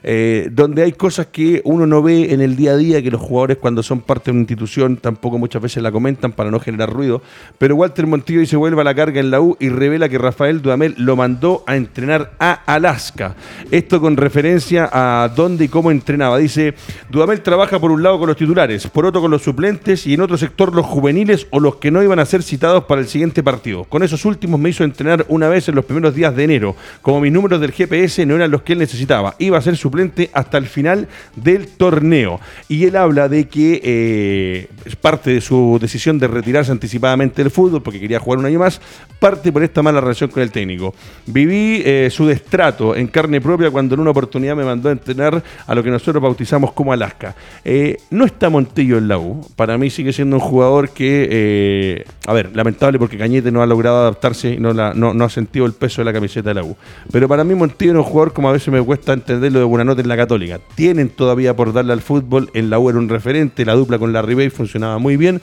Eh, 0.03 0.49
donde 0.51 0.83
hay 0.83 0.93
cosas 0.93 1.27
que 1.27 1.61
uno 1.65 1.85
no 1.85 2.01
ve 2.01 2.33
en 2.33 2.41
el 2.41 2.55
día 2.55 2.71
a 2.71 2.77
día, 2.77 3.01
que 3.01 3.11
los 3.11 3.21
jugadores 3.21 3.57
cuando 3.57 3.83
son 3.83 4.01
parte 4.01 4.25
de 4.25 4.31
una 4.31 4.41
institución 4.41 4.97
tampoco 4.97 5.37
muchas 5.37 5.61
veces 5.61 5.83
la 5.83 5.91
comentan 5.91 6.31
para 6.31 6.51
no 6.51 6.59
generar 6.59 6.91
ruido. 6.91 7.21
Pero 7.57 7.75
Walter 7.75 8.07
Montillo 8.07 8.39
dice 8.39 8.55
vuelve 8.55 8.81
a 8.81 8.83
la 8.83 8.95
carga 8.95 9.19
en 9.19 9.31
la 9.31 9.41
U 9.41 9.57
y 9.59 9.69
revela 9.69 10.09
que 10.09 10.17
Rafael 10.17 10.61
Dudamel 10.61 10.95
lo 10.97 11.15
mandó 11.15 11.63
a 11.67 11.75
entrenar 11.75 12.33
a 12.39 12.53
Alaska. 12.65 13.35
Esto 13.71 14.01
con 14.01 14.17
referencia 14.17 14.89
a 14.91 15.29
dónde 15.29 15.65
y 15.65 15.67
cómo 15.67 15.91
entrenaba. 15.91 16.37
Dice, 16.37 16.73
Dudamel 17.09 17.41
trabaja 17.41 17.79
por 17.79 17.91
un 17.91 18.03
lado 18.03 18.19
con 18.19 18.27
los 18.27 18.37
titulares, 18.37 18.87
por 18.87 19.05
otro 19.05 19.21
con 19.21 19.31
los 19.31 19.41
suplentes 19.41 20.07
y 20.07 20.13
en 20.13 20.21
otro 20.21 20.37
sector 20.37 20.73
los 20.73 20.85
juveniles 20.85 21.47
o 21.51 21.59
los 21.59 21.77
que 21.77 21.91
no 21.91 22.03
iban 22.03 22.19
a 22.19 22.25
ser 22.25 22.43
citados 22.43 22.85
para 22.85 23.01
el 23.01 23.07
siguiente 23.07 23.43
partido. 23.43 23.83
Con 23.85 24.03
esos 24.03 24.25
últimos 24.25 24.59
me 24.59 24.69
hizo 24.69 24.83
entrenar 24.83 25.25
una 25.29 25.49
vez 25.49 25.67
en 25.69 25.75
los 25.75 25.85
primeros 25.85 26.13
días 26.15 26.35
de 26.35 26.43
enero. 26.43 26.75
Como 27.01 27.21
mis 27.21 27.31
números 27.31 27.61
del 27.61 27.71
GPS 27.71 28.25
no 28.25 28.35
eran 28.35 28.51
los 28.51 28.61
que 28.61 28.73
él 28.73 28.79
necesitaba. 28.79 29.35
Iba 29.39 29.57
a 29.57 29.61
ser 29.61 29.77
su 29.77 29.86
hasta 30.33 30.57
el 30.57 30.67
final 30.67 31.07
del 31.35 31.67
torneo. 31.67 32.39
Y 32.67 32.85
él 32.85 32.95
habla 32.95 33.29
de 33.29 33.47
que 33.47 33.81
eh, 33.83 34.67
parte 35.01 35.31
de 35.31 35.41
su 35.41 35.77
decisión 35.79 36.19
de 36.19 36.27
retirarse 36.27 36.71
anticipadamente 36.71 37.43
del 37.43 37.51
fútbol 37.51 37.81
porque 37.81 37.99
quería 37.99 38.19
jugar 38.19 38.39
un 38.39 38.45
año 38.45 38.59
más, 38.59 38.81
parte 39.19 39.51
por 39.51 39.63
esta 39.63 39.81
mala 39.81 40.01
relación 40.01 40.29
con 40.29 40.43
el 40.43 40.51
técnico. 40.51 40.93
Viví 41.25 41.81
eh, 41.85 42.09
su 42.11 42.25
destrato 42.25 42.95
en 42.95 43.07
carne 43.07 43.41
propia 43.41 43.71
cuando 43.71 43.95
en 43.95 44.01
una 44.01 44.11
oportunidad 44.11 44.55
me 44.55 44.63
mandó 44.63 44.89
a 44.89 44.91
entrenar 44.91 45.43
a 45.65 45.75
lo 45.75 45.83
que 45.83 45.89
nosotros 45.89 46.21
bautizamos 46.21 46.71
como 46.73 46.93
Alaska. 46.93 47.35
Eh, 47.63 47.97
no 48.11 48.25
está 48.25 48.49
Montillo 48.49 48.97
en 48.97 49.07
la 49.07 49.17
U. 49.17 49.45
Para 49.55 49.77
mí 49.77 49.89
sigue 49.89 50.13
siendo 50.13 50.37
un 50.37 50.41
jugador 50.41 50.89
que, 50.89 52.05
a 52.25 52.33
ver, 52.33 52.55
lamentable 52.55 52.99
porque 52.99 53.17
Cañete 53.17 53.51
no 53.51 53.61
ha 53.61 53.65
logrado 53.65 53.97
adaptarse 53.97 54.53
y 54.53 54.57
no, 54.57 54.73
no, 54.73 55.13
no, 55.13 55.25
ha 55.25 55.29
sentido 55.29 55.65
el 55.65 55.73
peso 55.73 56.01
de 56.01 56.05
la 56.05 56.13
camiseta 56.13 56.49
de 56.49 56.55
la 56.55 56.63
U. 56.63 56.75
Pero 57.11 57.27
para 57.27 57.43
mí 57.43 57.55
Montillo 57.55 57.91
es 57.91 57.97
un 57.97 58.03
jugador 58.03 58.33
como 58.33 58.49
a 58.49 58.51
veces 58.51 58.69
me 58.69 58.81
cuesta 58.81 59.13
entenderlo 59.13 59.59
de 59.59 59.65
buena 59.77 59.91
nota 59.91 60.01
en 60.01 60.07
la 60.07 60.17
Católica. 60.17 60.59
Tienen 60.75 61.09
todavía 61.09 61.55
por 61.55 61.71
darle 61.71 61.93
al 61.93 62.01
fútbol. 62.01 62.49
En 62.53 62.71
la 62.71 62.79
U 62.79 62.87
un 62.87 63.09
referente, 63.09 63.63
la 63.63 63.75
dupla 63.75 63.99
con 63.99 64.11
la 64.11 64.23
Ribey 64.23 64.49
funcionaba 64.49 64.97
muy 64.97 65.17
bien. 65.17 65.39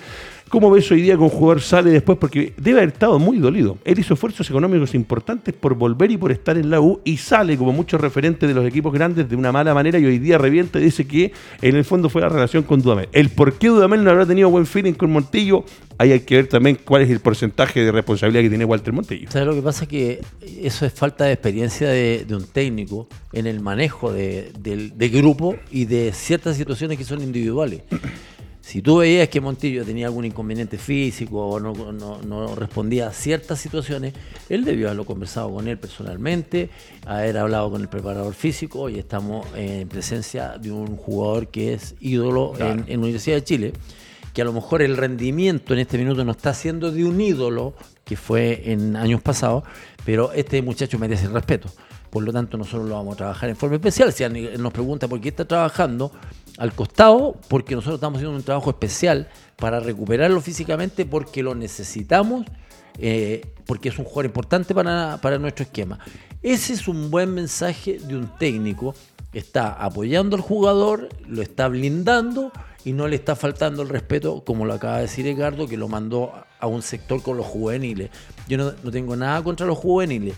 ¿Cómo 0.55 0.71
ves 0.71 0.89
hoy 0.93 1.03
día 1.03 1.17
que 1.17 1.23
un 1.25 1.31
jugador 1.31 1.61
sale 1.61 1.91
después? 1.91 2.17
Porque 2.17 2.53
debe 2.57 2.79
haber 2.79 2.93
estado 2.93 3.19
muy 3.19 3.39
dolido. 3.39 3.77
Él 3.85 3.99
hizo 3.99 4.15
esfuerzos 4.15 4.49
económicos 4.49 4.95
importantes 4.95 5.53
por 5.53 5.75
volver 5.75 6.13
y 6.13 6.17
por 6.17 6.31
estar 6.31 6.57
en 6.57 6.71
la 6.71 6.81
U 6.81 7.01
y 7.03 7.17
sale 7.17 7.59
como 7.59 7.73
muchos 7.73 8.01
referentes 8.01 8.49
de 8.49 8.55
los 8.55 8.65
equipos 8.65 8.93
grandes 8.93 9.29
de 9.29 9.35
una 9.35 9.51
mala 9.51 9.75
manera 9.75 9.99
y 9.99 10.05
hoy 10.05 10.21
día 10.21 10.39
revienta 10.39 10.79
y 10.79 10.85
dice 10.85 11.09
que 11.09 11.33
en 11.61 11.75
el 11.75 11.85
fondo 11.85 12.09
fue 12.09 12.23
la 12.23 12.29
relación 12.29 12.63
con 12.63 12.81
Dudamel. 12.81 13.09
El 13.11 13.31
por 13.31 13.55
qué 13.55 13.67
Dudamel 13.67 14.05
no 14.05 14.13
habrá 14.13 14.27
tenido 14.27 14.49
buen 14.49 14.65
feeling 14.65 14.93
con 14.93 15.11
Montillo, 15.11 15.65
ahí 15.99 16.13
hay 16.13 16.21
que 16.21 16.37
ver 16.37 16.47
también 16.47 16.79
cuál 16.85 17.03
es 17.03 17.11
el 17.11 17.19
porcentaje 17.19 17.83
de 17.83 17.91
responsabilidad 17.91 18.43
que 18.43 18.51
tiene 18.51 18.65
Walter 18.65 18.93
Montillo. 18.93 19.29
¿Sabes 19.33 19.49
lo 19.49 19.55
que 19.57 19.63
pasa? 19.63 19.87
Que 19.87 20.21
eso 20.63 20.87
es 20.87 20.93
falta 20.93 21.25
de 21.25 21.33
experiencia 21.33 21.89
de, 21.89 22.25
un 22.31 22.45
técnico 22.45 23.09
en 23.33 23.49
el 23.49 23.59
manejo 23.59 24.13
de, 24.13 24.53
de 24.55 25.09
grupo 25.09 25.57
y 25.73 25.87
de 25.87 26.13
ciertas 26.13 26.57
situaciones 26.57 26.97
que 26.97 27.03
son 27.03 27.21
individuales. 27.23 27.83
Si 28.65 28.81
tú 28.81 28.97
veías 28.97 29.29
que 29.29 29.43
Montillo 29.43 29.85
tenía 29.85 30.07
algún 30.07 30.25
inconveniente 30.25 30.79
físico 30.79 31.49
o 31.49 31.61
no, 31.61 32.57
respondía 32.57 33.09
a 33.09 33.13
ciertas 33.13 33.61
situaciones, 33.61 34.15
él 34.49 34.65
debió 34.65 34.87
haberlo 34.87 35.05
conversado 35.05 35.53
con 35.53 35.69
él 35.69 35.77
personalmente, 35.77 36.71
haber 37.05 37.37
hablado 37.37 37.71
con 37.71 37.83
el 37.83 37.89
preparador 37.89 38.33
físico 38.33 38.89
y 38.89 38.99
estamos 38.99 39.47
en 39.55 39.87
presencia 39.87 40.57
de 40.57 40.73
un 40.73 40.97
jugador 40.97 41.49
que 41.49 41.75
es 41.75 41.95
ídolo 42.01 42.55
en, 42.59 42.87
en 42.89 43.01
Universidad 43.01 43.37
de 43.37 43.45
Chile, 43.45 43.73
que 44.33 44.41
a 44.41 44.47
lo 44.47 44.55
mejor 44.55 44.81
el 44.81 44.97
rendimiento 44.97 45.75
en 45.75 45.81
este 45.81 45.99
minuto 45.99 46.25
no 46.25 46.33
está 46.33 46.55
siendo 46.55 46.91
de 46.91 47.05
un 47.05 47.21
ídolo 47.21 47.75
que 48.03 48.17
fue 48.17 48.73
en 48.73 48.97
años 48.97 49.21
pasados, 49.21 49.65
pero 50.07 50.33
este 50.33 50.63
muchacho 50.63 50.99
merece 50.99 51.27
el 51.27 51.35
respeto. 51.35 51.69
Por 52.09 52.23
lo 52.23 52.33
tanto, 52.33 52.57
nosotros 52.57 52.89
lo 52.89 52.95
vamos 52.95 53.15
a 53.15 53.17
trabajar 53.19 53.51
en 53.51 53.57
forma 53.57 53.77
especial. 53.77 54.13
Si 54.13 54.25
nos 54.57 54.73
pregunta 54.73 55.07
por 55.07 55.21
qué 55.21 55.31
está 55.31 55.45
trabajando, 55.45 56.13
al 56.59 56.73
costado 56.75 57.37
porque 57.49 57.75
nosotros 57.75 57.97
estamos 57.97 58.19
haciendo 58.19 58.37
un 58.37 58.45
trabajo 58.45 58.71
especial 58.71 59.29
para 59.57 59.81
recuperarlo 59.81 60.41
físicamente 60.41 61.05
porque 61.07 61.43
lo 61.43 61.55
necesitamos, 61.55 62.47
eh, 62.99 63.43
porque 63.67 63.89
es 63.89 63.99
un 63.99 64.05
jugador 64.05 64.27
importante 64.27 64.75
para, 64.75 65.19
para 65.21 65.39
nuestro 65.39 65.65
esquema. 65.65 65.99
Ese 66.43 66.75
es 66.75 66.89
un 66.89 67.11
buen 67.11 67.33
mensaje 67.33 67.99
de 67.99 68.17
un 68.17 68.29
técnico 68.39 68.95
está 69.35 69.73
apoyando 69.73 70.37
al 70.37 70.43
jugador, 70.43 71.09
lo 71.29 71.43
está 71.43 71.69
blindando 71.69 72.53
y 72.85 72.93
no 72.93 73.09
le 73.09 73.17
está 73.17 73.35
faltando 73.35 73.83
el 73.83 73.89
respeto, 73.89 74.45
como 74.45 74.65
lo 74.65 74.75
acaba 74.75 74.97
de 74.97 75.03
decir 75.03 75.25
Ricardo, 75.25 75.67
que 75.67 75.77
lo 75.77 75.89
mandó 75.89 76.33
a 76.59 76.67
un 76.67 76.83
sector 76.83 77.23
con 77.23 77.37
los 77.37 77.47
juveniles. 77.47 78.11
Yo 78.49 78.57
no, 78.59 78.73
no 78.83 78.91
tengo 78.91 79.17
nada 79.17 79.43
contra 79.43 79.67
los 79.67 79.79
juveniles, 79.79 80.35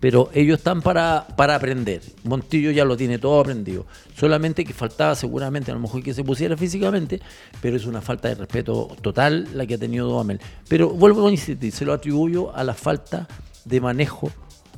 pero 0.00 0.30
ellos 0.34 0.58
están 0.58 0.82
para, 0.82 1.26
para 1.36 1.54
aprender. 1.54 2.02
Montillo 2.24 2.70
ya 2.70 2.84
lo 2.84 2.96
tiene 2.96 3.18
todo 3.18 3.40
aprendido. 3.40 3.86
Solamente 4.16 4.64
que 4.64 4.72
faltaba 4.72 5.14
seguramente, 5.14 5.70
a 5.70 5.74
lo 5.74 5.80
mejor 5.80 6.02
que 6.02 6.14
se 6.14 6.24
pusiera 6.24 6.56
físicamente, 6.56 7.20
pero 7.60 7.76
es 7.76 7.86
una 7.86 8.00
falta 8.00 8.28
de 8.28 8.34
respeto 8.34 8.96
total 9.00 9.48
la 9.54 9.66
que 9.66 9.74
ha 9.74 9.78
tenido 9.78 10.08
Dudamel. 10.08 10.40
Pero 10.68 10.90
vuelvo 10.90 11.26
a 11.26 11.30
insistir, 11.30 11.72
se 11.72 11.84
lo 11.84 11.92
atribuyo 11.92 12.54
a 12.54 12.64
la 12.64 12.74
falta 12.74 13.26
de 13.64 13.80
manejo 13.80 14.30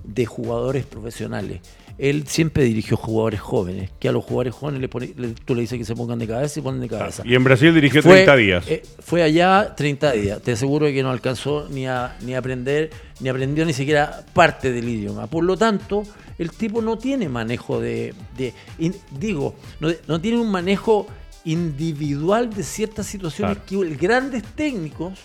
de 0.04 0.26
jugadores 0.26 0.86
profesionales 0.86 1.60
él 1.98 2.26
siempre 2.26 2.64
dirigió 2.64 2.96
jugadores 2.96 3.40
jóvenes, 3.40 3.90
que 3.98 4.08
a 4.08 4.12
los 4.12 4.24
jugadores 4.24 4.54
jóvenes 4.54 4.80
le 4.80 4.88
pone, 4.88 5.12
le- 5.16 5.28
tú 5.44 5.54
le 5.54 5.62
dices 5.62 5.78
que 5.78 5.84
se 5.84 5.94
pongan 5.94 6.18
de 6.18 6.26
cabeza 6.26 6.60
y 6.60 6.62
ponen 6.62 6.80
de 6.80 6.88
cabeza. 6.88 7.22
Y 7.24 7.34
en 7.34 7.42
Brasil 7.44 7.74
dirigió 7.74 8.02
Fue, 8.02 8.12
30 8.24 8.36
días. 8.36 8.64
eh, 8.68 8.82
fue 9.00 9.22
allá 9.22 9.74
30 9.76 10.12
días. 10.12 10.42
Te 10.42 10.52
aseguro 10.52 10.86
que 10.86 11.02
no 11.02 11.10
alcanzó 11.10 11.68
ni 11.70 11.86
a, 11.86 12.16
ni 12.22 12.34
a 12.34 12.38
aprender, 12.38 12.90
ni 13.20 13.28
aprendió 13.28 13.64
ni 13.64 13.72
siquiera 13.72 14.24
parte 14.32 14.72
del 14.72 14.88
idioma. 14.88 15.26
Por 15.26 15.44
lo 15.44 15.56
tanto, 15.56 16.02
el 16.38 16.50
tipo 16.50 16.82
no 16.82 16.98
tiene 16.98 17.28
manejo 17.28 17.80
de. 17.80 18.12
de- 18.36 18.52
in- 18.78 18.94
digo, 19.18 19.54
no, 19.80 19.88
no 20.06 20.20
tiene 20.20 20.38
un 20.38 20.50
manejo 20.50 21.06
individual 21.44 22.50
de 22.52 22.62
ciertas 22.62 23.06
situaciones 23.06 23.58
Claro. 23.66 23.86
que 23.88 23.94
grandes 23.96 24.42
técnicos. 24.54 25.18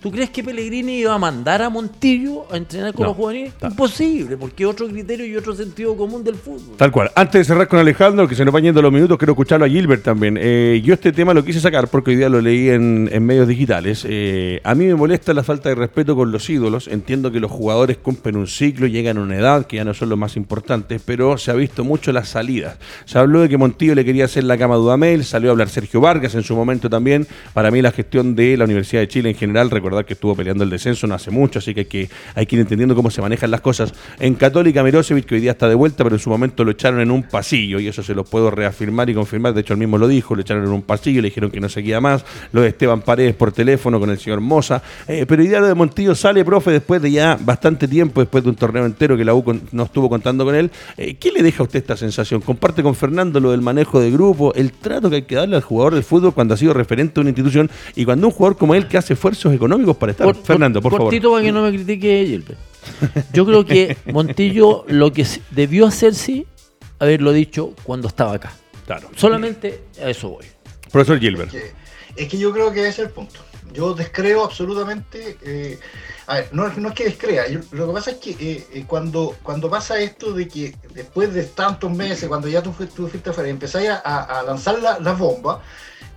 ¿Tú 0.00 0.10
crees 0.12 0.30
que 0.30 0.44
Pellegrini 0.44 1.00
iba 1.00 1.14
a 1.14 1.18
mandar 1.18 1.60
a 1.62 1.70
Montillo 1.70 2.46
a 2.52 2.56
entrenar 2.56 2.92
con 2.94 3.02
No, 3.02 3.08
los 3.08 3.16
juveniles? 3.16 3.52
Imposible, 3.62 4.36
porque 4.36 4.62
es 4.62 4.68
otro 4.68 4.86
criterio 4.88 5.26
y 5.26 5.36
otro 5.36 5.54
sentido 5.54 5.96
común 5.96 6.22
del 6.22 6.36
fútbol. 6.36 6.76
Tal 6.76 6.92
cual. 6.92 7.10
Antes 7.16 7.40
de 7.40 7.44
cerrar 7.44 7.66
con 7.66 7.78
Alejandro, 7.78 8.28
que 8.28 8.34
se 8.34 8.44
nos 8.44 8.54
van 8.54 8.62
yendo 8.62 8.80
los 8.80 8.92
minutos, 8.92 9.18
quiero 9.18 9.32
escucharlo 9.32 9.66
a 9.66 9.68
Gilbert 9.68 10.04
también. 10.04 10.38
Eh, 10.40 10.80
yo 10.84 10.94
este 10.94 11.12
tema 11.12 11.34
lo 11.34 11.44
quise 11.44 11.60
sacar 11.60 11.88
porque 11.88 12.10
hoy 12.10 12.16
día 12.16 12.28
lo 12.28 12.40
leí 12.40 12.68
en, 12.70 13.08
en 13.12 13.26
medios 13.26 13.48
digitales. 13.48 14.06
Eh, 14.08 14.60
a 14.62 14.74
mí 14.74 14.86
me 14.86 14.94
molesta 14.94 15.34
la 15.34 15.42
falta 15.42 15.68
de 15.68 15.74
respeto 15.74 16.14
con 16.14 16.30
los 16.30 16.48
ídolos. 16.48 16.86
Entiendo 16.88 17.32
que 17.32 17.40
los 17.40 17.50
jugadores 17.50 17.96
cumplen 17.96 18.36
un 18.36 18.46
ciclo, 18.46 18.86
llegan 18.86 19.18
a 19.18 19.22
una 19.22 19.36
edad 19.36 19.66
que 19.66 19.76
ya 19.76 19.84
no 19.84 19.94
son 19.94 20.08
los 20.10 20.18
más 20.18 20.36
importantes, 20.36 21.02
pero 21.04 21.38
se 21.38 21.50
ha 21.50 21.54
visto 21.54 21.82
mucho 21.84 22.12
las 22.12 22.28
salidas. 22.28 22.78
Se 23.04 23.18
habló 23.18 23.40
de 23.40 23.48
que 23.48 23.56
Montillo 23.56 23.94
le 23.94 24.04
quería 24.04 24.26
hacer 24.26 24.44
la 24.44 24.56
cama 24.56 24.74
a 24.74 24.78
Dudamel, 24.78 25.24
salió 25.24 25.50
a 25.50 25.52
hablar 25.52 25.68
Sergio 25.68 26.00
Vargas 26.00 26.34
en 26.34 26.42
su 26.44 26.54
momento 26.54 26.88
también. 26.88 27.26
Para 27.52 27.70
mí 27.70 27.82
la 27.82 27.90
gestión 27.90 28.36
de 28.36 28.56
la 28.56 28.64
Universidad 28.64 29.00
de 29.02 29.08
Chile 29.08 29.30
en 29.30 29.36
general, 29.36 29.70
recordar 29.88 30.04
que 30.04 30.14
estuvo 30.14 30.34
peleando 30.34 30.64
el 30.64 30.70
descenso 30.70 31.06
no 31.06 31.14
hace 31.14 31.30
mucho, 31.30 31.58
así 31.58 31.74
que 31.74 31.80
hay 32.34 32.46
que, 32.46 32.56
ir 32.56 32.60
entendiendo 32.60 32.94
cómo 32.94 33.10
se 33.10 33.20
manejan 33.20 33.50
las 33.50 33.60
cosas. 33.60 33.92
En 34.18 34.34
Católica 34.34 34.82
Mirosevic, 34.82 35.24
que 35.24 35.36
hoy 35.36 35.40
día 35.40 35.52
está 35.52 35.68
de 35.68 35.74
vuelta, 35.74 36.04
pero 36.04 36.16
en 36.16 36.20
su 36.20 36.30
momento 36.30 36.64
lo 36.64 36.72
echaron 36.72 37.00
en 37.00 37.10
un 37.10 37.22
pasillo, 37.22 37.80
y 37.80 37.88
eso 37.88 38.02
se 38.02 38.14
lo 38.14 38.24
puedo 38.24 38.50
reafirmar 38.50 39.08
y 39.10 39.14
confirmar, 39.14 39.54
de 39.54 39.62
hecho 39.62 39.72
él 39.72 39.78
mismo 39.78 39.98
lo 39.98 40.08
dijo, 40.08 40.34
lo 40.34 40.42
echaron 40.42 40.64
en 40.64 40.70
un 40.70 40.82
pasillo, 40.82 41.22
le 41.22 41.28
dijeron 41.28 41.50
que 41.50 41.60
no 41.60 41.68
seguía 41.68 42.00
más, 42.00 42.24
lo 42.52 42.62
de 42.62 42.68
Esteban 42.68 43.02
Paredes 43.02 43.34
por 43.34 43.52
teléfono 43.52 43.98
con 43.98 44.10
el 44.10 44.18
señor 44.18 44.40
Moza, 44.40 44.82
Eh, 45.06 45.24
pero 45.26 45.42
hoy 45.42 45.48
día 45.48 45.60
lo 45.60 45.66
de 45.66 45.74
Montillo 45.74 46.14
sale, 46.14 46.44
profe, 46.44 46.70
después 46.70 47.00
de 47.00 47.10
ya 47.10 47.38
bastante 47.40 47.88
tiempo, 47.88 48.20
después 48.20 48.44
de 48.44 48.50
un 48.50 48.56
torneo 48.56 48.84
entero 48.84 49.16
que 49.16 49.24
la 49.24 49.34
U 49.34 49.44
no 49.72 49.84
estuvo 49.84 50.08
contando 50.08 50.44
con 50.44 50.54
él, 50.54 50.70
Eh, 50.96 51.14
¿qué 51.14 51.32
le 51.32 51.42
deja 51.42 51.62
a 51.62 51.64
usted 51.64 51.78
esta 51.78 51.96
sensación? 51.96 52.40
Comparte 52.40 52.82
con 52.82 52.94
Fernando 52.94 53.40
lo 53.40 53.50
del 53.52 53.62
manejo 53.62 54.00
de 54.00 54.10
grupo, 54.10 54.52
el 54.54 54.72
trato 54.72 55.08
que 55.08 55.16
hay 55.16 55.22
que 55.22 55.36
darle 55.36 55.56
al 55.56 55.62
jugador 55.62 55.94
del 55.94 56.02
fútbol 56.02 56.34
cuando 56.34 56.54
ha 56.54 56.56
sido 56.56 56.74
referente 56.74 57.14
de 57.14 57.20
una 57.20 57.30
institución 57.30 57.70
y 57.94 58.04
cuando 58.04 58.26
un 58.26 58.32
jugador 58.32 58.58
como 58.58 58.74
él 58.74 58.86
que 58.88 58.98
hace 58.98 59.14
esfuerzos 59.14 59.54
económicos 59.54 59.77
para 59.96 60.12
estar. 60.12 60.34
Fernando, 60.34 60.80
por 60.82 60.92
favor. 60.92 61.06
cortito 61.06 61.30
para 61.32 61.42
que 61.44 61.52
no 61.52 61.62
me 61.62 61.70
critique 61.72 62.24
Gilbert. 62.26 62.58
Yo 63.32 63.44
creo 63.46 63.64
que 63.64 63.96
Montillo 64.12 64.84
lo 64.88 65.12
que 65.12 65.26
debió 65.50 65.86
hacer 65.86 66.14
sí, 66.14 66.46
haberlo 66.98 67.32
dicho 67.32 67.74
cuando 67.84 68.08
estaba 68.08 68.34
acá. 68.34 68.52
Claro. 68.86 69.10
Solamente 69.16 69.82
a 70.02 70.10
eso 70.10 70.30
voy. 70.30 70.46
Profesor 70.90 71.18
Gilbert. 71.20 71.50
que- 71.50 71.72
es 72.16 72.28
que 72.28 72.38
yo 72.38 72.52
creo 72.52 72.72
que 72.72 72.80
ese 72.80 73.02
es 73.02 73.08
el 73.08 73.10
punto. 73.10 73.40
Yo 73.72 73.92
descreo 73.94 74.44
absolutamente. 74.44 75.36
eh, 75.42 75.78
a 76.26 76.34
ver, 76.36 76.48
no, 76.52 76.68
no 76.76 76.88
es 76.88 76.94
que 76.94 77.04
descrea. 77.04 77.48
yo- 77.48 77.60
lo 77.72 77.86
que 77.88 77.92
pasa 77.92 78.10
es 78.12 78.16
que 78.16 78.30
eh, 78.30 78.66
eh, 78.72 78.84
cuando, 78.86 79.36
cuando 79.42 79.68
pasa 79.70 80.00
esto 80.00 80.32
de 80.32 80.48
que 80.48 80.74
después 80.94 81.32
de 81.34 81.44
tantos 81.44 81.90
meses, 81.92 82.28
cuando 82.28 82.48
ya 82.48 82.62
tú, 82.62 82.72
fuiste, 82.72 82.96
tú 82.96 83.06
fuiste 83.08 83.30
afuera 83.30 83.48
y 83.48 83.52
empezáis 83.52 83.90
a, 83.90 84.40
a 84.40 84.42
lanzar 84.42 84.80
la- 84.82 84.98
las 84.98 85.18
bombas, 85.18 85.58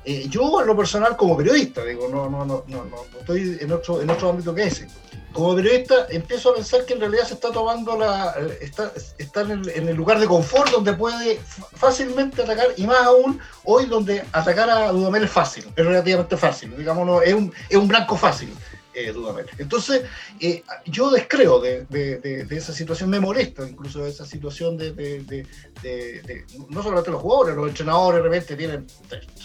eh, 0.04 0.26
yo 0.30 0.62
en 0.62 0.68
lo 0.68 0.76
personal 0.76 1.16
como 1.16 1.38
periodista, 1.38 1.84
digo, 1.84 2.10
no, 2.10 2.30
no, 2.30 2.46
no, 2.46 2.64
no, 2.68 2.86
no 2.86 3.20
estoy 3.20 3.58
en 3.62 3.72
otro, 3.72 4.02
en 4.02 4.10
otro 4.10 4.30
ámbito 4.30 4.54
que 4.56 4.64
ese. 4.64 4.88
Como 5.32 5.56
periodista 5.56 6.08
empiezo 6.10 6.50
a 6.50 6.56
pensar 6.56 6.86
que 6.86 6.94
en 6.94 7.00
realidad 7.00 7.24
se 7.24 7.36
está 7.36 7.52
tomando 7.52 7.98
la. 7.98 8.36
está, 8.60 8.92
está 9.18 9.42
en, 9.42 9.52
el, 9.52 9.70
en 9.70 9.90
el 9.90 9.96
lugar 9.96 10.20
de 10.20 10.28
confort 10.28 10.72
donde 10.72 10.94
puede 10.94 11.40
fácilmente 11.76 12.42
atacar, 12.42 12.68
y 12.76 12.86
más 12.86 13.04
aún 13.04 13.40
hoy 13.64 13.86
donde 13.86 14.26
atacar 14.34 14.70
a 14.70 14.92
Dudamel 14.92 15.24
es 15.24 15.32
fácil, 15.32 15.66
es 15.76 15.86
relativamente 15.86 16.36
fácil, 16.36 16.76
digámoslo, 16.76 17.22
es 17.22 17.34
un, 17.34 17.54
es 17.70 17.78
un 17.78 17.88
blanco 17.88 18.18
fácil. 18.18 18.54
Eh, 18.94 19.12
Dudamel. 19.14 19.46
Entonces, 19.58 20.02
eh, 20.40 20.64
yo 20.86 21.10
descreo 21.12 21.62
de, 21.62 21.86
de- 21.86 22.46
esa 22.52 22.74
situación, 22.74 23.10
me 23.10 23.22
molesta 23.22 23.66
incluso 23.68 24.06
esa 24.06 24.26
situación 24.26 24.78
de, 24.78 25.46
no 26.70 26.84
solamente 26.84 27.10
los 27.12 27.22
jugadores, 27.22 27.56
los 27.56 27.70
entrenadores 27.70 28.22
de 28.22 28.30
repente 28.30 28.56
tienen 28.58 28.88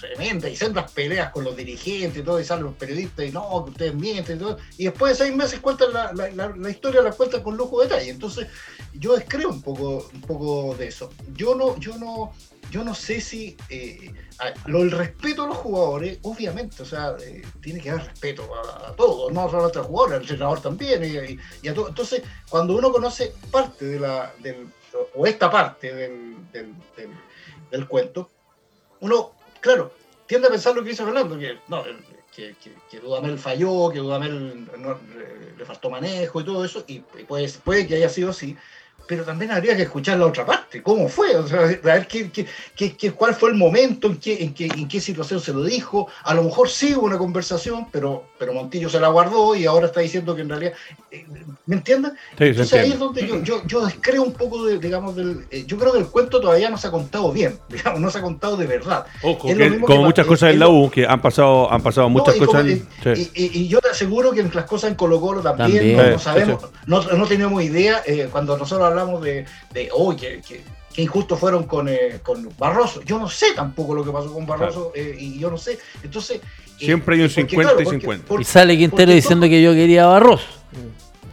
tremendas 0.01 0.51
y 0.51 0.57
sendas 0.57 0.91
peleas 0.91 1.31
con 1.31 1.45
los 1.45 1.57
dirigentes 1.57 2.19
y 2.19 2.23
todo, 2.25 2.41
y 2.41 2.45
salen 2.45 2.65
los 2.65 2.75
periodistas 2.75 3.27
y 3.27 3.31
no, 3.31 3.65
que 3.65 3.71
ustedes 3.71 3.95
mienten 3.95 4.37
y 4.37 4.41
todo, 4.41 4.59
y 4.79 4.85
después 4.85 5.17
de 5.17 5.25
seis 5.27 5.37
meses 5.37 5.61
cuentan 5.61 5.93
la- 5.93 6.13
la 6.57 6.71
historia, 6.71 7.01
la 7.03 7.13
cuentan 7.13 7.43
con 7.43 7.57
lujo 7.57 7.81
de 7.81 7.89
detalle. 7.89 8.11
Entonces, 8.11 8.49
yo 8.95 9.15
descreo 9.15 9.49
un 9.51 9.63
poco, 9.63 10.09
un 10.13 10.21
poco 10.23 10.75
de 10.77 10.89
eso. 10.89 11.11
Yo 11.35 11.55
no, 11.55 11.79
yo 11.79 11.97
no, 11.99 12.33
yo 12.71 12.85
no 12.85 12.95
sé 12.95 13.21
si 13.21 13.57
eh, 13.69 14.13
a- 14.39 14.53
lo, 14.69 14.83
el 14.83 14.91
respeto 14.91 15.45
a 15.45 15.47
los 15.47 15.57
jugadores, 15.57 16.19
obviamente, 16.23 16.83
o 16.83 16.87
sea, 16.87 17.17
eh, 17.23 17.43
tiene 17.61 17.81
que 17.81 17.91
haber 17.91 18.07
respeto 18.07 18.49
a, 18.55 18.89
a 18.89 18.93
todos, 18.93 19.33
no 19.33 19.49
solamente 19.49 19.79
al 19.79 19.85
jugador, 19.85 20.15
al 20.15 20.21
entrenador 20.23 20.61
también, 20.61 21.39
y, 21.63 21.69
a 21.69 21.75
todo. 21.75 21.89
Entonces, 21.89 22.23
cuando 22.49 22.77
uno 22.77 22.91
conoce 22.93 23.33
parte 23.51 23.85
de 23.85 24.01
la, 24.01 24.33
del, 24.41 24.69
o 25.15 25.27
esta 25.27 25.51
parte 25.51 25.95
del, 25.95 26.37
del, 27.71 27.87
cuento, 27.89 28.31
uno, 29.01 29.33
claro, 29.61 29.93
tiende 30.27 30.49
a 30.49 30.51
pensar 30.51 30.75
lo 30.75 30.83
que 30.83 30.91
dice 30.91 31.05
Fernando, 31.05 31.39
que 31.39 31.59
no, 31.69 31.85
que, 32.35 32.55
que, 32.63 32.73
que 32.91 33.01
Dudamel 33.01 33.39
falló, 33.39 33.91
que 33.91 33.99
Dudamel 33.99 34.69
no- 34.79 34.99
le, 35.59 35.65
faltó 35.65 35.91
manejo 35.91 36.41
y 36.41 36.45
todo 36.45 36.65
eso, 36.65 36.85
y, 36.87 36.95
y 37.19 37.25
puede, 37.25 37.49
puede 37.65 37.87
que 37.87 37.97
haya 37.97 38.09
sido 38.09 38.31
así, 38.31 38.57
pero 39.07 39.25
también 39.25 39.51
habría 39.51 39.77
que 39.77 39.83
escuchar 39.83 40.19
la 40.19 40.27
otra 40.27 40.45
parte, 40.45 40.83
cómo 40.83 41.09
fue, 41.09 41.37
o 41.37 41.47
sea, 41.47 41.61
a 41.61 41.65
ver 41.67 42.07
qué, 42.07 42.31
qué- 42.31 42.47
qué- 42.75 42.97
qué- 42.97 43.13
cuál 43.13 43.35
fue 43.35 43.51
el 43.51 43.57
momento, 43.57 44.09
en 44.09 44.17
qué, 44.19 44.43
en, 44.43 44.53
qué, 44.55 44.67
en 44.67 44.89
qué 44.89 45.01
situación 45.01 45.41
se 45.41 45.53
lo 45.53 45.63
dijo, 45.63 46.09
a 46.25 46.35
lo 46.35 46.43
mejor 46.43 46.69
sí 46.69 46.95
hubo 46.95 47.07
una 47.07 47.19
conversación, 47.19 47.87
pero, 47.91 48.25
pero 48.39 48.53
Montillo 48.53 48.89
se 48.89 49.01
la 49.01 49.09
guardó 49.09 49.55
y 49.55 49.67
ahora 49.67 49.87
está 49.87 50.01
diciendo 50.01 50.35
que 50.35 50.43
en 50.43 50.49
realidad, 50.49 50.73
eh, 51.11 51.25
¿me? 51.67 51.77
Sí, 51.77 51.93
se 52.39 52.47
Entonces 52.47 52.73
ahí 52.75 52.93
es 52.93 52.99
donde 52.99 53.27
yo, 53.27 53.43
yo, 53.43 53.63
yo 53.67 53.85
descreo 53.87 54.23
un 54.23 54.33
poco 54.33 54.65
de, 54.65 54.79
digamos, 54.79 55.15
del, 55.17 55.47
eh, 55.51 55.65
yo 55.67 55.77
creo 55.79 55.93
que 55.93 55.99
el 56.01 56.07
cuento 56.07 56.41
todavía 56.41 56.69
no 56.69 56.77
se 56.79 56.89
ha 56.89 56.91
contado 56.91 57.33
bien, 57.33 57.59
digamos, 57.69 58.01
no 58.01 58.11
se 58.11 58.19
ha 58.19 58.23
contado 58.23 58.57
de 58.57 58.67
verdad. 58.67 59.07
Ojo, 59.23 59.49
Es 59.49 59.57
lo 59.57 59.65
que 59.65 59.71
mismo 59.71 59.87
como 59.87 60.01
que- 60.01 60.07
muchas 60.07 60.25
es- 60.25 60.29
cosas 60.29 60.53
en 60.53 60.59
la 60.59 60.69
U, 60.69 60.91
que 60.91 61.07
han 61.07 61.21
pasado, 61.23 61.73
han 61.73 61.83
pasado 61.83 62.09
muchas 62.09 62.37
no, 62.37 62.43
y 62.43 62.47
cosas. 62.47 62.63
como- 62.63 62.73
en- 62.73 63.19
y, 63.19 63.25
sí. 63.25 63.31
y- 63.35 63.59
y 63.61 63.69
yo 63.69 63.81
te 63.81 63.91
aseguro 63.91 64.33
que 64.33 64.41
en 64.41 64.51
las 64.53 64.65
cosas 64.65 64.91
en 64.91 64.97
Colo 64.97 65.21
Colo 65.21 65.41
también, 65.41 65.97
También. 65.97 66.11
no, 66.13 66.19
sabemos, 66.19 66.63
sí, 66.63 66.69
No, 66.87 67.03
no 67.03 67.27
tenemos 67.27 67.63
idea 67.63 68.03
eh, 68.07 68.29
cuando 68.31 68.57
nosotros 68.57 68.87
hablamos 68.89 68.96
de, 69.23 69.45
de 69.73 69.89
oh, 69.93 70.15
que, 70.17 70.41
injustos 71.03 71.39
fueron 71.39 71.65
con, 71.65 71.89
eh, 71.89 72.21
con 72.23 72.49
Barroso. 72.59 73.03
Yo 73.03 73.19
no 73.19 73.29
sé 73.29 73.53
tampoco 73.55 73.95
lo 73.95 74.03
que 74.05 74.11
pasó 74.11 74.33
con 74.33 74.47
Barroso 74.47 74.93
eh, 74.95 75.15
y 75.19 75.39
yo 75.39 75.51
no 75.51 75.59
sé. 75.59 75.79
Entonces. 76.03 76.41
eh, 76.41 76.85
Siempre 76.85 77.17
hay 77.17 77.23
un 77.23 77.29
porque, 77.29 77.41
50 77.49 77.73
y 77.73 77.85
porque- 77.85 78.01
50. 78.01 78.25
porque- 78.27 78.43
Y 78.43 78.45
sale 78.45 78.77
Quintero 78.79 79.13
diciendo 79.13 79.45
todo- 79.47 79.51
que 79.51 79.63
yo 79.63 79.73
quería 79.75 80.05
a 80.05 80.07
Barroso. 80.09 80.47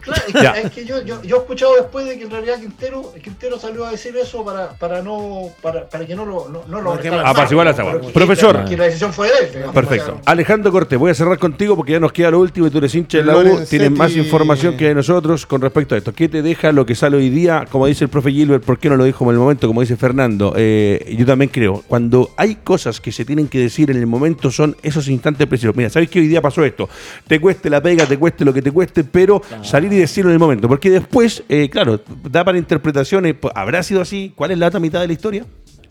Claro, 0.04 0.22
es 0.28 0.32
que, 0.34 0.42
Ya. 0.42 0.50
es 0.52 0.70
que 0.70 0.84
yo, 0.84 1.02
yo, 1.02 1.22
yo 1.22 1.36
he 1.36 1.38
escuchado 1.40 1.74
después 1.76 2.06
de 2.06 2.18
que 2.18 2.24
en 2.24 2.30
realidad 2.30 2.58
Quintero, 2.60 3.12
Quintero 3.22 3.58
salió 3.58 3.86
a 3.86 3.90
decir 3.90 4.14
eso 4.16 4.44
para, 4.44 4.70
para 4.72 5.02
no 5.02 5.48
para, 5.62 5.88
para 5.88 6.06
que 6.06 6.14
no 6.14 6.24
lo 6.26 6.48
no, 6.48 6.62
no 6.68 6.80
lo 6.82 6.92
apaciguar 7.24 7.68
aguas. 7.68 7.96
que- 8.06 8.12
Profesor. 8.12 8.64
Que 8.66 8.76
la 8.76 8.84
decisión 8.84 9.12
fue 9.12 9.28
de 9.28 9.32
él. 9.46 9.50
digamos, 9.52 9.74
Perfecto. 9.74 10.20
Alejandro 10.26 10.70
Cortés, 10.72 10.98
voy 10.98 11.10
a 11.10 11.14
cerrar 11.14 11.38
contigo 11.38 11.76
porque 11.76 11.92
ya 11.92 12.00
nos 12.00 12.12
queda 12.12 12.30
lo 12.30 12.40
último 12.40 12.66
y 12.66 12.70
tú 12.70 12.78
eres 12.78 12.94
hincha 12.94 13.18
de 13.18 13.24
la 13.24 13.36
U, 13.38 13.60
tienes 13.68 13.90
más 13.90 14.14
información 14.16 14.76
que 14.76 14.94
nosotros 14.94 15.46
con 15.46 15.60
respecto 15.60 15.94
a 15.94 15.98
esto. 15.98 16.12
¿Qué 16.12 16.28
te 16.28 16.42
deja 16.42 16.70
lo 16.72 16.84
que 16.84 16.94
sale 16.94 17.16
hoy 17.16 17.30
día? 17.30 17.64
Como 17.70 17.86
dice 17.86 18.04
el 18.04 18.10
profe 18.10 18.30
Gilbert, 18.30 18.62
¿por 18.64 18.78
qué 18.78 18.88
no 18.90 18.96
lo 18.96 19.04
dijo 19.04 19.24
en 19.24 19.30
el 19.30 19.36
momento? 19.38 19.66
Como 19.66 19.80
dice 19.80 19.96
Fernando, 19.96 20.52
eh, 20.56 21.14
yo 21.18 21.24
también 21.26 21.50
creo, 21.50 21.82
cuando 21.88 22.30
hay 22.36 22.56
cosas 22.56 23.00
que 23.00 23.10
se 23.12 23.24
tienen 23.24 23.48
que 23.48 23.58
decir 23.58 23.90
en 23.90 23.96
el 23.96 24.06
momento 24.06 24.50
son 24.50 24.76
esos 24.82 25.08
instantes 25.08 25.46
precisos. 25.46 25.74
Mira, 25.74 25.88
¿sabes 25.90 26.10
que 26.10 26.18
hoy 26.20 26.26
día 26.28 26.42
pasó 26.42 26.64
esto? 26.64 26.88
Te 27.26 27.40
cueste 27.40 27.70
la 27.70 27.82
pega, 27.82 28.06
te 28.06 28.18
cueste 28.18 28.44
lo 28.44 28.52
que 28.52 28.60
te 28.62 28.70
cueste, 28.70 29.04
pero 29.04 29.40
salir 29.62 29.93
decirlo 29.96 30.30
en 30.30 30.34
el 30.34 30.38
momento. 30.40 30.68
Porque 30.68 30.90
después, 30.90 31.42
eh, 31.48 31.68
claro, 31.70 32.00
da 32.30 32.44
para 32.44 32.58
interpretaciones, 32.58 33.36
¿habrá 33.54 33.82
sido 33.82 34.00
así? 34.00 34.32
¿Cuál 34.34 34.50
es 34.50 34.58
la 34.58 34.68
otra 34.68 34.80
mitad 34.80 35.00
de 35.00 35.06
la 35.06 35.12
historia? 35.12 35.46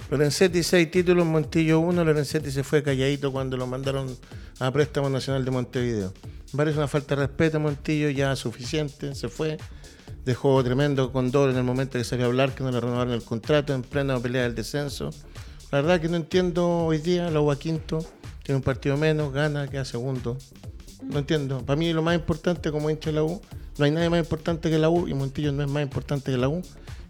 Lorenzetti 0.10 0.62
seis 0.64 0.92
títulos, 0.92 1.26
Montillo 1.26 1.80
uno. 1.80 2.04
Lorenzetti 2.04 2.52
se 2.52 2.64
fue 2.64 2.84
calladito 2.84 3.32
cuando 3.32 3.58
lo 3.58 3.66
mandaron 3.68 4.16
a 4.60 4.72
préstamo 4.72 5.10
nacional 5.10 5.44
de 5.44 5.52
Montevideo. 5.52 6.14
Parece 6.56 6.78
una 6.78 6.88
falta 6.88 7.16
de 7.16 7.26
respeto, 7.26 7.60
Montillo, 7.60 8.10
ya 8.10 8.36
suficiente, 8.36 9.16
se 9.16 9.28
fue. 9.28 9.58
dejó 10.26 10.64
tremendo 10.64 11.12
condor 11.12 11.50
en 11.50 11.58
el 11.58 11.64
momento 11.64 11.98
que 11.98 12.04
salió 12.04 12.26
a 12.26 12.28
hablar 12.28 12.54
que 12.54 12.64
no 12.64 12.72
le 12.72 12.80
renovaron 12.80 13.14
el 13.14 13.24
contrato 13.24 13.74
en 13.74 13.82
plena 13.82 14.20
pelea 14.20 14.44
del 14.44 14.56
descenso. 14.56 15.10
La 15.72 15.82
verdad 15.82 16.00
que 16.00 16.10
no 16.10 16.16
entiendo 16.18 16.86
hoy 16.86 17.00
día, 17.00 17.30
la 17.32 17.42
U 17.42 17.52
a 17.52 17.58
quinto, 17.58 18.06
tiene 18.44 18.58
un 18.58 18.64
partido 18.64 18.96
menos, 18.98 19.34
gana, 19.34 19.68
queda 19.68 19.84
segundo. 19.84 20.38
No 21.02 21.20
entiendo. 21.20 21.66
Para 21.66 21.78
mí 21.78 21.92
lo 21.92 22.02
más 22.02 22.16
importante 22.16 22.72
como 22.72 22.90
hincha 22.90 23.10
de 23.10 23.16
la 23.16 23.24
U, 23.24 23.42
no 23.78 23.86
hay 23.86 23.92
nadie 23.92 24.10
más 24.10 24.20
importante 24.20 24.70
que 24.70 24.78
la 24.78 24.90
U 24.90 25.08
y 25.08 25.14
Montillo 25.14 25.52
no 25.52 25.64
es 25.64 25.70
más 25.70 25.84
importante 25.84 26.32
que 26.32 26.38
la 26.38 26.50
U 26.50 26.62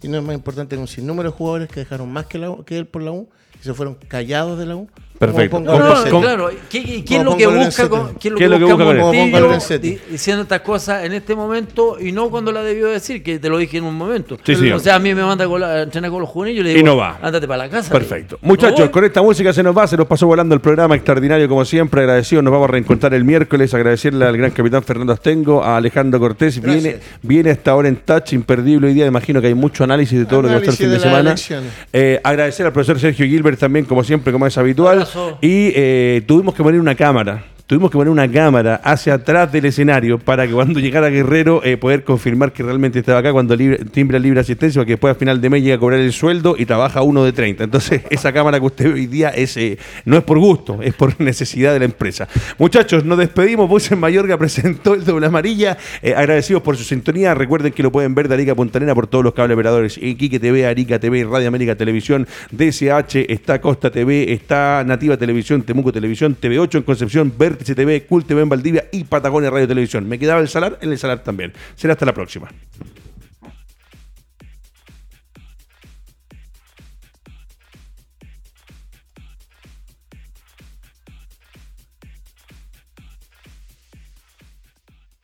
y 0.02 0.08
no 0.08 0.18
es 0.18 0.24
más 0.24 0.36
importante 0.36 0.76
que 0.76 0.82
un 0.82 0.88
sinnúmero 0.88 1.32
de 1.32 1.38
jugadores 1.38 1.70
que 1.70 1.82
dejaron 1.82 2.12
más 2.12 2.26
que, 2.28 2.38
la 2.38 2.56
que 2.66 2.78
él 2.78 2.88
por 2.88 3.02
la 3.02 3.12
U 3.12 3.30
y 3.64 3.66
se 3.66 3.74
fueron 3.74 3.96
callados 4.08 4.60
de 4.60 4.66
la 4.66 4.76
U. 4.76 4.88
Perfecto. 5.20 5.60
No, 5.62 6.20
claro. 6.22 6.50
¿Qué, 6.70 6.84
qué- 6.84 7.06
qué 7.06 7.18
es 7.18 7.24
lo 7.24 7.38
que 7.38 7.48
busca 7.48 7.88
con, 7.88 8.00
Lorenzetti. 8.00 8.20
qué 8.20 8.28
es 8.28 8.50
lo 8.50 8.58
¿Qué 8.58 8.66
que 8.66 8.74
busca 8.74 8.84
con 8.84 10.12
diciendo 10.12 10.42
estas 10.44 10.62
cosas 10.62 11.06
en 11.06 11.14
este 11.14 11.34
momento 11.34 11.98
y 11.98 12.12
no 12.12 12.30
cuando 12.30 12.52
la 12.52 12.62
debió 12.62 12.88
decir, 12.88 13.24
que 13.24 13.40
te 13.40 13.48
lo 13.48 13.58
dije 13.58 13.78
en 13.78 13.86
un 13.86 13.96
momento? 13.96 14.38
Sí, 14.44 14.54
sí. 14.56 14.70
O 14.72 14.80
sea, 14.80 14.96
a 14.96 15.00
mí 15.00 15.14
me 15.16 15.24
manda 15.24 15.48
con 15.48 15.62
la- 15.62 15.68
a 15.76 15.82
entrenar 15.84 16.12
con 16.12 16.20
los 16.20 16.30
juveniles 16.30 16.56
y 16.56 16.58
yo 16.58 16.64
le 16.64 16.72
Y 16.72 16.74
digo, 16.76 16.88
no 16.88 16.98
va. 16.98 17.20
ándate 17.22 17.48
para 17.48 17.64
la 17.66 17.70
casa. 17.70 17.90
Perfecto. 17.90 18.38
Muchachos, 18.42 18.90
con 18.90 19.06
esta 19.06 19.22
música 19.22 19.54
se 19.54 19.64
nos 19.64 19.78
va, 19.78 19.88
se 19.88 19.96
nos 19.96 20.08
pasó 20.08 20.28
volando 20.28 20.56
el 20.56 20.62
programa 20.62 20.96
extraordinario 20.96 21.48
como 21.48 21.64
siempre, 21.64 22.02
agradecido, 22.02 22.42
nos 22.42 22.52
vamos 22.52 22.68
a 22.68 22.72
reencontrar 22.72 23.14
el 23.14 23.24
miércoles, 23.24 23.74
agradecerle 23.74 24.26
al 24.26 24.36
gran 24.36 24.52
capitán 24.52 24.84
Fernando 24.84 25.14
Astengo, 25.14 25.64
a 25.64 25.78
Alejandro 25.78 26.20
Cortés, 26.20 26.60
viene, 26.62 26.82
Gracias. 26.92 27.20
viene 27.22 27.52
hasta 27.52 27.72
ahora 27.72 27.88
en 27.88 27.96
touch, 27.98 28.34
imperdible 28.34 28.88
hoy 28.88 28.94
día, 28.94 29.06
imagino 29.06 29.40
que 29.40 29.48
hay 29.48 29.54
mucho 29.54 29.86
análisis 29.86 30.20
de 30.20 30.26
todo 30.26 30.42
lo 30.42 30.48
que 30.50 30.54
va 30.56 30.60
a 30.60 30.64
estar 30.64 30.74
el 30.74 30.78
fin 30.78 30.90
de 30.90 31.08
Análisis 31.08 31.46
semana. 31.48 31.70
Eh, 31.94 32.20
agradecer 32.24 32.66
al 32.66 32.74
profesor 32.74 33.00
Sergio 33.00 33.26
Gilbert 33.26 33.53
también, 33.60 33.86
como 33.86 34.04
siempre, 34.04 34.32
como 34.34 34.48
es 34.48 34.58
habitual. 34.58 35.08
Y 35.42 35.72
eh, 35.76 36.24
tuvimos 36.26 36.54
que 36.54 36.64
poner 36.64 36.80
una 36.80 36.96
cámara. 36.96 37.44
Tuvimos 37.74 37.90
que 37.90 37.98
poner 37.98 38.12
una 38.12 38.32
cámara 38.32 38.76
hacia 38.84 39.16
atrás 39.16 39.52
del 39.52 39.66
escenario 39.66 40.20
para 40.20 40.46
que 40.46 40.54
cuando 40.54 40.80
llegara 40.80 41.10
Guerrero 41.10 41.64
eh, 41.64 41.76
poder 41.76 42.04
confirmar 42.04 42.54
que 42.54 42.62
realmente 42.62 43.00
estaba 43.00 43.18
acá 43.18 43.32
cuando 43.32 43.56
libre, 43.56 43.80
timbra 43.86 44.20
libre 44.20 44.42
asistencia, 44.42 44.80
porque 44.80 44.92
después 44.92 45.16
al 45.16 45.18
final 45.18 45.42
de 45.42 45.50
mes 45.50 45.64
llega 45.64 45.78
a 45.78 45.80
cobrar 45.80 46.00
el 46.00 46.14
sueldo 46.14 46.54
y 46.56 46.68
trabaja 46.68 47.02
uno 47.02 47.24
de 47.24 47.34
30. 47.34 47.64
Entonces, 47.64 48.04
esa 48.12 48.32
cámara 48.32 48.60
que 48.60 48.66
usted 48.68 48.86
ve 48.90 48.94
hoy 48.94 49.08
día 49.08 49.30
es, 49.30 49.58
eh, 49.58 49.80
no 50.06 50.18
es 50.18 50.24
por 50.24 50.38
gusto, 50.38 50.84
es 50.84 50.94
por 50.94 51.20
necesidad 51.20 51.74
de 51.74 51.80
la 51.80 51.86
empresa. 51.86 52.28
Muchachos, 52.60 53.06
nos 53.06 53.18
despedimos. 53.18 53.68
Voz 53.68 53.92
en 53.92 54.00
Mayorga 54.00 54.38
presentó 54.38 54.94
el 54.94 55.04
doble 55.04 55.26
amarilla. 55.26 55.76
Eh, 56.04 56.14
agradecidos 56.14 56.62
por 56.62 56.78
su 56.78 56.84
sintonía. 56.84 57.34
Recuerden 57.34 57.74
que 57.74 57.82
lo 57.82 57.92
pueden 57.92 58.14
ver 58.14 58.28
de 58.28 58.36
Arica 58.36 58.52
a 58.52 58.56
Punta 58.56 58.78
Arenas 58.78 58.94
por 58.94 59.08
todos 59.08 59.24
los 59.24 59.34
cable 59.34 59.56
operadores. 59.56 59.98
Iquique 59.98 60.40
TV, 60.40 60.68
Arica 60.68 61.00
TV, 61.00 61.24
Radio 61.24 61.48
América 61.48 61.76
Televisión, 61.76 62.28
DSH, 62.52 63.16
está 63.30 63.60
Costa 63.60 63.90
TV, 63.90 64.32
está 64.32 64.84
Nativa 64.86 65.18
Televisión, 65.18 65.64
Temuco 65.64 65.92
Televisión, 65.92 66.38
TV8 66.40 66.76
en 66.76 66.84
Concepción, 66.84 67.34
Vértice 67.36 67.63
TV, 67.64 68.06
Cult 68.06 68.28
TV 68.28 68.42
en 68.42 68.50
Valdivia 68.50 68.86
y 68.92 69.06
Patagonia 69.06 69.50
Radio 69.50 69.68
Televisión. 69.68 70.08
Me 70.08 70.20
quedaba 70.20 70.42
el 70.42 70.50
Salar, 70.50 70.78
en 70.82 70.92
el 70.92 70.98
Salar 70.98 71.24
también. 71.24 71.54
Será 71.76 71.94
hasta 71.94 72.06
la 72.06 72.14
próxima. 72.14 72.50